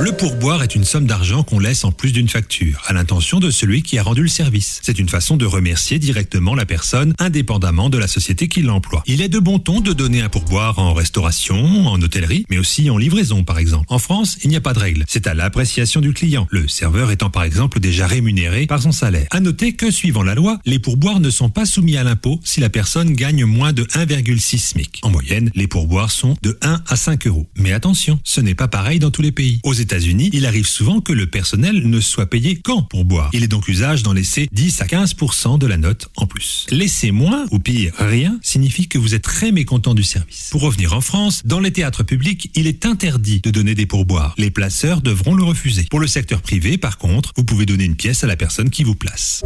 Le 0.00 0.12
pourboire 0.12 0.62
est 0.62 0.74
une 0.74 0.84
somme 0.84 1.04
d'argent 1.04 1.42
qu'on 1.42 1.58
laisse 1.58 1.84
en 1.84 1.92
plus 1.92 2.12
d'une 2.12 2.28
facture, 2.28 2.82
à 2.86 2.94
l'intention 2.94 3.38
de 3.38 3.50
celui 3.50 3.82
qui 3.82 3.98
a 3.98 4.02
rendu 4.02 4.22
le 4.22 4.28
service. 4.28 4.80
C'est 4.82 4.98
une 4.98 5.10
façon 5.10 5.36
de 5.36 5.44
remercier 5.44 5.98
directement 5.98 6.54
la 6.54 6.64
personne, 6.64 7.12
indépendamment 7.18 7.90
de 7.90 7.98
la 7.98 8.08
société 8.08 8.48
qui 8.48 8.62
l'emploie. 8.62 9.02
Il 9.06 9.20
est 9.20 9.28
de 9.28 9.38
bon 9.38 9.58
ton 9.58 9.82
de 9.82 9.92
donner 9.92 10.22
un 10.22 10.30
pourboire 10.30 10.78
en 10.78 10.94
restauration, 10.94 11.86
en 11.86 12.00
hôtellerie, 12.00 12.46
mais 12.48 12.56
aussi 12.56 12.88
en 12.88 12.96
livraison, 12.96 13.44
par 13.44 13.58
exemple. 13.58 13.84
En 13.90 13.98
France, 13.98 14.38
il 14.42 14.48
n'y 14.48 14.56
a 14.56 14.62
pas 14.62 14.72
de 14.72 14.78
règle. 14.78 15.04
C'est 15.06 15.26
à 15.26 15.34
l'appréciation 15.34 16.00
du 16.00 16.14
client, 16.14 16.46
le 16.50 16.66
serveur 16.66 17.10
étant 17.10 17.28
par 17.28 17.42
exemple 17.42 17.78
déjà 17.78 18.06
rémunéré 18.06 18.66
par 18.66 18.80
son 18.80 18.92
salaire. 18.92 19.26
À 19.30 19.40
noter 19.40 19.74
que, 19.74 19.90
suivant 19.90 20.22
la 20.22 20.34
loi, 20.34 20.60
les 20.64 20.78
pourboires 20.78 21.20
ne 21.20 21.28
sont 21.28 21.50
pas 21.50 21.66
soumis 21.66 21.98
à 21.98 22.04
l'impôt 22.04 22.40
si 22.42 22.60
la 22.60 22.70
personne 22.70 23.12
gagne 23.12 23.44
moins 23.44 23.74
de 23.74 23.84
1,6 23.84 24.58
SMIC. 24.60 25.00
En 25.02 25.10
moyenne, 25.10 25.50
les 25.54 25.66
pourboires 25.66 26.10
sont 26.10 26.38
de 26.40 26.56
1 26.62 26.84
à 26.86 26.96
5 26.96 27.26
euros. 27.26 27.46
Mais 27.58 27.74
attention, 27.74 28.18
ce 28.24 28.40
n'est 28.40 28.54
pas 28.54 28.68
pareil 28.68 28.98
dans 28.98 29.10
tous 29.10 29.20
les 29.20 29.32
pays. 29.32 29.60
Il 29.92 30.46
arrive 30.46 30.68
souvent 30.68 31.00
que 31.00 31.12
le 31.12 31.26
personnel 31.26 31.88
ne 31.88 32.00
soit 32.00 32.26
payé 32.26 32.56
qu'en 32.56 32.82
pourboire. 32.82 33.30
Il 33.32 33.42
est 33.42 33.48
donc 33.48 33.66
usage 33.66 34.04
d'en 34.04 34.12
laisser 34.12 34.48
10 34.52 34.82
à 34.82 34.84
15% 34.86 35.58
de 35.58 35.66
la 35.66 35.76
note 35.76 36.08
en 36.16 36.26
plus. 36.26 36.66
Laisser 36.70 37.10
moins, 37.10 37.46
ou 37.50 37.58
pire, 37.58 37.92
rien, 37.98 38.38
signifie 38.40 38.86
que 38.86 38.98
vous 38.98 39.14
êtes 39.14 39.22
très 39.22 39.50
mécontent 39.50 39.94
du 39.94 40.04
service. 40.04 40.50
Pour 40.52 40.62
revenir 40.62 40.92
en 40.92 41.00
France, 41.00 41.42
dans 41.44 41.58
les 41.58 41.72
théâtres 41.72 42.04
publics, 42.04 42.50
il 42.54 42.68
est 42.68 42.86
interdit 42.86 43.40
de 43.40 43.50
donner 43.50 43.74
des 43.74 43.86
pourboires. 43.86 44.34
Les 44.38 44.50
placeurs 44.50 45.00
devront 45.00 45.34
le 45.34 45.42
refuser. 45.42 45.86
Pour 45.90 46.00
le 46.00 46.06
secteur 46.06 46.40
privé, 46.40 46.78
par 46.78 46.96
contre, 46.96 47.32
vous 47.36 47.44
pouvez 47.44 47.66
donner 47.66 47.84
une 47.84 47.96
pièce 47.96 48.22
à 48.22 48.28
la 48.28 48.36
personne 48.36 48.70
qui 48.70 48.84
vous 48.84 48.94
place. 48.94 49.42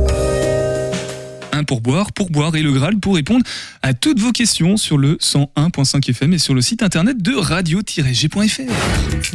Un 1.54 1.62
pourboire, 1.62 2.10
pourboire 2.10 2.56
et 2.56 2.62
le 2.62 2.72
Graal 2.72 2.98
pour 2.98 3.14
répondre 3.14 3.44
à 3.80 3.94
toutes 3.94 4.18
vos 4.18 4.32
questions 4.32 4.76
sur 4.76 4.98
le 4.98 5.14
101.5 5.18 6.10
FM 6.10 6.32
et 6.32 6.38
sur 6.38 6.52
le 6.52 6.60
site 6.60 6.82
internet 6.82 7.22
de 7.22 7.32
radio-g.fr. 7.32 8.72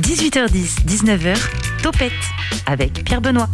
18h10, 0.02 0.86
19h, 0.86 1.38
Topette 1.82 2.12
avec 2.66 3.06
Pierre 3.06 3.22
Benoît. 3.22 3.50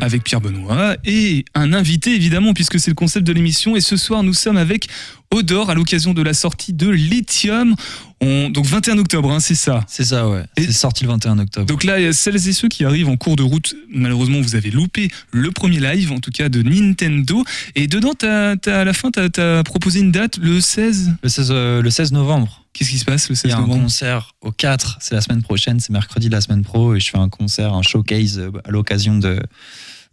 avec 0.00 0.22
Pierre 0.22 0.40
Benoît 0.40 0.96
et 1.04 1.44
un 1.54 1.72
invité 1.72 2.14
évidemment 2.14 2.54
puisque 2.54 2.78
c'est 2.78 2.90
le 2.90 2.94
concept 2.94 3.26
de 3.26 3.32
l'émission 3.32 3.74
et 3.76 3.80
ce 3.80 3.96
soir 3.96 4.22
nous 4.22 4.32
sommes 4.32 4.56
avec 4.56 4.88
Odor 5.30 5.68
à 5.70 5.74
l'occasion 5.74 6.14
de 6.14 6.22
la 6.22 6.32
sortie 6.32 6.72
de 6.72 6.88
Lithium. 6.88 7.74
On, 8.20 8.50
donc 8.50 8.66
21 8.66 8.98
octobre, 8.98 9.30
hein, 9.30 9.40
c'est 9.40 9.54
ça 9.54 9.84
C'est 9.86 10.04
ça, 10.04 10.28
ouais. 10.28 10.44
C'est 10.56 10.72
sorti 10.72 11.04
le 11.04 11.10
21 11.10 11.38
octobre. 11.38 11.66
Donc 11.66 11.84
là, 11.84 12.00
il 12.00 12.04
y 12.04 12.08
a 12.08 12.12
celles 12.12 12.48
et 12.48 12.52
ceux 12.52 12.68
qui 12.68 12.84
arrivent 12.84 13.08
en 13.08 13.16
cours 13.16 13.36
de 13.36 13.42
route, 13.42 13.76
malheureusement, 13.88 14.40
vous 14.40 14.56
avez 14.56 14.70
loupé 14.70 15.10
le 15.30 15.50
premier 15.52 15.78
live, 15.78 16.10
en 16.10 16.18
tout 16.18 16.30
cas 16.30 16.48
de 16.48 16.62
Nintendo. 16.62 17.44
Et 17.76 17.86
dedans, 17.86 18.14
à 18.22 18.84
la 18.84 18.92
fin, 18.92 19.10
tu 19.10 19.40
as, 19.40 19.62
proposé 19.62 20.00
une 20.00 20.10
date, 20.10 20.38
le 20.38 20.60
16 20.60 21.12
Le 21.22 21.28
16, 21.28 21.48
euh, 21.50 21.82
le 21.82 21.90
16 21.90 22.12
novembre. 22.12 22.64
Qu'est-ce 22.72 22.90
qui 22.90 22.98
se 22.98 23.04
passe 23.04 23.28
le 23.28 23.34
16 23.34 23.44
Il 23.44 23.50
y 23.50 23.52
a 23.52 23.56
un 23.56 23.60
novembre? 23.62 23.82
concert 23.82 24.34
au 24.40 24.52
4, 24.52 24.98
c'est 25.00 25.14
la 25.14 25.20
semaine 25.20 25.42
prochaine, 25.42 25.80
c'est 25.80 25.90
mercredi 25.90 26.28
de 26.28 26.34
la 26.34 26.40
semaine 26.40 26.62
pro, 26.62 26.94
et 26.94 27.00
je 27.00 27.10
fais 27.10 27.18
un 27.18 27.28
concert, 27.28 27.74
un 27.74 27.82
showcase 27.82 28.38
euh, 28.38 28.50
à 28.64 28.70
l'occasion 28.70 29.16
de, 29.18 29.40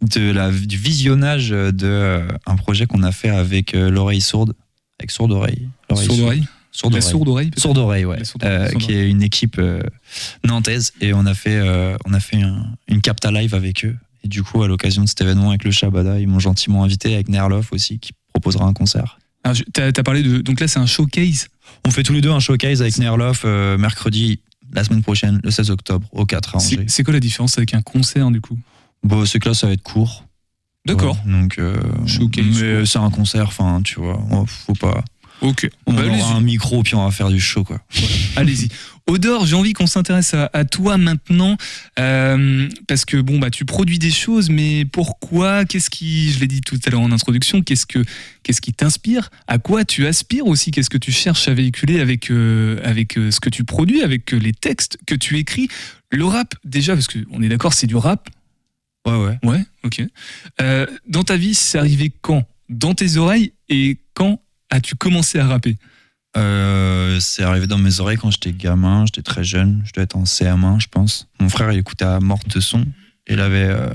de 0.02 0.30
la, 0.30 0.50
du 0.50 0.76
visionnage 0.76 1.50
de 1.50 1.72
euh, 1.82 2.28
projet 2.56 2.86
qu'on 2.86 3.02
a 3.02 3.12
fait 3.12 3.30
avec 3.30 3.74
euh, 3.74 3.90
l'oreille 3.90 4.20
sourde, 4.20 4.54
avec 4.98 5.10
sourde 5.10 5.32
oreille. 5.32 5.68
Sourde 5.94 6.20
oreille 6.20 6.46
Sourde 6.78 6.94
oreille. 6.94 7.10
sourde 7.10 7.28
oreille, 7.28 7.50
Sourde 7.56 7.78
oreille, 7.78 8.04
ouais. 8.04 8.18
Euh, 8.44 8.68
qui 8.78 8.92
est 8.92 9.08
une 9.08 9.22
équipe 9.22 9.56
euh, 9.58 9.80
nantaise, 10.44 10.92
et 11.00 11.12
on 11.14 11.26
a 11.26 11.34
fait, 11.34 11.56
euh, 11.56 11.96
on 12.04 12.12
a 12.12 12.20
fait 12.20 12.40
un- 12.42 12.66
une 12.88 13.00
capta 13.00 13.30
live 13.30 13.54
avec 13.54 13.84
eux. 13.84 13.96
Et 14.24 14.28
du 14.28 14.42
coup, 14.42 14.62
à 14.62 14.68
l'occasion 14.68 15.02
de 15.02 15.08
cet 15.08 15.20
événement 15.20 15.50
avec 15.50 15.64
le 15.64 15.70
Shabada, 15.70 16.18
ils 16.20 16.26
m'ont 16.28 16.38
gentiment 16.40 16.84
invité 16.84 17.14
avec 17.14 17.28
Nerloff 17.28 17.72
aussi, 17.72 17.98
qui 17.98 18.12
proposera 18.32 18.66
un 18.66 18.72
concert. 18.72 19.18
Alors, 19.44 19.54
je- 19.54 19.62
T'as 19.72 19.86
as 19.88 20.02
parlé 20.02 20.22
de. 20.22 20.38
Donc 20.38 20.60
là, 20.60 20.68
c'est 20.68 20.78
un 20.80 20.86
showcase. 20.86 21.48
On 21.86 21.90
fait 21.90 22.02
tous 22.02 22.12
les 22.12 22.20
deux 22.20 22.32
un 22.32 22.40
showcase 22.40 22.82
avec 22.82 22.98
Nerloff 22.98 23.44
mercredi, 23.44 24.40
la 24.72 24.82
semaine 24.84 25.02
prochaine, 25.02 25.40
le 25.44 25.50
16 25.50 25.70
octobre, 25.70 26.06
au 26.12 26.26
4 26.26 26.56
à 26.56 26.58
Angers. 26.58 26.84
C'est 26.88 27.04
quoi 27.04 27.14
la 27.14 27.20
différence 27.20 27.56
avec 27.56 27.72
un 27.74 27.82
concert 27.82 28.30
du 28.30 28.40
coup? 28.40 28.58
Bon, 29.04 29.24
c'est 29.24 29.38
que 29.38 29.48
là, 29.48 29.54
ça 29.54 29.66
va 29.68 29.72
être 29.72 29.82
court. 29.82 30.24
D'accord. 30.84 31.16
Ouais, 31.26 31.32
donc, 31.32 31.58
Showcase, 32.06 32.62
mais 32.62 32.86
c'est 32.86 32.98
un 32.98 33.10
concert, 33.10 33.46
enfin, 33.48 33.80
tu 33.84 34.00
vois, 34.00 34.20
faut 34.46 34.74
pas. 34.74 35.02
Ok. 35.42 35.68
On 35.86 35.92
Bah, 35.92 36.02
aura 36.06 36.34
un 36.34 36.40
micro, 36.40 36.82
puis 36.82 36.94
on 36.94 37.04
va 37.04 37.10
faire 37.10 37.28
du 37.28 37.40
show, 37.40 37.62
quoi. 37.62 37.80
Allez-y. 38.36 38.68
Odor, 39.06 39.46
j'ai 39.46 39.54
envie 39.54 39.72
qu'on 39.72 39.86
s'intéresse 39.86 40.34
à, 40.34 40.50
à 40.52 40.64
toi 40.64 40.96
maintenant, 40.96 41.56
euh, 42.00 42.68
parce 42.88 43.04
que 43.04 43.18
bon 43.18 43.38
bah 43.38 43.50
tu 43.50 43.64
produis 43.64 44.00
des 44.00 44.10
choses, 44.10 44.50
mais 44.50 44.84
pourquoi? 44.84 45.64
Qu'est-ce 45.64 45.90
qui, 45.90 46.32
je 46.32 46.40
l'ai 46.40 46.48
dit 46.48 46.60
tout 46.60 46.78
à 46.84 46.90
l'heure 46.90 47.02
en 47.02 47.12
introduction, 47.12 47.62
qu'est-ce 47.62 47.86
que 47.86 48.02
qu'est-ce 48.42 48.60
qui 48.60 48.72
t'inspire? 48.72 49.30
À 49.46 49.58
quoi 49.58 49.84
tu 49.84 50.06
aspires 50.06 50.46
aussi? 50.46 50.72
Qu'est-ce 50.72 50.90
que 50.90 50.98
tu 50.98 51.12
cherches 51.12 51.46
à 51.46 51.54
véhiculer 51.54 52.00
avec 52.00 52.30
euh, 52.32 52.80
avec 52.82 53.16
euh, 53.16 53.30
ce 53.30 53.38
que 53.38 53.48
tu 53.48 53.62
produis, 53.62 54.02
avec 54.02 54.32
les 54.32 54.52
textes 54.52 54.98
que 55.06 55.14
tu 55.14 55.38
écris? 55.38 55.68
Le 56.10 56.24
rap 56.24 56.54
déjà, 56.64 56.94
parce 56.94 57.06
que 57.06 57.20
on 57.30 57.42
est 57.42 57.48
d'accord, 57.48 57.74
c'est 57.74 57.86
du 57.86 57.94
rap. 57.96 58.28
Ouais, 59.06 59.14
ouais. 59.16 59.38
Ouais, 59.44 59.64
ok. 59.84 60.02
Dans 61.08 61.22
ta 61.22 61.36
vie, 61.36 61.54
c'est 61.54 61.78
arrivé 61.78 62.10
quand? 62.22 62.42
Dans 62.68 62.94
tes 62.94 63.18
oreilles 63.18 63.52
et 63.68 63.98
quand 64.14 64.40
as-tu 64.70 64.94
commencé 64.96 65.38
à 65.38 65.46
rapper? 65.46 65.76
Euh, 66.36 67.18
c'est 67.20 67.42
arrivé 67.42 67.66
dans 67.66 67.78
mes 67.78 68.00
oreilles 68.00 68.18
quand 68.18 68.30
j'étais 68.30 68.52
gamin, 68.52 69.06
j'étais 69.06 69.22
très 69.22 69.42
jeune, 69.42 69.82
je 69.86 69.92
devais 69.92 70.04
être 70.04 70.16
en 70.16 70.24
CM1, 70.24 70.80
je 70.80 70.88
pense. 70.88 71.28
Mon 71.40 71.48
frère, 71.48 71.72
il 71.72 71.78
écoutait 71.78 72.04
à 72.04 72.20
morte 72.20 72.60
son, 72.60 72.82
et 73.26 73.34
il 73.34 73.40
avait 73.40 73.68
euh, 73.68 73.88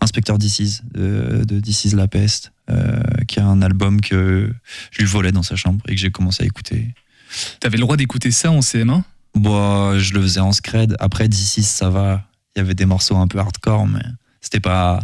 Inspecteur 0.00 0.38
DC's 0.38 0.82
de, 0.92 1.44
de 1.44 1.60
DC's 1.60 1.94
La 1.94 2.08
Peste, 2.08 2.52
euh, 2.70 3.02
qui 3.26 3.40
a 3.40 3.46
un 3.46 3.62
album 3.62 4.00
que 4.00 4.52
je 4.90 4.98
lui 4.98 5.06
volais 5.06 5.32
dans 5.32 5.42
sa 5.42 5.56
chambre 5.56 5.82
et 5.88 5.94
que 5.94 6.00
j'ai 6.00 6.10
commencé 6.10 6.42
à 6.42 6.46
écouter. 6.46 6.94
T'avais 7.60 7.78
le 7.78 7.82
droit 7.82 7.96
d'écouter 7.96 8.30
ça 8.30 8.50
en 8.50 8.60
CM1 8.60 9.02
Bon, 9.34 9.98
je 9.98 10.12
le 10.12 10.20
faisais 10.20 10.40
en 10.40 10.52
scred. 10.52 10.94
Après, 11.00 11.26
DC's, 11.26 11.66
ça 11.66 11.88
va. 11.88 12.22
Il 12.54 12.58
y 12.58 12.60
avait 12.60 12.74
des 12.74 12.84
morceaux 12.84 13.16
un 13.16 13.26
peu 13.26 13.38
hardcore, 13.38 13.86
mais 13.86 14.02
c'était 14.42 14.60
pas. 14.60 15.02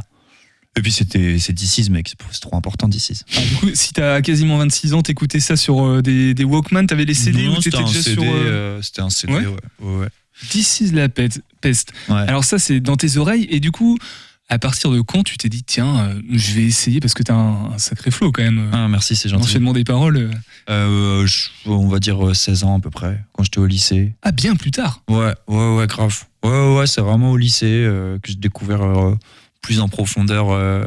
Et 0.76 0.82
puis, 0.82 0.92
c'était 0.92 1.38
c'est 1.38 1.52
DC's, 1.52 1.90
mec, 1.90 2.12
c'est 2.30 2.40
trop 2.40 2.56
important, 2.56 2.86
DC's. 2.88 3.24
Ah, 3.36 3.40
du 3.40 3.54
coup, 3.56 3.66
si 3.74 3.92
t'as 3.92 4.20
quasiment 4.22 4.58
26 4.58 4.94
ans, 4.94 5.02
t'écoutais 5.02 5.40
ça 5.40 5.56
sur 5.56 5.84
euh, 5.84 6.02
des, 6.02 6.34
des 6.34 6.44
Walkman, 6.44 6.86
t'avais 6.86 7.04
les 7.04 7.14
CD 7.14 7.46
Non, 7.46 7.56
ou 7.56 7.60
t'étais 7.60 7.82
déjà 7.82 8.02
CD, 8.02 8.12
sur. 8.14 8.22
euh, 8.22 8.26
euh, 8.46 8.82
c'était 8.82 9.00
un 9.02 9.10
CD, 9.10 9.32
ouais 9.32 9.46
ouais. 9.46 9.56
ouais, 9.80 9.96
ouais. 10.02 10.08
This 10.50 10.80
is 10.80 10.92
la 10.92 11.08
peste. 11.08 11.92
Alors 12.08 12.44
ça, 12.44 12.60
c'est 12.60 12.78
dans 12.78 12.96
tes 12.96 13.16
oreilles. 13.16 13.48
Et 13.50 13.58
du 13.58 13.72
coup, 13.72 13.98
à 14.48 14.60
partir 14.60 14.92
de 14.92 15.00
quand 15.00 15.24
tu 15.24 15.36
t'es 15.36 15.48
dit, 15.48 15.64
tiens, 15.64 15.98
euh, 16.10 16.20
je 16.30 16.52
vais 16.54 16.62
essayer 16.62 17.00
parce 17.00 17.12
que 17.12 17.24
t'as 17.24 17.34
un, 17.34 17.72
un 17.72 17.78
sacré 17.78 18.12
flow 18.12 18.30
quand 18.30 18.44
même. 18.44 18.70
Ah, 18.72 18.86
merci, 18.86 19.16
c'est 19.16 19.28
gentil. 19.28 19.46
L'enchaînement 19.48 19.72
des 19.72 19.82
paroles. 19.82 20.16
euh. 20.16 20.30
Euh, 20.70 21.26
je- 21.26 21.48
on 21.66 21.88
va 21.88 21.98
dire 21.98 22.24
euh, 22.24 22.34
16 22.34 22.62
ans 22.62 22.78
à 22.78 22.80
peu 22.80 22.90
près, 22.90 23.20
quand 23.32 23.42
j'étais 23.42 23.58
au 23.58 23.66
lycée. 23.66 24.14
Ah, 24.22 24.30
bien 24.30 24.54
plus 24.54 24.70
tard. 24.70 25.02
Ouais, 25.10 25.34
ouais, 25.48 25.74
ouais, 25.76 25.86
grave. 25.88 26.22
Ouais, 26.44 26.50
ouais, 26.50 26.76
ouais, 26.78 26.86
c'est 26.86 27.00
vraiment 27.00 27.32
au 27.32 27.36
lycée 27.36 27.66
euh, 27.66 28.16
que 28.20 28.28
j'ai 28.30 28.36
découvert 28.36 28.82
euh, 28.82 29.16
plus 29.62 29.80
en 29.80 29.88
profondeur 29.88 30.50
euh, 30.50 30.86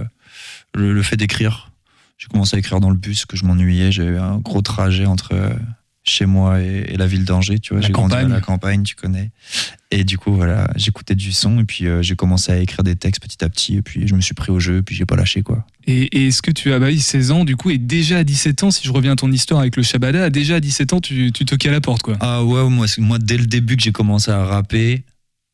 le, 0.74 0.94
le 0.94 1.04
fait 1.04 1.18
d'écrire. 1.18 1.72
J'ai 2.18 2.28
commencé 2.28 2.56
à 2.56 2.60
écrire 2.60 2.80
dans 2.80 2.92
le 2.92 2.98
bus, 2.98 3.26
que 3.26 3.36
je 3.36 3.46
m'ennuyais. 3.46 3.92
J'ai 3.92 4.04
eu 4.04 4.18
un 4.18 4.38
gros 4.38 4.62
trajet 4.62 5.06
entre 5.06 5.34
euh, 5.34 5.50
chez 6.04 6.26
moi 6.26 6.62
et, 6.62 6.86
et 6.90 6.98
la 6.98 7.08
ville 7.08 7.26
d'Angers. 7.26 7.60
Tu 7.60 7.74
vois, 7.74 7.82
j'ai 7.82 7.92
grandi 7.92 8.16
à 8.16 8.24
la 8.24 8.42
campagne, 8.42 8.84
tu 8.84 8.96
connais. 8.96 9.32
Et 9.92 10.04
du 10.04 10.18
coup, 10.18 10.34
voilà, 10.34 10.70
j'écoutais 10.76 11.16
du 11.16 11.32
son 11.32 11.60
et 11.60 11.64
puis 11.64 11.86
euh, 11.86 12.02
j'ai 12.02 12.16
commencé 12.16 12.52
à 12.52 12.58
écrire 12.58 12.84
des 12.84 12.96
textes 12.96 13.22
petit 13.22 13.44
à 13.44 13.50
petit. 13.50 13.76
Et 13.76 13.82
puis 13.82 14.08
je 14.08 14.16
me 14.16 14.22
suis 14.22 14.34
pris 14.34 14.52
au 14.52 14.60
jeu, 14.60 14.82
puis 14.82 14.96
j'ai 14.96 15.06
pas 15.06 15.16
lâché 15.16 15.44
quoi. 15.44 15.66
Et, 15.86 16.04
et 16.18 16.28
est-ce 16.28 16.42
que 16.42 16.52
tu 16.52 16.72
as 16.72 16.80
bah 16.80 16.88
oui, 16.88 17.00
16 17.00 17.32
ans 17.32 17.46
du 17.46 17.56
coup 17.56 17.70
et 17.72 17.78
déjà 17.78 18.20
à 18.20 18.24
17 18.24 18.64
ans, 18.64 18.72
si 18.72 18.88
je 18.88 18.92
reviens 18.92 19.14
à 19.14 19.16
ton 19.16 19.32
histoire 19.32 19.60
avec 19.60 19.76
le 19.76 19.84
Shabada, 19.84 20.30
déjà 20.30 20.56
à 20.56 20.60
17 20.60 20.94
ans 20.94 21.02
tu, 21.02 21.32
tu 21.32 21.46
toquais 21.46 21.70
à 21.70 21.72
la 21.72 21.82
porte 21.82 22.02
quoi. 22.04 22.18
Ah 22.20 22.44
ouais, 22.44 22.68
moi, 22.70 22.88
moi 22.98 23.20
dès 23.20 23.38
le 23.38 23.46
début 23.46 23.76
que 23.78 23.84
j'ai 23.84 23.92
commencé 23.92 24.32
à 24.32 24.46
rapper, 24.46 25.04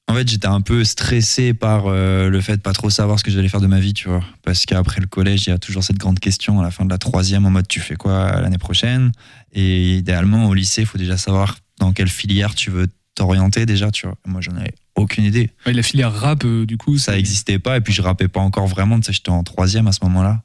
en 0.08 0.14
fait 0.14 0.28
j'étais 0.28 0.48
un 0.48 0.62
peu 0.62 0.84
stressé 0.84 1.54
par 1.54 1.88
euh, 1.88 2.30
le 2.30 2.42
fait 2.42 2.58
de 2.58 2.62
pas 2.62 2.74
trop 2.74 2.90
savoir 2.90 3.20
ce 3.20 3.24
que 3.24 3.32
j'allais 3.32 3.50
faire 3.50 3.62
de 3.62 3.68
ma 3.68 3.80
vie, 3.80 3.94
tu 3.94 4.08
vois. 4.08 4.24
Parce 4.44 4.66
qu'après 4.66 5.02
le 5.02 5.08
collège, 5.08 5.48
il 5.48 5.50
y 5.50 5.54
a 5.54 5.58
toujours 5.58 5.84
cette 5.84 5.98
grande 5.98 6.20
question 6.20 6.60
à 6.60 6.64
la 6.64 6.72
fin 6.72 6.86
de 6.86 6.90
la 6.90 6.98
troisième 6.98 7.46
en 7.46 7.50
mode 7.50 7.68
tu 7.68 7.80
fais 7.80 7.96
quoi 7.96 8.42
l'année 8.42 8.58
prochaine? 8.58 9.12
Et 9.54 9.98
idéalement 9.98 10.46
au 10.48 10.54
lycée, 10.54 10.82
il 10.82 10.88
faut 10.88 10.98
déjà 10.98 11.18
savoir 11.18 11.58
dans 11.80 11.92
quelle 11.92 12.10
filière 12.10 12.56
tu 12.56 12.72
veux 12.72 12.88
t'orienter 13.16 13.66
déjà, 13.66 13.92
tu 13.92 14.06
vois. 14.08 14.16
Moi 14.26 14.42
j'en 14.42 14.56
avais 14.56 14.74
aucune 14.96 15.26
idée. 15.26 15.52
Ouais, 15.66 15.74
la 15.74 15.84
filière 15.84 16.14
rap 16.14 16.44
euh, 16.46 16.66
du 16.66 16.78
coup 16.78 16.98
Ça 16.98 17.18
existait 17.18 17.60
pas 17.60 17.78
et 17.78 17.82
puis 17.82 17.94
je 17.94 18.02
rappais 18.02 18.28
pas 18.28 18.40
encore 18.40 18.68
vraiment, 18.68 19.00
tu 19.00 19.08
sais, 19.08 19.14
j'étais 19.14 19.30
en 19.30 19.44
troisième 19.44 19.88
à 19.88 19.92
ce 19.92 20.00
moment-là. 20.04 20.42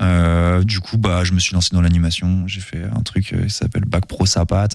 Euh, 0.00 0.62
du 0.62 0.80
coup, 0.80 0.96
bah, 0.96 1.24
je 1.24 1.32
me 1.32 1.38
suis 1.38 1.54
lancé 1.54 1.70
dans 1.72 1.82
l'animation. 1.82 2.46
J'ai 2.46 2.60
fait 2.60 2.84
un 2.84 3.02
truc 3.02 3.32
euh, 3.32 3.44
qui 3.44 3.50
s'appelle 3.50 3.84
Bac 3.84 4.06
Pro 4.06 4.26
Sapat. 4.26 4.68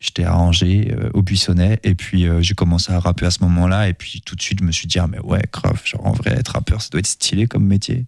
J'étais 0.00 0.26
Angers, 0.26 0.92
euh, 0.92 1.10
au 1.14 1.22
Buissonnet. 1.22 1.80
Et 1.82 1.94
puis, 1.94 2.26
euh, 2.26 2.40
j'ai 2.40 2.54
commencé 2.54 2.92
à 2.92 2.98
rapper 2.98 3.26
à 3.26 3.30
ce 3.30 3.42
moment-là. 3.42 3.88
Et 3.88 3.94
puis, 3.94 4.22
tout 4.24 4.36
de 4.36 4.42
suite, 4.42 4.60
je 4.60 4.64
me 4.64 4.72
suis 4.72 4.86
dit, 4.86 4.98
ah, 4.98 5.06
mais 5.06 5.20
ouais, 5.20 5.42
grave, 5.52 5.80
genre, 5.84 6.06
en 6.06 6.12
vrai, 6.12 6.32
être 6.32 6.52
rappeur, 6.52 6.80
ça 6.80 6.88
doit 6.90 7.00
être 7.00 7.06
stylé 7.06 7.46
comme 7.46 7.66
métier. 7.66 8.06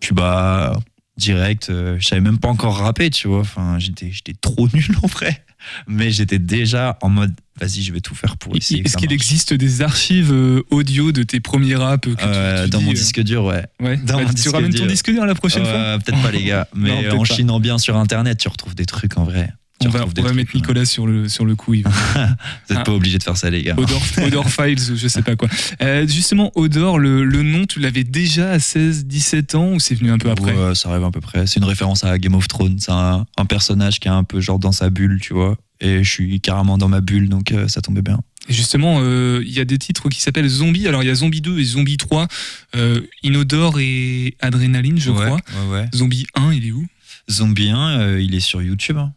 Puis, 0.00 0.14
bah, 0.14 0.78
direct, 1.16 1.70
euh, 1.70 1.96
je 1.98 2.06
savais 2.06 2.20
même 2.20 2.38
pas 2.38 2.48
encore 2.48 2.78
rapper, 2.78 3.10
tu 3.10 3.28
vois. 3.28 3.40
Enfin, 3.40 3.78
j'étais 3.78 4.34
trop 4.40 4.68
nul 4.74 4.96
en 5.02 5.06
vrai. 5.06 5.44
Mais 5.86 6.10
j'étais 6.10 6.38
déjà 6.38 6.98
en 7.02 7.08
mode, 7.08 7.32
vas-y, 7.60 7.82
je 7.82 7.92
vais 7.92 8.00
tout 8.00 8.14
faire 8.14 8.36
pour 8.36 8.56
essayer. 8.56 8.82
Est-ce 8.84 8.96
qu'il 8.96 9.12
existe 9.12 9.54
des 9.54 9.82
archives 9.82 10.32
euh, 10.32 10.62
audio 10.70 11.12
de 11.12 11.22
tes 11.22 11.40
premiers 11.40 11.76
raps 11.76 12.08
Euh, 12.22 12.64
tu 12.64 12.70
dans 12.70 12.78
dis, 12.78 12.84
mon 12.84 12.90
euh, 12.90 12.94
disque 12.94 13.20
dur, 13.22 13.44
ouais. 13.44 13.64
Ouais. 13.80 13.96
Dans 13.98 14.16
Bah, 14.16 14.22
mon 14.22 14.28
tu 14.28 14.34
disque 14.34 14.52
ramènes 14.52 14.74
ton 14.74 14.86
disque 14.86 15.10
dur 15.10 15.24
la 15.26 15.34
prochaine 15.34 15.64
fois 15.64 15.72
Euh, 15.72 15.98
Peut-être 15.98 16.22
pas, 16.22 16.30
les 16.30 16.44
gars. 16.44 16.68
Mais 16.74 16.88
Non, 16.90 17.02
euh, 17.04 17.12
en 17.12 17.18
pas. 17.24 17.34
chinant 17.34 17.60
bien 17.60 17.78
sur 17.78 17.96
Internet, 17.96 18.38
tu 18.38 18.48
retrouves 18.48 18.74
des 18.74 18.86
trucs 18.86 19.16
en 19.18 19.24
vrai. 19.24 19.50
On 19.86 19.90
va, 19.90 19.98
retrouves 20.00 20.14
des 20.14 20.20
on 20.20 20.24
va 20.24 20.28
trucs, 20.30 20.36
mettre 20.38 20.56
Nicolas 20.56 20.84
sur 20.84 21.06
le, 21.06 21.28
sur 21.28 21.44
le 21.44 21.54
coup. 21.56 21.74
il 21.74 21.82
va- 21.82 21.90
Vous 22.14 22.74
n'êtes 22.74 22.78
Ah. 22.80 22.82
pas 22.84 22.92
obligé 22.92 23.18
de 23.18 23.22
faire 23.22 23.36
ça, 23.36 23.50
les 23.50 23.62
gars. 23.62 23.74
Odor, 23.76 24.02
Odor 24.24 24.48
Files 24.50 24.92
ou 24.92 24.96
je 24.96 25.08
sais 25.08 25.22
pas 25.22 25.36
quoi. 25.36 25.48
Euh, 25.82 26.06
justement, 26.06 26.52
Odor, 26.54 26.98
le, 26.98 27.24
le 27.24 27.42
nom, 27.42 27.66
tu 27.66 27.80
l'avais 27.80 28.04
déjà 28.04 28.50
à 28.52 28.58
16, 28.58 29.06
17 29.06 29.54
ans 29.54 29.72
ou 29.72 29.80
c'est 29.80 29.94
venu 29.94 30.10
un 30.10 30.18
peu 30.18 30.30
après 30.30 30.52
Ouais, 30.54 30.74
ça 30.74 30.90
arrive 30.90 31.04
à 31.04 31.10
peu 31.10 31.20
près. 31.20 31.46
C'est 31.46 31.58
une 31.60 31.64
référence 31.66 32.04
à 32.04 32.18
Game 32.18 32.34
of 32.34 32.48
Thrones. 32.48 32.78
C'est 32.78 32.92
un, 32.92 33.26
un 33.36 33.44
personnage 33.44 34.00
qui 34.00 34.08
est 34.08 34.12
un 34.12 34.24
peu 34.24 34.40
genre 34.40 34.58
dans 34.58 34.72
sa 34.72 34.90
bulle, 34.90 35.18
tu 35.20 35.32
vois. 35.34 35.56
Et 35.80 36.02
je 36.04 36.10
suis 36.10 36.40
carrément 36.40 36.78
dans 36.78 36.88
ma 36.88 37.00
bulle, 37.00 37.28
donc 37.28 37.52
euh, 37.52 37.68
ça 37.68 37.80
tombait 37.82 38.00
bien. 38.02 38.20
Et 38.48 38.52
justement, 38.52 38.98
euh, 39.00 39.42
il 39.44 39.52
y 39.52 39.60
a 39.60 39.64
des 39.64 39.76
titres 39.78 40.08
qui 40.08 40.20
s'appellent 40.20 40.48
Zombie. 40.48 40.86
Alors, 40.86 41.02
il 41.02 41.06
y 41.06 41.10
a 41.10 41.14
Zombie 41.14 41.40
2 41.40 41.58
et 41.58 41.64
Zombie 41.64 41.96
3, 41.96 42.28
euh, 42.76 43.00
Inodore 43.22 43.80
et 43.80 44.36
Adrénaline, 44.40 44.98
je 45.00 45.10
Ouais, 45.10 45.24
crois. 45.26 45.40
ouais. 45.72 45.88
Zombie 45.94 46.26
1, 46.34 46.52
il 46.52 46.66
est 46.68 46.72
où? 46.72 46.86
Zombie 47.30 47.70
1, 47.70 47.98
euh, 48.00 48.20
il 48.22 48.34
est 48.34 48.40
sur 48.40 48.62
YouTube. 48.62 48.98
hein. 48.98 49.12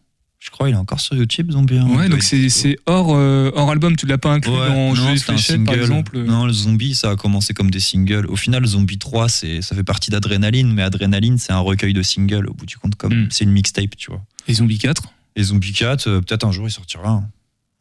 Je 0.47 0.51
crois 0.51 0.69
il 0.69 0.73
est 0.73 0.77
encore 0.77 1.01
sur 1.01 1.13
YouTube, 1.13 1.51
Zombie 1.51 1.77
1. 1.77 1.87
Il 1.89 1.95
Ouais, 1.97 2.07
donc 2.09 2.23
c'est 2.23 2.77
hors, 2.85 3.13
euh, 3.13 3.51
hors 3.53 3.69
album. 3.69 3.97
Tu 3.97 4.05
l'as 4.05 4.17
pas 4.17 4.31
inclus 4.31 4.49
Ouais, 4.53 4.69
dans 4.69 4.95
Jeux 4.95 5.17
Fléchettes, 5.17 5.63
par 5.65 5.75
exemple 5.75 6.17
Non, 6.19 6.45
le 6.45 6.53
zombie, 6.53 6.95
ça 6.95 7.11
a 7.11 7.15
commencé 7.17 7.53
comme 7.53 7.69
des 7.69 7.81
singles. 7.81 8.25
Au 8.27 8.37
final, 8.37 8.65
Zombie 8.65 8.97
3, 8.97 9.27
c'est, 9.27 9.61
ça 9.61 9.75
fait 9.75 9.83
partie 9.83 10.09
d'Adrénaline, 10.09 10.73
mais 10.73 10.83
Adrénaline, 10.83 11.37
c'est 11.37 11.51
un 11.51 11.59
recueil 11.59 11.91
de 11.93 12.01
singles, 12.01 12.47
au 12.47 12.53
bout 12.53 12.65
du 12.65 12.77
compte, 12.77 12.95
comme 12.95 13.13
Hmm. 13.13 13.27
c'est 13.29 13.43
une 13.43 13.51
mixtape, 13.51 13.97
tu 13.97 14.09
vois. 14.09 14.21
Et 14.47 14.53
Zombie 14.53 14.77
4 14.77 15.03
Et 15.35 15.43
Zombie 15.43 15.73
4, 15.73 16.07
euh, 16.07 16.21
peut-être 16.21 16.45
un 16.45 16.51
jour 16.53 16.65
il 16.67 16.71
sortira. 16.71 17.09
hein. 17.09 17.23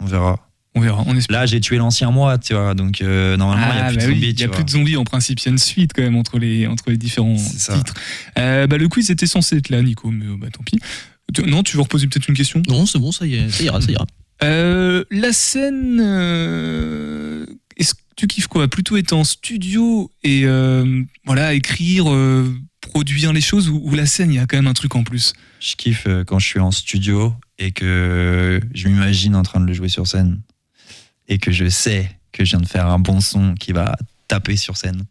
On 0.01 0.07
verra. 0.07 0.41
On 0.75 0.81
verra, 0.81 1.05
on 1.07 1.17
espère. 1.17 1.39
Là, 1.41 1.47
j'ai 1.47 1.61
tué 1.61 1.77
l'ancien 1.79 2.11
moi, 2.11 2.37
tu 2.37 2.53
vois, 2.53 2.75
donc 2.75 3.01
euh, 3.01 3.37
normalement, 3.39 3.67
il 3.71 3.75
n'y 3.77 3.81
a 3.81 3.85
Ah, 3.85 3.89
plus 3.89 3.97
de 3.97 4.01
bah 4.03 4.07
oui, 4.09 4.15
zombies. 4.15 4.27
Il 4.29 4.35
tu 4.35 4.39
n'y 4.41 4.45
a 4.45 4.47
vois. 4.49 4.57
plus 4.57 4.65
de 4.65 4.71
zombies. 4.71 4.97
En 4.97 5.05
principe, 5.05 5.39
il 5.41 5.45
y 5.47 5.49
a 5.49 5.53
une 5.53 5.59
suite 5.59 5.93
quand 5.95 6.03
même 6.03 6.17
entre 6.17 6.39
les, 6.39 6.67
entre 6.67 6.91
les 6.91 6.99
différents 6.99 7.37
titres. 7.37 7.95
Euh, 8.39 8.67
bah, 8.67 8.77
le 8.77 8.89
quiz 8.89 9.09
était 9.11 9.27
censé 9.27 9.57
être 9.57 9.71
là, 9.71 9.81
Nico, 9.81 10.11
mais 10.11 10.27
euh, 10.27 10.37
bah, 10.39 10.49
tant 10.53 10.63
pis. 10.65 10.79
Tu- 11.35 11.43
Non, 11.43 11.63
tu 11.63 11.77
veux 11.77 11.83
reposer 11.83 12.07
peut-être 12.07 12.29
une 12.29 12.37
question? 12.37 12.63
Non, 12.69 12.87
c'est 12.87 12.99
bon, 12.99 13.13
ça, 13.13 13.27
y 13.27 13.35
est, 13.35 13.49
ça 13.51 13.63
ira, 13.65 13.81
ça 13.81 13.91
ira. 13.91 14.07
Euh, 14.43 15.05
la 15.11 15.33
scène, 15.33 15.99
euh, 16.01 17.47
est-ce 17.77 17.95
que 17.95 18.01
tu 18.17 18.27
kiffes 18.27 18.47
quoi? 18.49 18.69
Plutôt 18.69 18.97
être 18.97 19.13
en 19.13 19.25
studio 19.25 20.11
et 20.23 20.43
euh, 20.45 21.03
voilà 21.25 21.55
écrire, 21.55 22.11
euh, 22.13 22.55
produire 22.81 23.33
les 23.33 23.41
choses 23.41 23.69
ou, 23.69 23.81
ou 23.83 23.95
la 23.95 24.07
scène, 24.07 24.31
il 24.33 24.37
y 24.37 24.39
a 24.39 24.47
quand 24.47 24.57
même 24.57 24.67
un 24.67 24.73
truc 24.75 24.95
en 24.95 25.05
plus? 25.05 25.33
Je 25.61 25.75
kiffe 25.77 26.07
quand 26.27 26.39
je 26.39 26.47
suis 26.47 26.61
en 26.61 26.71
studio 26.71 27.35
et 27.59 27.73
que 27.73 28.61
je 28.75 28.89
m'imagine 28.89 29.35
en 29.35 29.43
train 29.43 29.61
de 29.61 29.67
le 29.67 29.73
jouer 29.73 29.89
sur 29.89 30.07
scène 30.07 30.41
et 31.29 31.39
que 31.39 31.51
je 31.51 31.69
sais 31.69 32.11
que 32.33 32.45
je 32.45 32.51
viens 32.51 32.61
de 32.61 32.69
faire 32.69 32.87
un 32.87 32.99
bon 32.99 33.21
son 33.21 33.55
qui 33.55 33.73
va 33.73 33.97
taper 34.29 34.57
sur 34.57 34.77
scène. 34.77 35.05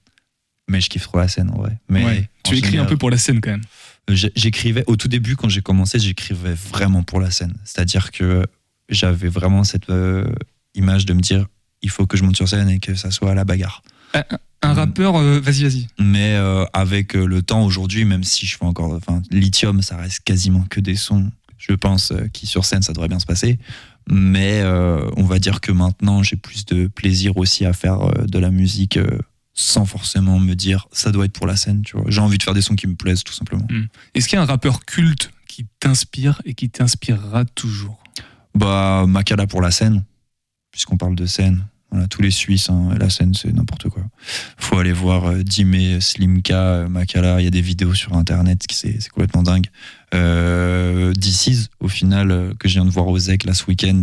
Mais 0.70 0.82
je 0.82 0.90
kiffe 0.90 1.04
trop 1.04 1.18
la 1.20 1.28
scène 1.28 1.50
en 1.52 1.58
vrai. 1.58 1.78
Mais 1.90 2.06
Ouais. 2.06 2.30
en 2.46 2.50
Tu 2.50 2.58
écris 2.58 2.78
un 2.78 2.86
peu 2.86 2.98
pour 2.98 3.10
la 3.10 3.18
scène 3.18 3.42
quand 3.42 3.52
même. 3.52 3.62
J'écrivais 4.08 4.84
au 4.88 4.96
tout 4.96 5.08
début 5.08 5.36
quand 5.36 5.50
j'ai 5.50 5.62
commencé, 5.62 5.98
j'écrivais 6.00 6.54
vraiment 6.54 7.04
pour 7.04 7.20
la 7.20 7.32
scène. 7.32 7.56
C'est-à-dire 7.64 8.12
que 8.12 8.46
j'avais 8.90 9.28
vraiment 9.28 9.64
cette 9.64 9.90
euh, 9.90 10.26
image 10.76 11.06
de 11.06 11.14
me 11.14 11.22
dire 11.22 11.48
il 11.82 11.90
faut 11.90 12.06
que 12.06 12.18
je 12.18 12.24
monte 12.24 12.36
sur 12.36 12.48
scène 12.48 12.70
et 12.70 12.80
que 12.80 12.96
ça 12.96 13.12
soit 13.12 13.32
à 13.32 13.36
la 13.36 13.46
bagarre. 13.46 13.84
Un 14.62 14.74
rappeur, 14.74 15.18
euh, 15.18 15.40
vas-y, 15.40 15.64
vas-y. 15.64 15.88
Mais 16.00 16.36
euh, 16.36 16.66
avec 16.74 17.14
le 17.14 17.42
temps 17.42 17.66
aujourd'hui, 17.66 18.06
même 18.06 18.24
si 18.24 18.46
je 18.46 18.58
fais 18.58 18.66
encore, 18.66 18.94
enfin, 18.94 19.22
lithium, 19.30 19.82
ça 19.82 19.98
reste 19.98 20.22
quasiment 20.24 20.66
que 20.70 20.80
des 20.80 20.96
sons. 20.96 21.30
Je 21.58 21.74
pense 21.74 22.14
qui 22.34 22.48
sur 22.48 22.66
scène, 22.66 22.82
ça 22.82 22.94
devrait 22.94 23.08
bien 23.08 23.20
se 23.20 23.26
passer. 23.26 23.58
Mais 24.08 24.64
on 25.18 25.24
va 25.24 25.40
dire 25.40 25.62
que 25.62 25.72
maintenant, 25.72 26.22
j'ai 26.22 26.36
plus 26.36 26.66
de 26.66 26.86
plaisir 26.88 27.38
aussi 27.38 27.66
à 27.66 27.74
faire 27.74 28.12
de 28.28 28.38
la 28.38 28.52
musique 28.52 29.00
sans 29.56 29.86
forcément 29.86 30.38
me 30.38 30.54
dire 30.54 30.88
ça 30.92 31.12
doit 31.12 31.26
être 31.26 31.34
pour 31.34 31.48
la 31.48 31.56
scène. 31.56 31.82
Tu 31.82 31.98
vois, 31.98 32.06
j'ai 32.10 32.22
envie 32.22 32.38
de 32.38 32.44
faire 32.44 32.54
des 32.54 32.62
sons 32.62 32.76
qui 32.76 32.88
me 32.88 32.96
plaisent 32.96 33.24
tout 33.24 33.34
simplement. 33.34 33.66
Hmm. 33.70 33.86
Est-ce 34.14 34.28
qu'il 34.28 34.36
y 34.36 34.40
a 34.40 34.44
un 34.44 34.46
rappeur 34.46 34.86
culte 34.86 35.32
qui 35.48 35.66
t'inspire 35.80 36.42
et 36.46 36.54
qui 36.54 36.70
t'inspirera 36.70 37.46
toujours? 37.46 38.04
Bah, 38.54 39.06
Makala 39.08 39.48
pour 39.48 39.62
la 39.62 39.72
scène, 39.72 40.04
puisqu'on 40.72 40.98
parle 40.98 41.16
de 41.16 41.26
scène. 41.26 41.66
Voilà, 41.92 42.08
tous 42.08 42.22
les 42.22 42.32
Suisses, 42.32 42.70
hein, 42.70 42.90
la 43.00 43.10
scène, 43.10 43.34
c'est 43.34 43.54
n'importe 43.54 43.88
quoi. 43.90 44.04
Faut 44.58 44.78
aller 44.78 44.92
voir 44.92 45.26
euh, 45.26 45.44
Dime, 45.44 46.02
Slimka, 46.02 46.58
euh, 46.58 46.88
Makala. 46.90 47.40
Il 47.40 47.46
y 47.46 47.48
a 47.48 47.52
des 47.52 47.62
vidéos 47.62 47.94
sur 47.94 48.14
Internet, 48.14 48.66
qui 48.68 48.76
c'est 48.76 49.08
complètement 49.10 49.44
dingue. 49.44 49.68
Euh, 50.14 51.14
Is, 51.48 51.68
au 51.80 51.88
final, 51.88 52.32
euh, 52.32 52.54
que 52.60 52.68
je 52.68 52.74
viens 52.74 52.86
de 52.86 52.90
voir 52.90 53.08
au 53.08 53.18
ZEC 53.18 53.46
là 53.46 53.54
ce 53.54 53.66
week-end, 53.68 54.02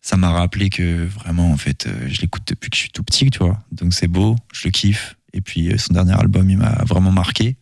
ça 0.00 0.16
m'a 0.16 0.30
rappelé 0.30 0.70
que 0.70 1.04
vraiment, 1.04 1.50
en 1.50 1.56
fait, 1.56 1.86
euh, 1.86 2.08
je 2.08 2.20
l'écoute 2.22 2.42
depuis 2.46 2.70
que 2.70 2.76
je 2.76 2.82
suis 2.82 2.90
tout 2.90 3.02
petit, 3.02 3.30
tu 3.30 3.38
vois. 3.38 3.58
Donc 3.72 3.92
c'est 3.92 4.08
beau, 4.08 4.36
je 4.52 4.68
le 4.68 4.70
kiffe. 4.70 5.16
Et 5.32 5.40
puis 5.40 5.70
euh, 5.70 5.78
son 5.78 5.94
dernier 5.94 6.14
album, 6.18 6.48
il 6.48 6.58
m'a 6.58 6.82
vraiment 6.84 7.12
marqué. 7.12 7.56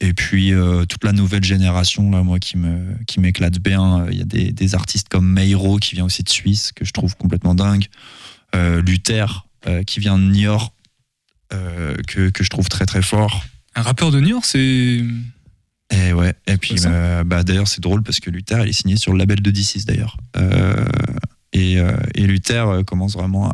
Et 0.00 0.12
puis 0.12 0.52
euh, 0.52 0.84
toute 0.84 1.04
la 1.04 1.12
nouvelle 1.12 1.44
génération, 1.44 2.10
là, 2.10 2.22
moi, 2.22 2.38
qui 2.38 2.58
me 2.58 2.96
qui 3.06 3.20
m'éclate 3.20 3.58
bien. 3.58 4.06
Il 4.10 4.18
y 4.18 4.22
a 4.22 4.24
des, 4.24 4.52
des 4.52 4.74
artistes 4.74 5.08
comme 5.08 5.26
Meiro 5.26 5.78
qui 5.78 5.94
vient 5.94 6.04
aussi 6.04 6.22
de 6.22 6.28
Suisse, 6.28 6.72
que 6.72 6.84
je 6.84 6.92
trouve 6.92 7.16
complètement 7.16 7.54
dingue. 7.54 7.86
Euh, 8.54 8.82
Luther, 8.82 9.46
euh, 9.66 9.82
qui 9.84 10.00
vient 10.00 10.18
de 10.18 10.24
Niort, 10.24 10.72
que, 11.50 12.30
que 12.30 12.44
je 12.44 12.50
trouve 12.50 12.68
très 12.68 12.86
très 12.86 13.02
fort. 13.02 13.44
Un 13.76 13.82
rappeur 13.82 14.10
de 14.10 14.20
Niort, 14.20 14.44
c'est. 14.44 15.04
Et 15.90 16.12
ouais. 16.12 16.34
Et 16.46 16.56
puis, 16.56 16.76
euh, 16.84 17.24
bah, 17.24 17.44
d'ailleurs, 17.44 17.68
c'est 17.68 17.80
drôle 17.80 18.02
parce 18.02 18.20
que 18.20 18.30
Luther, 18.30 18.64
il 18.64 18.70
est 18.70 18.72
signé 18.72 18.96
sur 18.96 19.12
le 19.12 19.18
label 19.18 19.40
de 19.40 19.50
D6 19.50 19.84
d'ailleurs. 19.84 20.16
Euh, 20.36 20.84
et, 21.56 21.78
euh, 21.78 21.96
et 22.14 22.22
Luther 22.22 22.68
euh, 22.68 22.82
commence 22.82 23.14
vraiment 23.14 23.52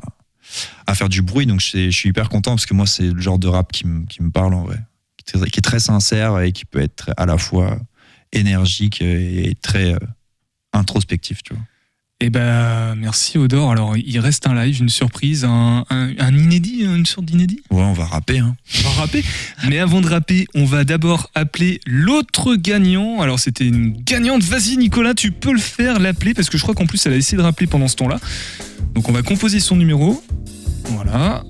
à, 0.86 0.94
faire 0.94 1.08
du 1.08 1.22
bruit. 1.22 1.46
Donc, 1.46 1.60
je 1.60 1.90
suis, 1.90 2.08
hyper 2.08 2.28
content 2.28 2.52
parce 2.52 2.66
que 2.66 2.74
moi, 2.74 2.86
c'est 2.86 3.10
le 3.10 3.20
genre 3.20 3.38
de 3.38 3.48
rap 3.48 3.72
qui, 3.72 3.86
me- 3.86 4.30
parle 4.30 4.54
en 4.54 4.64
vrai. 4.64 4.78
Qui 5.16 5.36
est, 5.36 5.38
très, 5.38 5.50
qui 5.50 5.58
est 5.58 5.62
très 5.62 5.80
sincère 5.80 6.38
et 6.40 6.52
qui 6.52 6.64
peut 6.64 6.80
être 6.80 7.10
à 7.16 7.26
la 7.26 7.38
fois 7.38 7.78
énergique 8.32 9.00
et 9.00 9.54
très 9.62 9.94
euh, 9.94 9.98
introspectif, 10.72 11.42
tu 11.42 11.54
vois. 11.54 11.62
Eh 12.24 12.30
ben, 12.30 12.94
merci 12.94 13.36
Odor. 13.36 13.72
Alors, 13.72 13.96
il 13.96 14.20
reste 14.20 14.46
un 14.46 14.54
live, 14.54 14.80
une 14.80 14.88
surprise, 14.88 15.44
un, 15.44 15.84
un- 15.90 16.10
un 16.20 16.36
inédit, 16.36 16.82
une 16.84 17.04
sorte 17.04 17.26
d'inédit? 17.26 17.62
Ouais, 17.72 17.82
on 17.82 17.94
va 17.94 18.04
rapper. 18.04 18.38
Hein. 18.38 18.54
On 18.78 18.88
va 18.90 19.00
rapper. 19.00 19.24
Mais 19.68 19.80
avant 19.80 20.00
de 20.00 20.06
rapper, 20.08 20.46
on 20.54 20.64
va 20.64 20.84
d'abord 20.84 21.32
appeler 21.34 21.80
l'autre 21.84 22.54
gagnant. 22.54 23.20
Alors, 23.22 23.40
c'était 23.40 23.64
une 23.66 23.96
gagnante. 24.04 24.44
Vas-y, 24.44 24.76
Nicolas, 24.76 25.14
tu 25.14 25.32
peux 25.32 25.52
le 25.52 25.58
faire, 25.58 25.98
l'appeler, 25.98 26.32
parce 26.32 26.48
que 26.48 26.56
je 26.58 26.62
crois 26.62 26.76
qu'en 26.76 26.86
plus, 26.86 27.04
elle 27.06 27.14
a 27.14 27.16
essayé 27.16 27.36
de 27.38 27.42
rappeler 27.42 27.66
pendant 27.66 27.88
ce 27.88 27.96
temps-là. 27.96 28.20
Donc, 28.94 29.08
on 29.08 29.12
va 29.12 29.22
composer 29.22 29.58
son 29.58 29.74
numéro. 29.74 30.22
Voilà. 30.84 31.42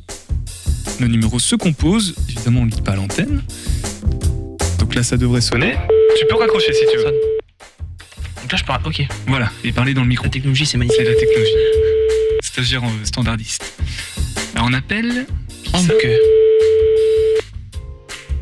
Le 1.01 1.07
numéro 1.07 1.39
se 1.39 1.55
compose. 1.55 2.15
Évidemment, 2.31 2.61
on 2.61 2.65
ne 2.67 2.71
lit 2.71 2.81
pas 2.81 2.97
l'antenne. 2.97 3.43
Donc 4.79 4.95
là, 4.95 5.03
ça 5.03 5.19
devrait 5.19 5.43
sonner. 5.43 5.75
Tu 6.19 6.25
peux 6.31 6.37
raccrocher 6.37 6.73
si 6.73 6.85
tu 6.91 6.97
veux. 6.97 7.42
Donc 8.53 8.59
là, 8.59 8.59
je 8.59 8.65
parle. 8.65 8.83
Ok. 8.85 9.07
Voilà, 9.29 9.51
et 9.65 9.73
parler 9.73 9.95
dans 9.95 10.03
le 10.03 10.09
micro. 10.09 10.25
La 10.25 10.31
technologie, 10.31 10.67
c'est 10.67 10.77
magnifique. 10.77 11.01
C'est 11.03 11.11
la 11.11 11.19
technologie. 11.19 11.53
Stagiaire 12.43 12.85
euh, 12.85 13.05
standardiste. 13.05 13.83
Alors 14.55 14.67
on 14.69 14.75
appelle. 14.75 15.27
Hank. 15.73 15.91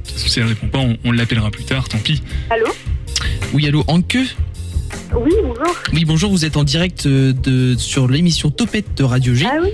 si 0.04 0.40
elle 0.40 0.46
répond 0.46 0.66
pas, 0.66 0.78
on, 0.78 0.96
on 1.04 1.12
l'appellera 1.12 1.52
plus 1.52 1.62
tard, 1.62 1.88
tant 1.88 1.98
pis. 1.98 2.24
Allô? 2.50 2.66
Oui, 3.52 3.68
allô, 3.68 3.84
Anke 3.86 4.18
Oui, 5.14 5.32
bonjour. 5.44 5.76
Oui, 5.92 6.04
bonjour, 6.04 6.30
vous 6.32 6.44
êtes 6.44 6.56
en 6.56 6.64
direct 6.64 7.06
euh, 7.06 7.32
de, 7.32 7.76
sur 7.78 8.08
l'émission 8.08 8.50
Topette 8.50 8.96
de 8.96 9.04
Radio 9.04 9.32
G. 9.34 9.46
Ah 9.48 9.58
oui 9.62 9.70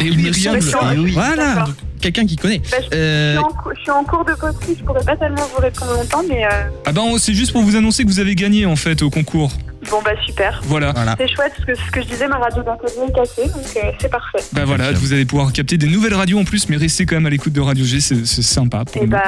Et 0.00 0.06
il 0.06 0.18
me 0.18 0.32
semble. 0.32 0.58
D'accord. 0.58 0.94
Voilà, 1.12 1.66
quelqu'un 2.00 2.26
qui 2.26 2.36
connaît. 2.36 2.60
Bah, 2.70 2.78
je, 2.90 2.96
Euh, 2.96 3.34
je 3.34 3.38
suis 3.38 3.44
en, 3.44 3.48
cou- 3.62 3.70
je 3.76 3.80
suis 3.82 3.90
en 3.90 4.04
cours 4.04 4.24
de 4.24 4.32
poterie, 4.34 4.76
je 4.78 4.84
pourrais 4.84 5.04
pas 5.04 5.16
tellement 5.16 5.46
vous 5.54 5.60
répondre 5.60 5.92
longtemps, 5.92 6.22
mais 6.28 6.44
euh, 6.44 6.48
Ah 6.86 6.92
ben, 6.92 7.02
c'est 7.18 7.34
juste 7.34 7.52
pour 7.52 7.62
vous 7.62 7.76
annoncer 7.76 8.04
que 8.04 8.08
vous 8.08 8.20
avez 8.20 8.34
gagné 8.34 8.66
en 8.66 8.76
fait 8.76 9.02
au 9.02 9.10
concours. 9.10 9.52
bon 9.90 10.00
bah 10.04 10.10
super. 10.26 10.60
Voilà. 10.64 10.92
C'est 11.18 11.28
chouette 11.28 11.52
parce 11.56 11.64
que 11.66 11.74
ce 11.74 11.90
que 11.90 12.02
je 12.02 12.06
disais, 12.08 12.28
ma 12.28 12.38
radio 12.38 12.62
d'atelier 12.62 13.06
est 13.08 13.12
cassée, 13.12 13.48
donc 13.48 13.64
euh, 13.76 13.90
c'est 14.00 14.10
parfait. 14.10 14.38
Bah 14.52 14.64
voilà, 14.64 14.92
vous 14.92 15.12
allez 15.12 15.24
pouvoir 15.24 15.52
capter 15.52 15.76
des 15.78 15.88
nouvelles 15.88 16.14
radios 16.14 16.38
en 16.38 16.44
plus, 16.44 16.68
mais 16.68 16.76
restez 16.76 17.06
quand 17.06 17.16
même 17.16 17.26
à 17.26 17.30
l'écoute 17.30 17.52
de 17.52 17.60
Radio 17.60 17.84
G, 17.84 18.00
c'est 18.00 18.24
sympa. 18.42 18.84
pour 18.84 19.02
Et 19.02 19.06
nous. 19.06 19.10
bah 19.12 19.22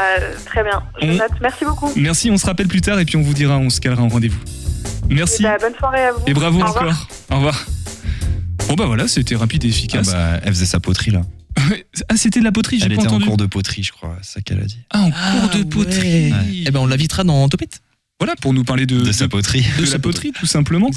très 0.47 0.63
bien, 0.63 0.83
je 1.01 1.07
On- 1.07 1.13
note. 1.15 1.31
Merci 1.41 1.65
beaucoup. 1.65 1.91
Merci, 1.97 2.31
on 2.31 2.37
se 2.37 2.47
rappelle 2.47 2.69
plus 2.69 2.81
tard 2.83 2.99
et 3.01 3.05
puis 3.05 3.17
on 3.17 3.23
vous 3.23 3.35
dira, 3.35 3.59
on 3.59 3.71
se 3.71 3.81
calera 3.81 4.03
en 4.03 4.09
rendez-vous. 4.09 4.41
Merci 5.11 5.43
Et 5.43 5.47
bah, 5.47 5.57
bonne 5.61 5.75
soirée 5.79 6.05
à 6.05 6.13
vous. 6.13 6.21
et 6.27 6.33
bravo 6.35 6.61
Au 6.61 6.67
revoir. 6.67 6.83
encore. 6.85 7.09
Au 7.31 7.37
revoir. 7.37 7.67
Bon 8.69 8.75
bah 8.75 8.87
voilà, 8.87 9.09
c'était 9.09 9.35
rapide 9.37 9.65
et 9.65 9.69
efficace. 9.69 10.09
Ah 10.13 10.17
bah, 10.37 10.41
elle 10.45 10.53
faisait 10.55 10.65
sa 10.67 10.81
poterie 10.81 11.11
là. 11.11 11.23
Ah, 12.09 12.17
c'était 12.17 12.41
de 12.41 12.45
la 12.45 12.53
poterie, 12.53 12.79
j'ai 12.79 12.87
Elle 12.87 12.95
pas 12.97 13.03
était 13.03 13.07
en 13.09 13.11
entendu. 13.17 13.27
cours 13.27 13.37
de 13.37 13.47
poterie, 13.47 13.83
je 13.83 13.93
crois, 13.93 14.17
c'est 14.23 14.35
ça 14.35 14.41
qu'elle 14.41 14.61
a 14.61 14.65
dit. 14.65 14.79
Ah, 14.91 15.03
en 15.03 15.11
cours 15.11 15.59
de 15.59 15.65
poterie. 15.65 16.33
Eh 16.67 16.71
ben, 16.71 16.81
on 16.81 16.87
l'invitera 16.87 17.25
dans 17.25 17.49
Topette. 17.49 17.81
Voilà, 18.21 18.37
pour 18.37 18.53
nous 18.55 18.63
parler 18.63 18.87
de, 18.87 19.01
De 19.01 19.11
sa 19.13 19.27
poterie. 19.29 19.65
de 19.81 19.85
sa 19.85 19.99
poterie, 19.99 20.31
tout 20.33 20.47
simplement. 20.47 20.91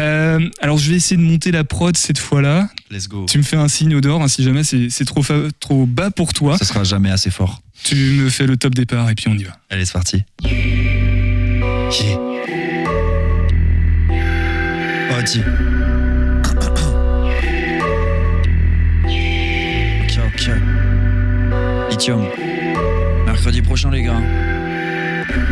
Euh, 0.00 0.48
alors, 0.62 0.78
je 0.78 0.88
vais 0.90 0.96
essayer 0.96 1.18
de 1.18 1.22
monter 1.22 1.50
la 1.52 1.64
prod 1.64 1.94
cette 1.96 2.18
fois-là. 2.18 2.70
Let's 2.90 3.08
go. 3.08 3.26
Tu 3.28 3.36
me 3.36 3.42
fais 3.42 3.56
un 3.58 3.68
signe 3.68 3.94
Odor, 3.94 4.22
hein, 4.22 4.28
si 4.28 4.42
jamais 4.42 4.62
c'est 4.64 5.04
trop, 5.04 5.22
fa- 5.22 5.48
trop 5.60 5.84
bas 5.84 6.10
pour 6.10 6.32
toi. 6.32 6.56
Ça 6.56 6.64
sera 6.64 6.82
jamais 6.82 7.10
assez 7.10 7.30
fort. 7.30 7.60
Tu 7.84 7.94
me 7.94 8.30
fais 8.30 8.46
le 8.46 8.56
top 8.56 8.74
départ 8.74 9.10
et 9.10 9.14
puis 9.14 9.28
on 9.28 9.34
y 9.34 9.42
va. 9.44 9.52
Allez, 9.68 9.84
c'est 9.84 9.92
parti. 9.92 10.22
Yeah. 10.44 12.18
Oh, 15.10 15.71
Lithium. 21.92 22.26
Mercredi 23.26 23.60
prochain, 23.60 23.90
les 23.90 24.02
gars. 24.02 24.22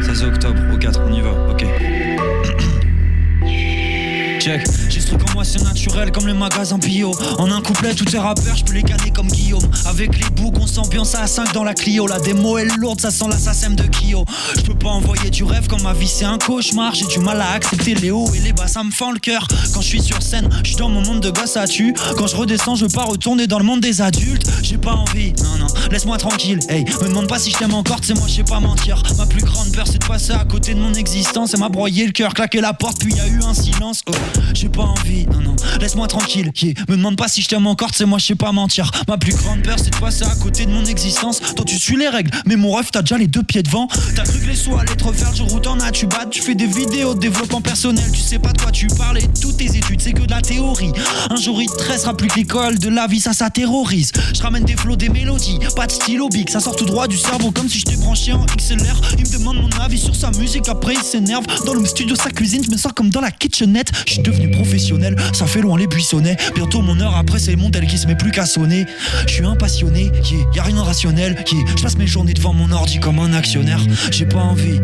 16 0.01 0.25
octobre, 0.25 0.59
au 0.73 0.79
4, 0.79 1.03
on 1.07 1.13
y 1.13 1.21
va, 1.21 1.33
ok. 1.51 1.67
Check, 4.41 4.67
en 5.15 5.35
moi 5.35 5.45
c'est 5.45 5.63
naturel 5.63 6.13
comme 6.13 6.27
les 6.27 6.35
magasins 6.35 6.79
bio 6.79 7.13
En 7.39 7.51
un 7.51 7.61
couplet 7.61 7.95
tous 7.95 8.05
tes 8.05 8.19
rappeurs 8.19 8.57
je 8.57 8.65
peux 8.65 8.75
les 8.75 8.83
canner 8.83 9.11
comme 9.15 9.29
Guillaume. 9.29 9.69
Avec 9.87 10.19
les 10.19 10.31
boucs 10.31 10.57
on 10.61 10.67
s'ambiance 10.67 11.15
à 11.15 11.27
5 11.27 11.53
dans 11.53 11.65
la 11.65 11.75
Clio. 11.75 12.07
La 12.07 12.19
démo 12.19 12.59
est 12.59 12.65
lourde 12.77 13.01
ça 13.01 13.11
sent 13.11 13.27
l'assassin 13.29 13.71
de 13.71 13.85
Kyo. 13.85 14.25
Je 14.57 14.63
peux 14.63 14.75
pas 14.75 14.91
envoyer 14.91 15.31
du 15.31 15.45
rêve 15.45 15.67
comme 15.67 15.83
ma 15.83 15.93
vie 15.93 16.09
c'est 16.09 16.25
un 16.25 16.39
cauchemar. 16.39 16.95
J'ai 16.95 17.07
du 17.07 17.19
mal 17.19 17.41
à 17.41 17.53
accepter 17.53 17.95
les 17.95 18.11
hauts 18.11 18.33
et 18.35 18.41
les 18.41 18.53
bas 18.53 18.67
ça 18.67 18.83
me 18.85 18.91
fend 18.91 19.13
le 19.13 19.19
cœur. 19.19 19.47
Quand 19.75 19.81
je 19.81 19.87
suis 19.87 20.03
sur 20.03 20.23
scène 20.23 20.49
je 20.63 20.69
suis 20.69 20.77
dans 20.77 20.89
mon 20.89 21.03
monde 21.03 21.21
de 21.21 21.31
gosse 21.31 21.57
à 21.57 21.67
tu. 21.67 21.95
Quand 22.17 22.27
je 22.27 22.37
redescends 22.37 22.77
je 22.77 22.85
veux 22.85 22.91
pas 22.91 23.05
retourner 23.05 23.47
dans 23.47 23.59
le 23.59 23.65
monde 23.65 23.81
des 23.81 24.03
adultes. 24.03 24.51
J'ai 24.63 24.79
pas 24.79 24.95
envie, 24.95 25.33
non 25.43 25.59
non, 25.59 25.67
laisse-moi 25.91 26.19
tranquille. 26.19 26.59
Hey, 26.69 26.85
me 26.85 27.09
demande 27.09 27.29
pas 27.29 27.39
si 27.39 27.51
je 27.51 27.57
t'aime 27.57 27.75
encore, 27.75 28.01
c'est 28.03 28.15
moi 28.15 28.27
je 28.29 28.35
sais 28.35 28.45
pas 28.45 28.61
mentir. 28.61 29.03
Ma 29.19 29.27
plus 29.27 29.43
grande 29.43 29.73
peur 29.73 29.87
c'est 29.87 29.99
de 29.99 30.07
passer 30.07 30.33
à 30.33 30.45
côté 30.45 30.75
de 30.75 30.81
mon 30.81 30.93
existence. 30.95 31.55
Elle 31.55 31.61
m'a 31.61 31.69
broyé 31.69 32.07
le 32.07 32.13
cœur, 32.13 32.35
claqué 32.35 32.61
la 32.61 32.73
porte 32.73 32.99
puis 33.01 33.15
y 33.15 33.21
a 33.21 33.27
eu 33.27 33.41
un 33.43 33.55
silence. 33.55 34.03
Oh, 34.09 34.13
j'ai 34.55 34.69
pas 34.69 34.83
envie, 34.83 35.00
non 35.33 35.41
non, 35.41 35.57
laisse-moi 35.81 36.07
tranquille. 36.09 36.51
Yeah. 36.61 36.75
Me 36.89 36.97
demande 36.97 37.17
pas 37.17 37.29
si 37.29 37.43
je 37.43 37.49
t'aime 37.49 37.67
encore, 37.67 37.91
c'est 37.95 38.05
moi 38.05 38.19
je 38.19 38.27
sais 38.27 38.35
pas 38.35 38.53
mentir. 38.53 38.91
Ma 39.09 39.17
plus 39.17 39.35
grande 39.35 39.63
peur 39.63 39.77
c'est 39.79 39.91
de 39.91 39.97
passer 39.97 40.25
à 40.25 40.35
côté 40.37 40.67
de 40.67 40.71
mon 40.71 40.85
existence. 40.85 41.41
Toi 41.41 41.65
tu 41.65 41.79
suis 41.79 41.97
les 41.97 42.09
règles, 42.09 42.31
mais 42.47 42.57
mon 42.57 42.73
ref 42.73 42.91
t'as 42.91 43.03
déjà 43.03 43.19
les 43.19 43.27
deux 43.27 43.43
pieds 43.43 43.63
devant. 43.63 43.89
T'as 44.15 44.25
cru 44.25 44.41
que 44.41 44.47
les 44.47 44.57
sous 44.57 44.77
allaient 44.77 44.97
te 44.97 45.05
refaire 45.05 45.33
du 45.33 45.43
route 45.43 45.67
en 45.67 45.79
as 45.81 45.91
tu 45.91 46.07
bats. 46.07 46.27
Tu 46.31 46.43
fais 46.43 46.55
des 46.55 46.67
vidéos 46.67 47.15
de 47.15 47.21
développement 47.21 47.61
personnel. 47.61 48.05
Tu 48.13 48.21
sais 48.21 48.39
pas 48.39 48.53
de 48.53 48.61
quoi 48.61 48.71
tu 48.73 48.87
parles 48.89 49.19
et 49.19 49.29
toutes 49.41 49.57
tes 49.59 49.77
études 49.77 50.01
c'est 50.01 50.13
que 50.13 50.23
de 50.23 50.31
la 50.31 50.43
théorie. 50.43 50.93
Un 51.31 51.37
jour 51.37 51.61
il 51.63 51.69
te 51.69 51.83
restera 51.85 52.17
plus 52.17 52.29
que 52.29 52.37
l'école 52.37 52.79
de 52.79 52.89
la 52.89 53.07
vie 53.07 53.21
ça 53.21 53.33
ça 53.33 53.51
terrorise. 53.51 54.13
Je 54.35 54.43
ramène 54.43 54.65
des 54.65 54.77
flots, 54.77 54.97
des 54.97 55.09
mélodies, 55.09 55.59
pas 55.77 55.87
de 55.87 55.93
stylo 55.93 56.29
big 56.29 56.49
Ça 56.51 56.61
sort 56.61 56.77
tout 56.77 56.85
droit 56.87 57.09
du 57.09 57.17
cerveau. 57.17 57.51
Comme 57.51 57.69
si 57.69 57.81
je 57.81 57.85
t'ai 57.85 57.97
branché 57.97 58.33
en 58.33 58.45
XLR 58.45 59.01
Il 59.19 59.27
me 59.27 59.39
demande 59.39 59.57
mon 59.57 59.71
avis 59.83 59.99
sur 59.99 60.15
sa 60.15 60.31
musique. 60.33 60.69
Après 60.69 60.95
il 60.95 61.03
s'énerve. 61.03 61.45
Dans 61.65 61.75
le 61.75 61.85
studio 61.87 62.15
sa 62.17 62.31
cuisine 62.31 62.63
je 62.65 62.71
me 62.71 62.77
sens 62.77 62.93
comme 62.93 63.11
dans 63.11 63.21
la 63.21 63.31
kitchenette. 63.31 63.91
Je 64.07 64.15
suis 64.15 64.23
devenu 64.23 64.51
professionnel, 64.51 64.90
ça 65.33 65.47
fait 65.47 65.61
loin 65.61 65.79
les 65.79 65.87
buissonnets 65.87 66.37
Bientôt 66.55 66.83
mon 66.83 66.99
heure 67.01 67.17
après 67.17 67.39
c'est 67.39 67.57
mon 67.57 67.71
tel 67.71 67.87
qui 67.87 67.99
se 67.99 68.07
met 68.07 68.17
plus 68.17 68.31
qu'à 68.31 68.47
sonner 68.47 68.87
Je 69.27 69.35
suis 69.35 69.45
un 69.45 69.55
passionné, 69.55 70.11
yeah, 70.31 70.45
y 70.55 70.59
a 70.59 70.63
rien 70.63 70.77
de 70.77 70.81
rationnel 70.81 71.37
yeah. 71.53 71.65
Je 71.77 71.83
passe 71.83 71.97
mes 71.97 72.07
journées 72.07 72.35
devant 72.35 72.53
mon 72.53 72.71
ordi 72.73 72.99
comme 72.99 73.19
un 73.19 73.33
actionnaire 73.33 73.81
J'ai 74.11 74.27
pas 74.27 74.41
envie 74.41 74.81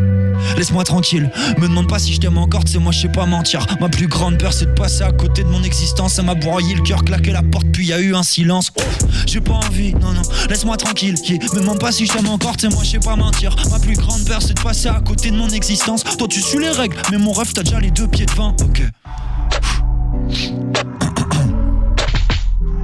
Laisse-moi 0.57 0.85
tranquille, 0.85 1.31
me 1.59 1.69
demande 1.69 1.89
pas 1.89 1.99
si 1.99 2.13
je 2.13 2.21
t'aime 2.21 2.39
encore, 2.39 2.63
c'est 2.67 2.79
moi 2.79 2.93
je 2.93 3.01
sais 3.01 3.09
pas 3.09 3.27
mentir. 3.27 3.67
Ma 3.81 3.89
plus 3.89 4.07
grande 4.07 4.39
peur 4.39 4.53
c'est 4.53 4.67
de 4.67 4.71
passer 4.73 5.03
à 5.03 5.13
côté 5.13 5.43
de 5.43 5.49
mon 5.49 5.63
existence. 5.63 6.15
Ça 6.15 6.23
m'a 6.23 6.35
broyé 6.35 6.75
le 6.75 6.83
cœur, 6.83 7.05
claqué 7.05 7.33
la 7.33 7.43
porte, 7.43 7.67
puis 7.73 7.87
y 7.87 7.93
a 7.93 8.01
eu 8.01 8.15
un 8.15 8.23
silence. 8.23 8.71
J'ai 9.27 9.41
pas 9.41 9.55
envie, 9.55 9.95
non 9.95 10.13
non, 10.13 10.23
laisse-moi 10.49 10.77
tranquille. 10.77 11.15
Me 11.55 11.61
demande 11.61 11.81
pas 11.81 11.93
si 11.93 12.07
je 12.07 12.13
t'aime 12.13 12.29
encore, 12.29 12.55
c'est 12.59 12.69
moi 12.69 12.85
je 12.85 12.91
sais 12.91 12.99
pas 12.99 13.17
mentir. 13.17 13.57
Ma 13.71 13.79
plus 13.79 13.97
grande 13.97 14.25
peur 14.25 14.43
c'est 14.43 14.55
de 14.55 14.61
passer 14.61 14.89
à 14.89 15.01
côté 15.01 15.31
de 15.31 15.37
mon 15.37 15.49
existence. 15.49 16.05
Toi 16.05 16.29
tu 16.29 16.41
suis 16.41 16.59
les 16.59 16.71
règles, 16.71 16.97
mais 17.11 17.19
mon 17.19 17.33
rêve 17.33 17.53
t'as 17.53 17.63
déjà 17.63 17.81
les 17.81 17.91
deux 17.91 18.07
pieds 18.07 18.27
devant. 18.27 18.55
Ok. 18.63 18.83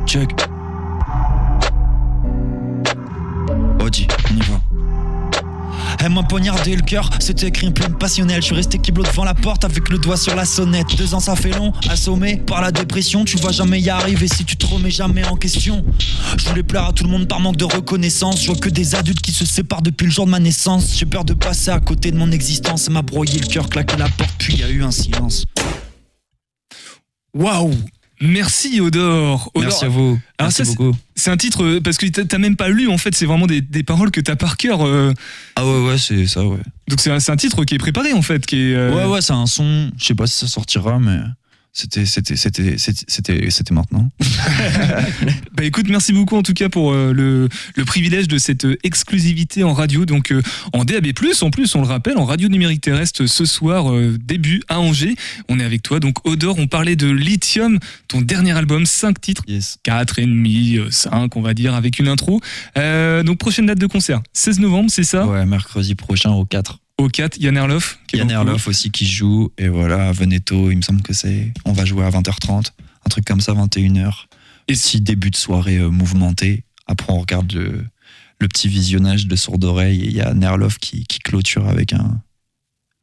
Check. 0.07 0.31
Odi, 3.81 4.07
on 4.31 4.37
y 4.37 4.41
va. 4.41 4.61
Elle 6.05 6.11
m'a 6.11 6.23
poignardé 6.25 6.75
le 6.75 6.83
cœur, 6.83 7.09
c'était 7.21 7.47
écrit 7.47 7.69
en 7.69 7.73
pleine 7.73 7.95
passionnelle. 7.95 8.43
Je 8.43 8.47
suis 8.47 8.55
resté 8.55 8.79
kiblo 8.79 9.05
devant 9.05 9.25
la 9.25 9.35
porte 9.35 9.65
avec 9.65 9.89
le 9.89 9.99
doigt 9.99 10.17
sur 10.17 10.35
la 10.35 10.45
sonnette. 10.45 10.97
Deux 10.97 11.15
ans 11.15 11.21
ça 11.21 11.37
fait 11.37 11.53
long, 11.53 11.73
assommé 11.89 12.37
par 12.37 12.61
la 12.61 12.73
dépression. 12.73 13.25
Tu 13.25 13.37
vas 13.37 13.53
jamais 13.53 13.81
y 13.81 13.89
arriver 13.89 14.27
si 14.27 14.45
tu 14.45 14.57
te 14.57 14.67
remets 14.67 14.91
jamais 14.91 15.25
en 15.25 15.37
question. 15.37 15.85
Je 16.37 16.49
voulais 16.49 16.65
plaire 16.65 16.87
à 16.87 16.93
tout 16.93 17.05
le 17.05 17.11
monde 17.11 17.29
par 17.29 17.41
manque 17.41 17.57
de 17.57 17.65
reconnaissance. 17.65 18.43
Je 18.43 18.49
vois 18.49 18.57
que 18.57 18.69
des 18.69 18.97
adultes 18.97 19.21
qui 19.21 19.33
se 19.33 19.47
séparent 19.47 19.83
depuis 19.83 20.07
le 20.07 20.13
jour 20.13 20.27
de 20.27 20.31
ma 20.31 20.41
naissance. 20.41 20.97
J'ai 20.97 21.07
peur 21.07 21.25
de 21.25 21.35
passer 21.35 21.71
à 21.71 21.79
côté 21.79 22.11
de 22.11 22.17
mon 22.17 22.33
existence. 22.33 22.89
Elle 22.89 22.95
m'a 22.95 23.03
broyé 23.03 23.39
le 23.39 23.47
cœur, 23.47 23.69
claqué 23.69 23.97
la 23.97 24.09
porte, 24.09 24.35
puis 24.39 24.57
y 24.57 24.65
a 24.65 24.69
eu 24.69 24.83
un 24.83 24.91
silence. 24.91 25.45
Waouh 27.35 27.75
Merci 28.21 28.81
Odor. 28.81 29.51
Odor. 29.55 29.63
Merci 29.69 29.85
à 29.85 29.89
vous. 29.89 30.11
Alors 30.39 30.53
Merci 30.53 30.65
ça, 30.65 30.71
beaucoup. 30.77 30.97
C'est 31.17 31.31
un 31.31 31.37
titre 31.37 31.65
euh, 31.65 31.81
parce 31.81 31.97
que 31.99 32.07
t'as 32.07 32.39
même 32.39 32.55
pas 32.55 32.69
lu 32.69 32.87
en 32.89 32.97
fait, 32.99 33.15
c'est 33.17 33.27
vraiment 33.27 33.49
des, 33.49 33.61
des 33.61 33.83
paroles 33.83 34.13
que 34.13 34.21
t'as 34.21 34.37
par 34.37 34.57
cœur. 34.57 34.87
euh. 34.87 35.13
Ah 35.57 35.67
ouais 35.67 35.81
ouais 35.89 35.99
c'est 35.99 36.27
ça 36.29 36.45
ouais. 36.47 36.59
Donc 36.89 37.01
c'est 37.01 37.11
un, 37.11 37.19
un 37.27 37.37
titre 37.37 37.65
qui 37.65 37.75
est 37.75 37.79
préparé 37.79 38.13
en 38.13 38.23
fait, 38.23 38.47
qui 38.47 38.57
est. 38.71 38.75
euh, 38.75 38.95
Ouais, 38.95 39.13
ouais, 39.13 39.23
c'est 39.23 39.33
un 39.33 39.47
son. 39.47 39.91
Je 39.99 40.05
sais 40.05 40.15
pas 40.15 40.29
si 40.29 40.39
ça 40.39 40.47
sortira, 40.47 41.01
mais 41.01 41.19
c'était, 41.75 42.05
c'était, 42.05 42.37
c'était, 42.37 42.77
c'était, 42.77 43.51
c'était, 43.51 43.75
maintenant. 43.75 44.11
Bah 45.55 45.65
écoute, 45.65 45.87
merci 45.89 46.13
beaucoup 46.13 46.37
en 46.37 46.43
tout 46.43 46.53
cas 46.53 46.69
pour 46.69 46.93
euh, 46.93 47.13
le, 47.13 47.49
le 47.77 47.85
privilège 47.85 48.29
de 48.29 48.37
cette 48.37 48.67
euh, 48.67 48.77
exclusivité 48.85 49.65
en 49.65 49.73
radio, 49.73 50.05
donc 50.05 50.33
euh, 50.33 50.43
en 50.75 50.85
DAB+, 50.85 51.07
en 51.41 51.51
plus 51.51 51.75
on 51.75 51.81
le 51.81 51.87
rappelle, 51.87 52.19
en 52.19 52.27
radio 52.27 52.49
numérique 52.49 52.83
terrestre 52.83 53.27
ce 53.27 53.45
soir, 53.47 53.91
euh, 53.91 54.19
début 54.23 54.63
à 54.69 54.81
Angers. 54.81 55.15
On 55.49 55.59
est 55.59 55.65
avec 55.65 55.83
toi, 55.83 55.99
donc 55.99 56.17
Odor, 56.27 56.59
on 56.59 56.67
parlait 56.67 56.97
de 56.97 57.11
Lithium, 57.11 57.79
ton 58.07 58.21
dernier 58.21 58.53
album, 58.53 58.85
5 58.85 59.21
titres, 59.21 59.43
Yes. 59.49 59.79
4 59.83 60.19
et 60.19 60.27
demi, 60.27 60.79
5 60.91 61.35
on 61.37 61.43
va 61.43 61.55
dire, 61.55 61.75
avec 61.75 61.99
une 61.99 62.09
intro. 62.09 62.41
Donc 62.77 63.39
prochaine 63.39 63.67
date 63.67 63.79
de 63.79 63.87
concert, 63.87 64.21
16 64.35 64.61
novembre, 64.61 64.91
c'est 64.93 65.05
ça? 65.05 65.27
Ouais, 65.27 65.47
mercredi 65.47 65.95
prochain 65.95 66.31
au 66.33 66.45
4. 66.45 66.82
Au 67.03 67.09
4, 67.09 67.37
Yann 67.39 67.57
Erloff. 67.57 67.99
Yann 68.13 68.31
Erloff 68.31 68.69
aussi 68.69 68.93
qui 68.93 69.07
joue. 69.07 69.51
Et 69.59 69.67
voilà, 69.67 70.13
venez 70.13 70.39
tôt, 70.39 70.71
il 70.71 70.77
me 70.77 70.83
semble 70.83 71.03
que 71.03 71.13
c'est. 71.13 71.53
On 71.65 71.73
va 71.73 71.85
jouer 71.85 72.05
à 72.05 72.11
20h30. 72.11 72.67
Un 73.05 73.09
truc 73.11 73.25
comme 73.25 73.41
ça, 73.41 73.55
21h. 73.55 74.27
Et 74.69 74.77
si 74.77 75.01
début 75.01 75.31
de 75.31 75.37
soirée 75.37 75.79
euh, 75.79 75.91
mouvementé, 75.91 76.63
après 76.87 77.13
on 77.13 77.19
regarde 77.19 77.51
le, 77.55 77.85
le 78.39 78.47
petit 78.47 78.69
visionnage 78.69 79.27
de 79.27 79.35
sourd 79.35 79.59
oreille 79.65 80.03
et 80.03 80.07
il 80.07 80.13
y 80.13 80.21
a 80.21 80.33
Nerloff 80.33 80.79
qui, 80.79 81.05
qui 81.05 81.19
clôture 81.19 81.69
avec 81.69 81.93
un, 81.93 82.23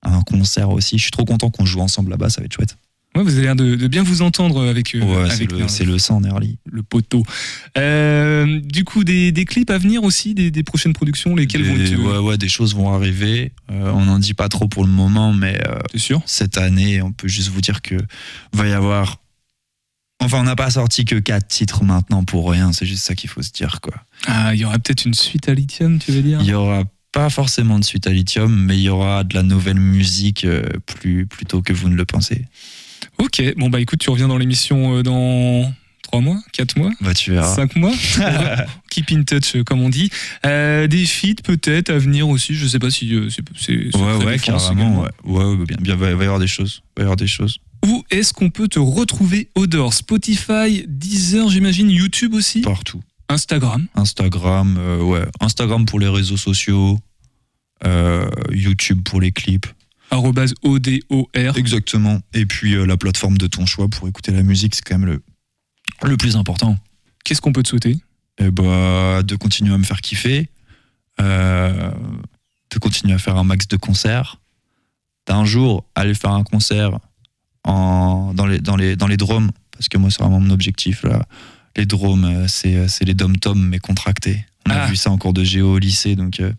un 0.04 0.22
concert 0.22 0.70
aussi. 0.70 0.98
Je 0.98 1.02
suis 1.02 1.12
trop 1.12 1.26
content 1.26 1.50
qu'on 1.50 1.66
joue 1.66 1.82
ensemble 1.82 2.12
là-bas, 2.12 2.30
ça 2.30 2.40
va 2.40 2.46
être 2.46 2.54
chouette. 2.54 2.78
Ouais, 3.16 3.24
vous 3.24 3.34
avez 3.34 3.42
l'air 3.44 3.56
de, 3.56 3.76
de 3.76 3.88
bien 3.88 4.04
vous 4.04 4.22
entendre 4.22 4.68
avec, 4.68 4.94
euh, 4.94 5.00
Ouais, 5.02 5.30
c'est 5.68 5.84
le, 5.84 5.98
sang, 5.98 6.22
Nerly. 6.22 6.60
le 6.72 6.84
poteau. 6.84 7.24
Euh, 7.78 8.60
du 8.64 8.84
coup, 8.84 9.04
des, 9.04 9.32
des 9.32 9.46
clips 9.46 9.72
à 9.72 9.78
venir 9.78 10.04
aussi, 10.04 10.34
des, 10.36 10.52
des 10.52 10.64
prochaines 10.64 10.94
productions, 10.94 11.36
lesquelles 11.36 11.64
vont 11.64 11.76
être. 11.76 11.96
ouais, 12.00 12.18
ouais, 12.20 12.38
des 12.38 12.50
choses 12.50 12.76
vont 12.76 12.94
arriver. 12.94 13.52
Euh, 13.72 13.92
on 13.94 14.06
n'en 14.06 14.20
dit 14.20 14.34
pas 14.36 14.48
trop 14.48 14.68
pour 14.68 14.84
le 14.86 14.92
moment, 14.92 15.34
mais 15.34 15.60
euh, 15.68 15.80
sûr? 15.96 16.22
cette 16.26 16.58
année, 16.58 17.02
on 17.02 17.12
peut 17.12 17.28
juste 17.28 17.50
vous 17.50 17.62
dire 17.62 17.82
que 17.82 17.96
va 18.54 18.68
y 18.68 18.74
avoir. 18.74 19.18
Enfin, 20.22 20.42
on 20.42 20.44
n'a 20.44 20.56
pas 20.56 20.70
sorti 20.70 21.06
que 21.06 21.16
quatre 21.16 21.48
titres 21.48 21.84
maintenant 21.84 22.24
pour 22.24 22.52
rien. 22.52 22.74
C'est 22.74 22.86
juste 22.86 23.04
ça 23.06 23.16
qu'il 23.16 23.30
faut 23.30 23.42
se 23.42 23.52
dire, 23.52 23.80
quoi. 23.82 23.96
Ah, 24.28 24.54
il 24.54 24.60
y 24.60 24.66
aura 24.66 24.78
peut-être 24.78 25.06
une 25.06 25.14
suite 25.14 25.48
à 25.50 25.54
Lithium, 25.54 25.98
tu 25.98 26.12
veux 26.12 26.22
dire? 26.22 26.40
Il 26.42 26.48
y 26.48 26.54
aura 26.54 26.84
pas 27.12 27.30
forcément 27.30 27.80
de 27.80 27.84
suite 27.86 28.06
à 28.06 28.12
Lithium, 28.12 28.54
mais 28.66 28.78
il 28.78 28.84
y 28.84 28.90
aura 28.90 29.24
de 29.24 29.34
la 29.34 29.42
nouvelle 29.44 29.80
musique 29.80 30.44
euh, 30.46 30.62
plus 30.86 31.26
plutôt 31.26 31.62
que 31.64 31.74
vous 31.74 31.90
ne 31.90 31.96
le 31.96 32.06
pensez. 32.06 32.46
Ok, 33.18 33.42
bon 33.58 33.70
bah 33.70 33.80
écoute, 33.80 34.00
tu 34.00 34.10
reviens 34.10 34.28
dans 34.28 34.38
l'émission 34.38 34.98
euh, 34.98 35.04
dans 35.04 35.72
3 36.04 36.22
mois 36.22 36.40
4 36.54 36.78
mois 36.78 36.92
Bah, 37.02 37.14
tu 37.14 37.32
verras. 37.32 37.56
5 37.56 37.76
mois 37.76 37.94
Keep 38.90 39.12
in 39.12 39.24
touch, 39.24 39.56
euh, 39.56 39.64
comme 39.64 39.82
on 39.82 39.90
dit. 39.90 40.10
Euh, 40.46 40.88
des 40.88 41.06
feats 41.06 41.42
peut-être 41.44 41.90
à 41.92 41.98
venir 41.98 42.28
aussi, 42.30 42.56
je 42.56 42.66
sais 42.68 42.80
pas 42.80 42.90
si 42.90 43.14
euh, 43.14 43.30
c'est. 43.58 43.96
Ouais, 43.96 44.26
ouais, 44.26 44.40
carrément. 44.40 45.02
Ouais, 45.02 45.10
ouais, 45.26 45.44
ouais, 45.46 45.66
bien, 45.66 45.78
bien, 45.80 45.96
va 45.96 46.10
y 46.10 46.12
avoir 46.14 46.40
des 46.40 46.48
choses. 46.48 46.82
Va 46.98 47.04
y 47.04 47.06
avoir 47.06 47.18
des 47.18 47.28
choses. 47.28 47.60
Où 47.86 48.04
est-ce 48.12 48.34
qu'on 48.34 48.50
peut 48.50 48.68
te 48.68 48.80
retrouver, 48.80 49.50
Odor? 49.56 49.94
Spotify, 49.94 50.84
Deezer, 50.88 51.48
j'imagine, 51.50 51.90
YouTube 51.90 52.34
aussi? 52.34 52.62
Partout. 52.62 53.02
Instagram? 53.30 53.88
Instagram, 53.96 54.76
euh, 54.80 55.02
ouais. 55.02 55.22
Instagram 55.40 55.86
pour 55.86 56.00
les 56.00 56.08
réseaux 56.10 56.38
sociaux. 56.38 57.00
euh, 57.86 58.28
YouTube 58.52 59.02
pour 59.06 59.22
les 59.22 59.32
clips. 59.32 59.68
O-D-O-R. 60.12 61.58
Exactement. 61.58 62.20
Et 62.34 62.46
puis 62.46 62.76
euh, 62.76 62.86
la 62.86 62.98
plateforme 62.98 63.38
de 63.38 63.48
ton 63.48 63.66
choix 63.66 63.88
pour 63.88 64.08
écouter 64.08 64.32
la 64.32 64.44
musique, 64.44 64.76
c'est 64.76 64.84
quand 64.84 64.98
même 64.98 65.08
le, 65.10 65.22
le 66.08 66.18
plus 66.18 66.36
important. 66.36 66.78
Qu'est-ce 67.24 67.42
qu'on 67.42 67.54
peut 67.54 67.64
te 67.64 67.70
souhaiter? 67.70 67.98
Eh 68.40 68.52
bah, 68.52 69.22
de 69.24 69.36
continuer 69.36 69.74
à 69.74 69.78
me 69.78 69.84
faire 69.84 70.02
kiffer, 70.02 70.50
euh, 71.20 71.92
de 72.72 72.80
continuer 72.80 73.14
à 73.14 73.18
faire 73.18 73.36
un 73.38 73.44
max 73.44 73.68
de 73.68 73.76
concerts, 73.78 74.38
d'un 75.28 75.44
jour 75.46 75.86
aller 75.96 76.14
faire 76.14 76.32
un 76.32 76.44
concert 76.44 77.00
en, 77.66 78.34
dans, 78.34 78.46
les, 78.46 78.60
dans, 78.60 78.78
les, 78.78 78.96
dans 78.96 79.08
les 79.08 79.18
drômes, 79.18 79.52
parce 79.72 79.90
que 79.90 79.98
moi 79.98 80.10
c'est 80.10 80.22
vraiment 80.24 80.40
mon 80.40 80.52
objectif. 80.52 81.04
Là. 81.04 81.26
Les 81.76 81.86
drômes, 81.86 82.24
euh, 82.24 82.48
c'est 82.48 82.88
c'est 82.88 83.06
les 83.06 83.14
dom-toms 83.14 83.56
mais 83.56 83.80
contractés. 83.80 84.46
On 84.68 84.72
a 84.72 84.84
Ah. 84.84 84.88
vu 84.88 84.96
ça 84.96 85.12
en 85.12 85.18
cours 85.18 85.34
de 85.34 85.44
géo 85.44 85.74
au 85.74 85.80
lycée, 85.80 86.16
donc 86.16 86.40
euh, 86.40 86.52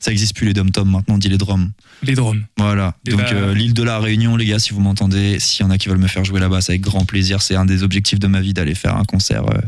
ça 0.00 0.10
existe 0.12 0.34
plus 0.36 0.46
les 0.46 0.52
dom-toms, 0.54 0.84
maintenant 0.90 1.14
on 1.14 1.18
dit 1.18 1.28
les 1.28 1.38
drômes. 1.38 1.72
Les 2.02 2.14
drones. 2.14 2.46
Voilà. 2.58 2.94
Et 3.06 3.10
Donc 3.12 3.20
bah- 3.20 3.30
euh, 3.32 3.54
l'île 3.54 3.72
de 3.74 3.82
la 3.82 3.98
Réunion, 3.98 4.36
les 4.36 4.44
gars, 4.44 4.58
si 4.58 4.72
vous 4.74 4.80
m'entendez, 4.80 5.38
s'il 5.40 5.64
y 5.64 5.66
en 5.66 5.70
a 5.70 5.78
qui 5.78 5.88
veulent 5.88 5.96
me 5.98 6.06
faire 6.08 6.24
jouer 6.24 6.40
là-bas, 6.40 6.60
c'est 6.60 6.72
avec 6.72 6.82
grand 6.82 7.04
plaisir. 7.06 7.40
C'est 7.40 7.54
un 7.56 7.64
des 7.64 7.82
objectifs 7.82 8.18
de 8.18 8.26
ma 8.26 8.40
vie 8.40 8.52
d'aller 8.52 8.74
faire 8.74 8.96
un 8.96 9.04
concert 9.04 9.44
euh, 9.48 9.58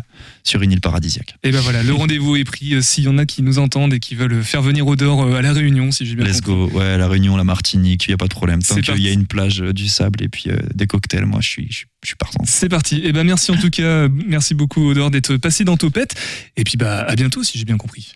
sur 0.45 0.61
une 0.63 0.73
île 0.73 0.81
paradisiaque. 0.83 1.37
Et 1.43 1.51
ben 1.51 1.61
voilà, 1.61 1.83
le 1.83 1.93
rendez-vous 1.95 2.37
est 2.37 2.45
pris. 2.45 2.75
euh, 2.75 2.83
S'il 2.83 3.05
y 3.05 3.09
en 3.09 3.17
a 3.19 3.25
qui 3.25 3.43
nous 3.43 3.59
entendent 3.59 3.95
et 3.95 3.99
qui 4.01 4.15
veulent 4.15 4.43
faire 4.43 4.61
venir 4.63 4.87
Odor 4.87 5.23
euh, 5.23 5.35
à 5.37 5.43
la 5.43 5.53
Réunion, 5.55 5.91
si 5.91 6.05
j'ai 6.05 6.15
bien 6.17 6.27
Let's 6.27 6.43
compris. 6.43 6.73
go. 6.73 6.79
Ouais, 6.79 6.99
la 6.99 7.09
Réunion, 7.09 7.37
la 7.37 7.45
Martinique, 7.45 8.07
il 8.07 8.11
y 8.11 8.15
a 8.15 8.19
pas 8.19 8.27
de 8.27 8.35
problème. 8.35 8.63
Tant 8.63 8.75
qu'il 8.77 8.99
y 9.01 9.09
a 9.09 9.13
une 9.13 9.27
plage, 9.27 9.63
euh, 9.63 9.73
du 9.73 9.89
sable 9.89 10.23
et 10.23 10.29
puis 10.29 10.45
euh, 10.49 10.57
des 10.75 10.87
cocktails, 10.87 11.25
moi, 11.25 11.41
je 11.41 11.49
suis, 11.49 11.67
je 11.71 11.77
suis, 11.79 11.87
je 12.03 12.09
suis 12.09 12.17
partant. 12.17 12.43
C'est 12.47 12.69
parti. 12.69 13.01
Et 13.05 13.13
ben 13.13 13.25
merci 13.25 13.51
en 13.53 13.57
tout 13.57 13.71
cas, 13.71 14.09
merci 14.27 14.55
beaucoup 14.55 14.91
Odor 14.91 15.11
d'être 15.11 15.37
passé 15.39 15.65
dans 15.65 15.77
Topette. 15.79 16.15
Et 16.59 16.65
puis 16.65 16.77
bah 16.77 17.01
à 17.09 17.15
bientôt 17.17 17.43
si 17.43 17.57
j'ai 17.59 17.65
bien 17.65 17.77
compris. 17.79 18.13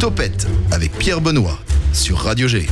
Topette 0.00 0.46
avec 0.70 0.92
Pierre 0.98 1.20
Benoît 1.24 1.58
sur 1.94 2.18
Radio 2.18 2.48
G. 2.48 2.66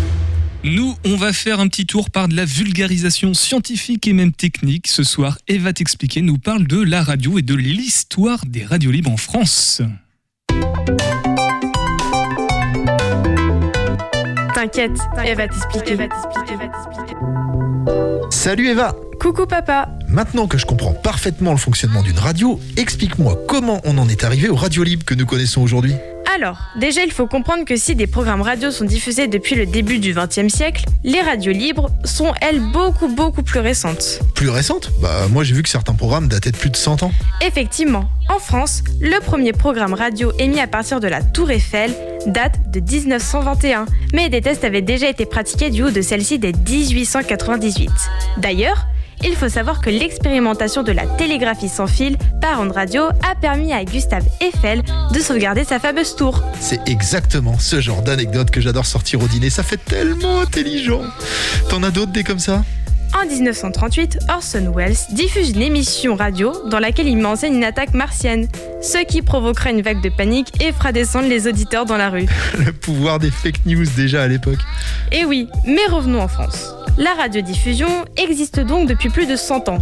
Nous, 0.62 0.94
on 1.06 1.16
va 1.16 1.32
faire 1.32 1.58
un 1.58 1.68
petit 1.68 1.86
tour 1.86 2.10
par 2.10 2.28
de 2.28 2.36
la 2.36 2.44
vulgarisation 2.44 3.32
scientifique 3.32 4.06
et 4.06 4.12
même 4.12 4.32
technique. 4.32 4.88
Ce 4.88 5.04
soir, 5.04 5.38
Eva 5.48 5.72
t'expliquer 5.72 6.20
nous 6.20 6.36
parle 6.36 6.66
de 6.66 6.78
la 6.78 7.02
radio 7.02 7.38
et 7.38 7.42
de 7.42 7.54
l'histoire 7.54 8.44
des 8.44 8.62
radios 8.62 8.90
libres 8.90 9.10
en 9.10 9.16
France. 9.16 9.80
T'inquiète, 14.54 14.98
elle 15.24 15.36
va 15.38 15.48
t'expliquer. 15.48 15.96
Salut 18.30 18.68
Eva 18.68 18.94
Coucou 19.18 19.46
papa. 19.46 19.88
Maintenant 20.08 20.46
que 20.46 20.58
je 20.58 20.66
comprends 20.66 20.92
parfaitement 20.92 21.52
le 21.52 21.56
fonctionnement 21.56 22.02
d'une 22.02 22.18
radio, 22.18 22.60
explique-moi 22.76 23.38
comment 23.48 23.80
on 23.84 23.96
en 23.96 24.08
est 24.10 24.24
arrivé 24.24 24.50
aux 24.50 24.56
radios 24.56 24.82
libres 24.82 25.06
que 25.06 25.14
nous 25.14 25.26
connaissons 25.26 25.62
aujourd'hui. 25.62 25.94
Alors, 26.34 26.58
déjà, 26.76 27.02
il 27.02 27.12
faut 27.12 27.26
comprendre 27.26 27.64
que 27.64 27.76
si 27.76 27.94
des 27.94 28.06
programmes 28.06 28.42
radio 28.42 28.70
sont 28.70 28.84
diffusés 28.84 29.28
depuis 29.28 29.54
le 29.54 29.66
début 29.66 29.98
du 29.98 30.14
XXe 30.14 30.48
siècle, 30.52 30.84
les 31.04 31.20
radios 31.20 31.52
libres 31.52 31.90
sont, 32.04 32.32
elles, 32.40 32.60
beaucoup, 32.60 33.08
beaucoup 33.08 33.42
plus 33.42 33.60
récentes. 33.60 34.20
Plus 34.34 34.48
récente 34.48 34.90
Bah 35.00 35.28
moi 35.30 35.44
j'ai 35.44 35.54
vu 35.54 35.62
que 35.62 35.68
certains 35.68 35.94
programmes 35.94 36.28
dataient 36.28 36.50
de 36.50 36.56
plus 36.56 36.70
de 36.70 36.76
100 36.76 37.02
ans. 37.02 37.12
Effectivement, 37.44 38.08
en 38.28 38.38
France, 38.38 38.82
le 39.00 39.18
premier 39.20 39.52
programme 39.52 39.94
radio 39.94 40.32
émis 40.38 40.60
à 40.60 40.66
partir 40.66 41.00
de 41.00 41.08
la 41.08 41.22
Tour 41.22 41.50
Eiffel 41.50 41.92
date 42.26 42.70
de 42.70 42.80
1921, 42.80 43.86
mais 44.14 44.28
des 44.28 44.40
tests 44.40 44.64
avaient 44.64 44.82
déjà 44.82 45.08
été 45.08 45.26
pratiqués 45.26 45.70
du 45.70 45.82
haut 45.82 45.90
de 45.90 46.02
celle-ci 46.02 46.38
dès 46.38 46.52
1898. 46.52 47.90
D'ailleurs, 48.38 48.86
il 49.24 49.36
faut 49.36 49.48
savoir 49.48 49.80
que 49.80 49.90
l'expérimentation 49.90 50.82
de 50.82 50.92
la 50.92 51.06
télégraphie 51.06 51.68
sans 51.68 51.86
fil 51.86 52.16
par 52.40 52.60
onde 52.60 52.72
radio 52.72 53.02
a 53.28 53.34
permis 53.40 53.72
à 53.72 53.84
Gustave 53.84 54.24
Eiffel 54.40 54.82
de 55.12 55.20
sauvegarder 55.20 55.64
sa 55.64 55.78
fameuse 55.78 56.16
tour. 56.16 56.42
C'est 56.60 56.80
exactement 56.88 57.58
ce 57.58 57.80
genre 57.80 58.02
d'anecdote 58.02 58.50
que 58.50 58.60
j'adore 58.60 58.86
sortir 58.86 59.22
au 59.22 59.28
dîner, 59.28 59.50
ça 59.50 59.62
fait 59.62 59.82
tellement 59.84 60.40
intelligent. 60.40 61.02
T'en 61.68 61.82
as 61.82 61.90
d'autres 61.90 62.12
des 62.12 62.24
comme 62.24 62.38
ça? 62.38 62.62
En 63.14 63.26
1938, 63.26 64.18
Orson 64.28 64.72
Welles 64.74 64.96
diffuse 65.10 65.50
une 65.50 65.62
émission 65.62 66.14
radio 66.14 66.52
dans 66.68 66.78
laquelle 66.78 67.08
il 67.08 67.18
m'enseigne 67.18 67.54
une 67.54 67.64
attaque 67.64 67.94
martienne, 67.94 68.48
ce 68.80 69.04
qui 69.04 69.22
provoquera 69.22 69.70
une 69.70 69.82
vague 69.82 70.02
de 70.02 70.08
panique 70.08 70.48
et 70.62 70.72
fera 70.72 70.92
descendre 70.92 71.28
les 71.28 71.46
auditeurs 71.46 71.84
dans 71.84 71.96
la 71.98 72.10
rue. 72.10 72.26
Le 72.58 72.72
pouvoir 72.72 73.18
des 73.18 73.30
fake 73.30 73.66
news 73.66 73.86
déjà 73.96 74.22
à 74.22 74.28
l'époque. 74.28 74.60
Et 75.12 75.24
oui, 75.24 75.48
mais 75.66 75.86
revenons 75.90 76.22
en 76.22 76.28
France. 76.28 76.74
La 76.98 77.14
radiodiffusion 77.14 77.88
existe 78.18 78.60
donc 78.60 78.86
depuis 78.86 79.08
plus 79.08 79.24
de 79.24 79.34
100 79.34 79.70
ans. 79.70 79.78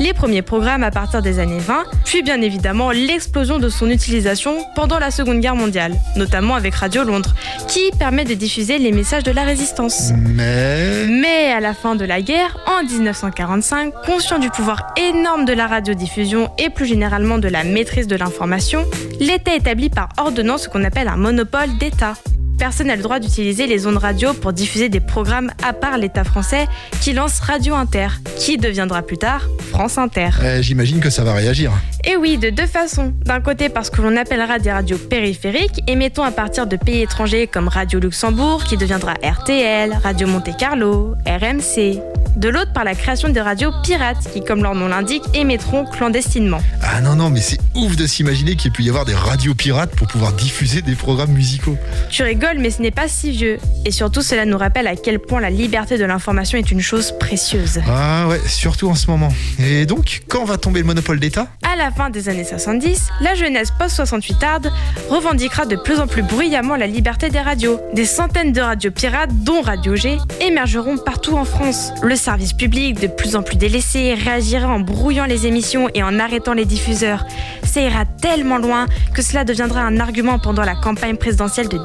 Les 0.00 0.14
premiers 0.14 0.40
programmes 0.40 0.82
à 0.82 0.90
partir 0.90 1.20
des 1.20 1.38
années 1.38 1.58
20, 1.58 1.84
puis 2.06 2.22
bien 2.22 2.40
évidemment 2.40 2.90
l'explosion 2.90 3.58
de 3.58 3.68
son 3.68 3.90
utilisation 3.90 4.56
pendant 4.74 4.98
la 4.98 5.10
Seconde 5.10 5.40
Guerre 5.40 5.56
mondiale, 5.56 5.94
notamment 6.16 6.54
avec 6.54 6.74
Radio 6.74 7.04
Londres, 7.04 7.34
qui 7.68 7.90
permet 7.98 8.24
de 8.24 8.32
diffuser 8.32 8.78
les 8.78 8.92
messages 8.92 9.24
de 9.24 9.30
la 9.30 9.44
résistance. 9.44 10.10
Mais... 10.16 11.06
Mais 11.06 11.52
à 11.52 11.60
la 11.60 11.74
fin 11.74 11.96
de 11.96 12.04
la 12.06 12.22
guerre, 12.22 12.56
en 12.66 12.73
1945, 12.82 13.94
conscient 14.04 14.38
du 14.38 14.50
pouvoir 14.50 14.94
énorme 14.96 15.44
de 15.44 15.52
la 15.52 15.66
radiodiffusion 15.66 16.50
et 16.58 16.70
plus 16.70 16.86
généralement 16.86 17.38
de 17.38 17.48
la 17.48 17.64
maîtrise 17.64 18.06
de 18.06 18.16
l'information, 18.16 18.84
l'État 19.20 19.54
établit 19.54 19.90
par 19.90 20.08
ordonnance 20.18 20.64
ce 20.64 20.68
qu'on 20.68 20.84
appelle 20.84 21.08
un 21.08 21.16
monopole 21.16 21.76
d'État. 21.78 22.14
Personne 22.58 22.86
n'a 22.86 22.96
le 22.96 23.02
droit 23.02 23.18
d'utiliser 23.18 23.66
les 23.66 23.86
ondes 23.86 23.96
radio 23.96 24.32
pour 24.32 24.52
diffuser 24.52 24.88
des 24.88 25.00
programmes 25.00 25.50
à 25.62 25.72
part 25.72 25.98
l'État 25.98 26.24
français 26.24 26.66
qui 27.00 27.12
lance 27.12 27.40
Radio 27.40 27.74
Inter, 27.74 28.08
qui 28.38 28.56
deviendra 28.58 29.02
plus 29.02 29.18
tard 29.18 29.42
France 29.70 29.98
Inter. 29.98 30.30
Euh, 30.42 30.62
J'imagine 30.62 31.00
que 31.00 31.10
ça 31.10 31.24
va 31.24 31.34
réagir. 31.34 31.72
Et 32.04 32.16
oui, 32.16 32.38
de 32.38 32.50
deux 32.50 32.66
façons. 32.66 33.12
D'un 33.24 33.40
côté 33.40 33.68
parce 33.68 33.90
que 33.90 34.00
l'on 34.02 34.16
appellera 34.16 34.58
des 34.58 34.70
radios 34.70 34.98
périphériques, 34.98 35.82
émettant 35.88 36.22
à 36.22 36.30
partir 36.30 36.66
de 36.66 36.76
pays 36.76 37.02
étrangers 37.02 37.46
comme 37.46 37.68
Radio 37.68 37.98
Luxembourg, 37.98 38.62
qui 38.64 38.76
deviendra 38.76 39.14
RTL, 39.22 39.98
Radio 40.02 40.26
Monte 40.28 40.56
Carlo, 40.56 41.14
RMC. 41.26 42.00
De 42.36 42.48
l'autre 42.48 42.72
par 42.72 42.82
la 42.82 42.94
création 42.96 43.28
des 43.28 43.40
radios 43.40 43.70
pirates, 43.84 44.28
qui 44.32 44.42
comme 44.42 44.62
leur 44.62 44.74
nom 44.74 44.88
l'indique, 44.88 45.22
émettront 45.34 45.84
clandestinement. 45.86 46.60
Ah 46.82 47.00
non 47.00 47.14
non 47.14 47.30
mais 47.30 47.40
c'est 47.40 47.60
ouf 47.76 47.94
de 47.96 48.06
s'imaginer 48.08 48.56
qu'il 48.56 48.72
peut 48.72 48.82
y 48.82 48.88
avoir 48.88 49.04
des 49.04 49.14
radios 49.14 49.54
pirates 49.54 49.94
pour 49.94 50.08
pouvoir 50.08 50.32
diffuser 50.32 50.82
des 50.82 50.96
programmes 50.96 51.30
musicaux. 51.30 51.76
Tu 52.10 52.24
rigoles, 52.24 52.43
mais 52.58 52.70
ce 52.70 52.82
n'est 52.82 52.90
pas 52.90 53.08
si 53.08 53.30
vieux. 53.30 53.58
Et 53.84 53.90
surtout, 53.90 54.22
cela 54.22 54.44
nous 54.44 54.58
rappelle 54.58 54.86
à 54.86 54.96
quel 54.96 55.18
point 55.18 55.40
la 55.40 55.50
liberté 55.50 55.96
de 55.96 56.04
l'information 56.04 56.58
est 56.58 56.70
une 56.70 56.80
chose 56.80 57.14
précieuse. 57.18 57.80
Ah 57.88 58.26
ouais, 58.28 58.40
surtout 58.46 58.88
en 58.88 58.94
ce 58.94 59.10
moment. 59.10 59.28
Et 59.58 59.86
donc, 59.86 60.22
quand 60.28 60.44
va 60.44 60.58
tomber 60.58 60.80
le 60.80 60.86
monopole 60.86 61.20
d'État? 61.20 61.46
À 61.62 61.76
la 61.76 61.90
fin 61.90 62.10
des 62.10 62.28
années 62.28 62.44
70, 62.44 63.08
la 63.20 63.34
jeunesse 63.34 63.70
post-68 63.78 64.44
arde 64.44 64.72
revendiquera 65.08 65.64
de 65.64 65.76
plus 65.76 65.98
en 65.98 66.06
plus 66.06 66.22
bruyamment 66.22 66.76
la 66.76 66.86
liberté 66.86 67.30
des 67.30 67.40
radios. 67.40 67.80
Des 67.94 68.04
centaines 68.04 68.52
de 68.52 68.60
radios 68.60 68.90
pirates, 68.90 69.30
dont 69.42 69.62
Radio 69.62 69.96
G, 69.96 70.18
émergeront 70.40 70.98
partout 70.98 71.36
en 71.36 71.44
France. 71.44 71.92
Le 72.02 72.16
service 72.16 72.52
public, 72.52 73.00
de 73.00 73.06
plus 73.06 73.36
en 73.36 73.42
plus 73.42 73.56
délaissé, 73.56 74.14
réagira 74.14 74.68
en 74.68 74.80
brouillant 74.80 75.24
les 75.26 75.46
émissions 75.46 75.88
et 75.94 76.02
en 76.02 76.18
arrêtant 76.18 76.52
les 76.52 76.66
diffuseurs. 76.66 77.24
Ça 77.62 77.80
ira 77.80 78.04
tellement 78.04 78.58
loin 78.58 78.86
que 79.14 79.22
cela 79.22 79.44
deviendra 79.44 79.80
un 79.80 79.98
argument 79.98 80.38
pendant 80.38 80.62
la 80.62 80.74
campagne 80.74 81.16
présidentielle 81.16 81.68
de 81.68 81.78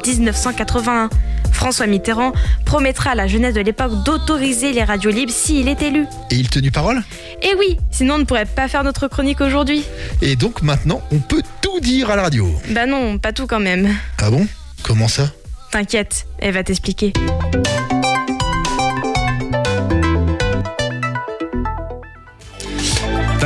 1981. 0.50 1.10
François 1.52 1.88
Mitterrand 1.88 2.32
promettra 2.66 3.12
à 3.12 3.16
la 3.16 3.28
jeunesse 3.28 3.54
de 3.54 3.62
l'époque 3.62 3.92
d'autoriser 4.06 4.72
les 4.72 4.84
radios 4.84 5.12
libres 5.12 5.32
s'il 5.32 5.68
est 5.68 5.82
élu. 5.82 6.06
Et 6.32 6.36
il 6.36 6.50
tenu 6.50 6.72
parole? 6.72 7.02
Et 7.42 7.54
oui, 7.58 7.78
sinon 7.92 8.16
on 8.16 8.18
ne 8.20 8.24
pourrait 8.24 8.46
pas 8.46 8.68
faire 8.68 8.84
notre 8.84 9.08
chronique 9.08 9.42
aujourd'hui. 9.42 9.84
Et 10.22 10.36
donc 10.36 10.62
maintenant, 10.62 11.02
on 11.12 11.20
peut 11.20 11.44
tout 11.62 11.80
dire 11.82 12.12
à 12.12 12.16
la 12.16 12.24
radio. 12.24 12.50
Bah 12.70 12.86
non, 12.86 13.18
pas 13.18 13.34
tout 13.34 13.46
quand 13.48 13.60
même. 13.60 13.90
Ah 14.20 14.30
bon? 14.30 14.48
Comment 14.84 15.08
ça? 15.08 15.32
T'inquiète, 15.72 16.26
elle 16.40 16.54
va 16.54 16.64
t'expliquer. 16.64 17.14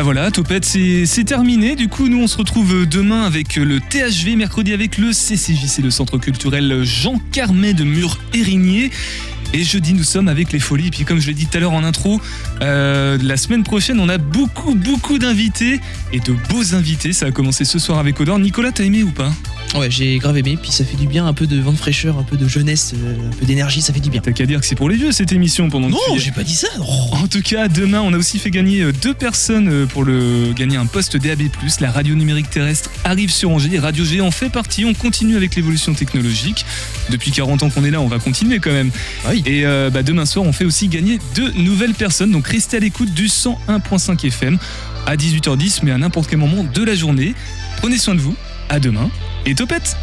Voilà, 0.03 0.31
Topette, 0.31 0.65
c'est 0.65 1.23
terminé. 1.23 1.75
Du 1.75 1.87
coup, 1.87 2.09
nous, 2.09 2.21
on 2.21 2.27
se 2.27 2.37
retrouve 2.37 2.85
demain 2.85 3.23
avec 3.23 3.55
le 3.55 3.79
THV, 3.79 4.35
mercredi 4.35 4.73
avec 4.73 4.97
le 4.97 5.13
CCJ, 5.13 5.65
c'est 5.67 5.81
le 5.81 5.91
centre 5.91 6.17
culturel 6.17 6.83
Jean 6.83 7.21
Carmet 7.31 7.73
de 7.73 7.85
Mur-Érigné. 7.85 8.91
Et 9.55 9.63
jeudi, 9.63 9.93
nous 9.93 10.03
sommes 10.03 10.27
avec 10.27 10.51
les 10.51 10.59
folies. 10.59 10.87
Et 10.87 10.89
puis, 10.89 11.05
comme 11.05 11.19
je 11.19 11.27
l'ai 11.27 11.35
dit 11.35 11.45
tout 11.45 11.57
à 11.57 11.59
l'heure 11.59 11.73
en 11.73 11.83
intro, 11.83 12.19
euh, 12.61 13.19
la 13.21 13.37
semaine 13.37 13.63
prochaine, 13.63 13.99
on 13.99 14.09
a 14.09 14.17
beaucoup, 14.17 14.73
beaucoup 14.73 15.19
d'invités 15.19 15.79
et 16.11 16.19
de 16.19 16.33
beaux 16.49 16.73
invités. 16.73 17.13
Ça 17.13 17.27
a 17.27 17.31
commencé 17.31 17.63
ce 17.63 17.77
soir 17.77 17.99
avec 17.99 18.19
Odor. 18.19 18.39
Nicolas, 18.39 18.71
t'as 18.71 18.83
aimé 18.83 19.03
ou 19.03 19.11
pas? 19.11 19.31
Ouais, 19.75 19.89
j'ai 19.89 20.17
grave 20.19 20.37
aimé, 20.37 20.57
puis 20.61 20.71
ça 20.71 20.85
fait 20.85 20.97
du 20.97 21.07
bien, 21.07 21.25
un 21.25 21.33
peu 21.33 21.47
de 21.47 21.59
vent 21.59 21.71
de 21.71 21.77
fraîcheur, 21.77 22.19
un 22.19 22.23
peu 22.23 22.37
de 22.37 22.47
jeunesse, 22.47 22.93
euh, 22.95 23.15
un 23.31 23.35
peu 23.35 23.45
d'énergie, 23.45 23.81
ça 23.81 23.91
fait 23.91 23.99
du 23.99 24.11
bien. 24.11 24.21
T'as 24.21 24.31
qu'à 24.31 24.45
dire 24.45 24.59
que 24.59 24.67
c'est 24.67 24.75
pour 24.75 24.87
les 24.87 24.95
vieux 24.95 25.11
cette 25.11 25.31
émission 25.31 25.67
pendant 25.69 25.87
que 25.87 25.93
Non, 25.93 26.17
j'ai 26.17 26.31
pas 26.31 26.43
dit 26.43 26.55
ça. 26.55 26.67
En 27.11 27.27
tout 27.27 27.41
cas, 27.41 27.67
demain, 27.67 28.01
on 28.01 28.13
a 28.13 28.17
aussi 28.17 28.37
fait 28.37 28.51
gagner 28.51 28.81
euh, 28.81 28.91
deux 28.91 29.13
personnes 29.13 29.87
pour 29.87 30.03
le 30.03 30.53
gagner 30.55 30.77
un 30.77 30.85
poste 30.85 31.17
DAB+. 31.17 31.43
La 31.79 31.91
radio 31.91 32.13
numérique 32.15 32.49
terrestre 32.49 32.91
arrive 33.03 33.31
sur 33.31 33.49
Angers. 33.49 33.79
Radio 33.79 34.05
G 34.05 34.21
en 34.21 34.31
fait 34.31 34.49
partie. 34.49 34.85
On 34.85 34.93
continue 34.93 35.35
avec 35.35 35.55
l'évolution 35.55 35.93
technologique. 35.93 36.65
Depuis 37.09 37.31
40 37.31 37.63
ans 37.63 37.69
qu'on 37.69 37.83
est 37.83 37.91
là, 37.91 37.99
on 37.99 38.07
va 38.07 38.19
continuer 38.19 38.59
quand 38.59 38.71
même. 38.71 38.91
Et 39.45 39.65
euh, 39.65 39.89
bah, 39.89 40.03
demain 40.03 40.25
soir, 40.25 40.45
on 40.45 40.53
fait 40.53 40.65
aussi 40.65 40.87
gagner 40.87 41.19
deux 41.35 41.51
nouvelles 41.51 41.93
personnes. 41.93 42.31
Donc 42.31 42.47
restez 42.47 42.77
à 42.77 42.79
l'écoute 42.79 43.13
du 43.13 43.27
101.5 43.27 44.27
FM 44.27 44.57
à 45.05 45.15
18h10, 45.15 45.79
mais 45.83 45.91
à 45.91 45.97
n'importe 45.97 46.29
quel 46.29 46.39
moment 46.39 46.63
de 46.63 46.83
la 46.83 46.95
journée. 46.95 47.35
Prenez 47.77 47.97
soin 47.97 48.15
de 48.15 48.21
vous. 48.21 48.35
À 48.69 48.79
demain 48.79 49.09
et 49.45 49.55
topette 49.55 49.97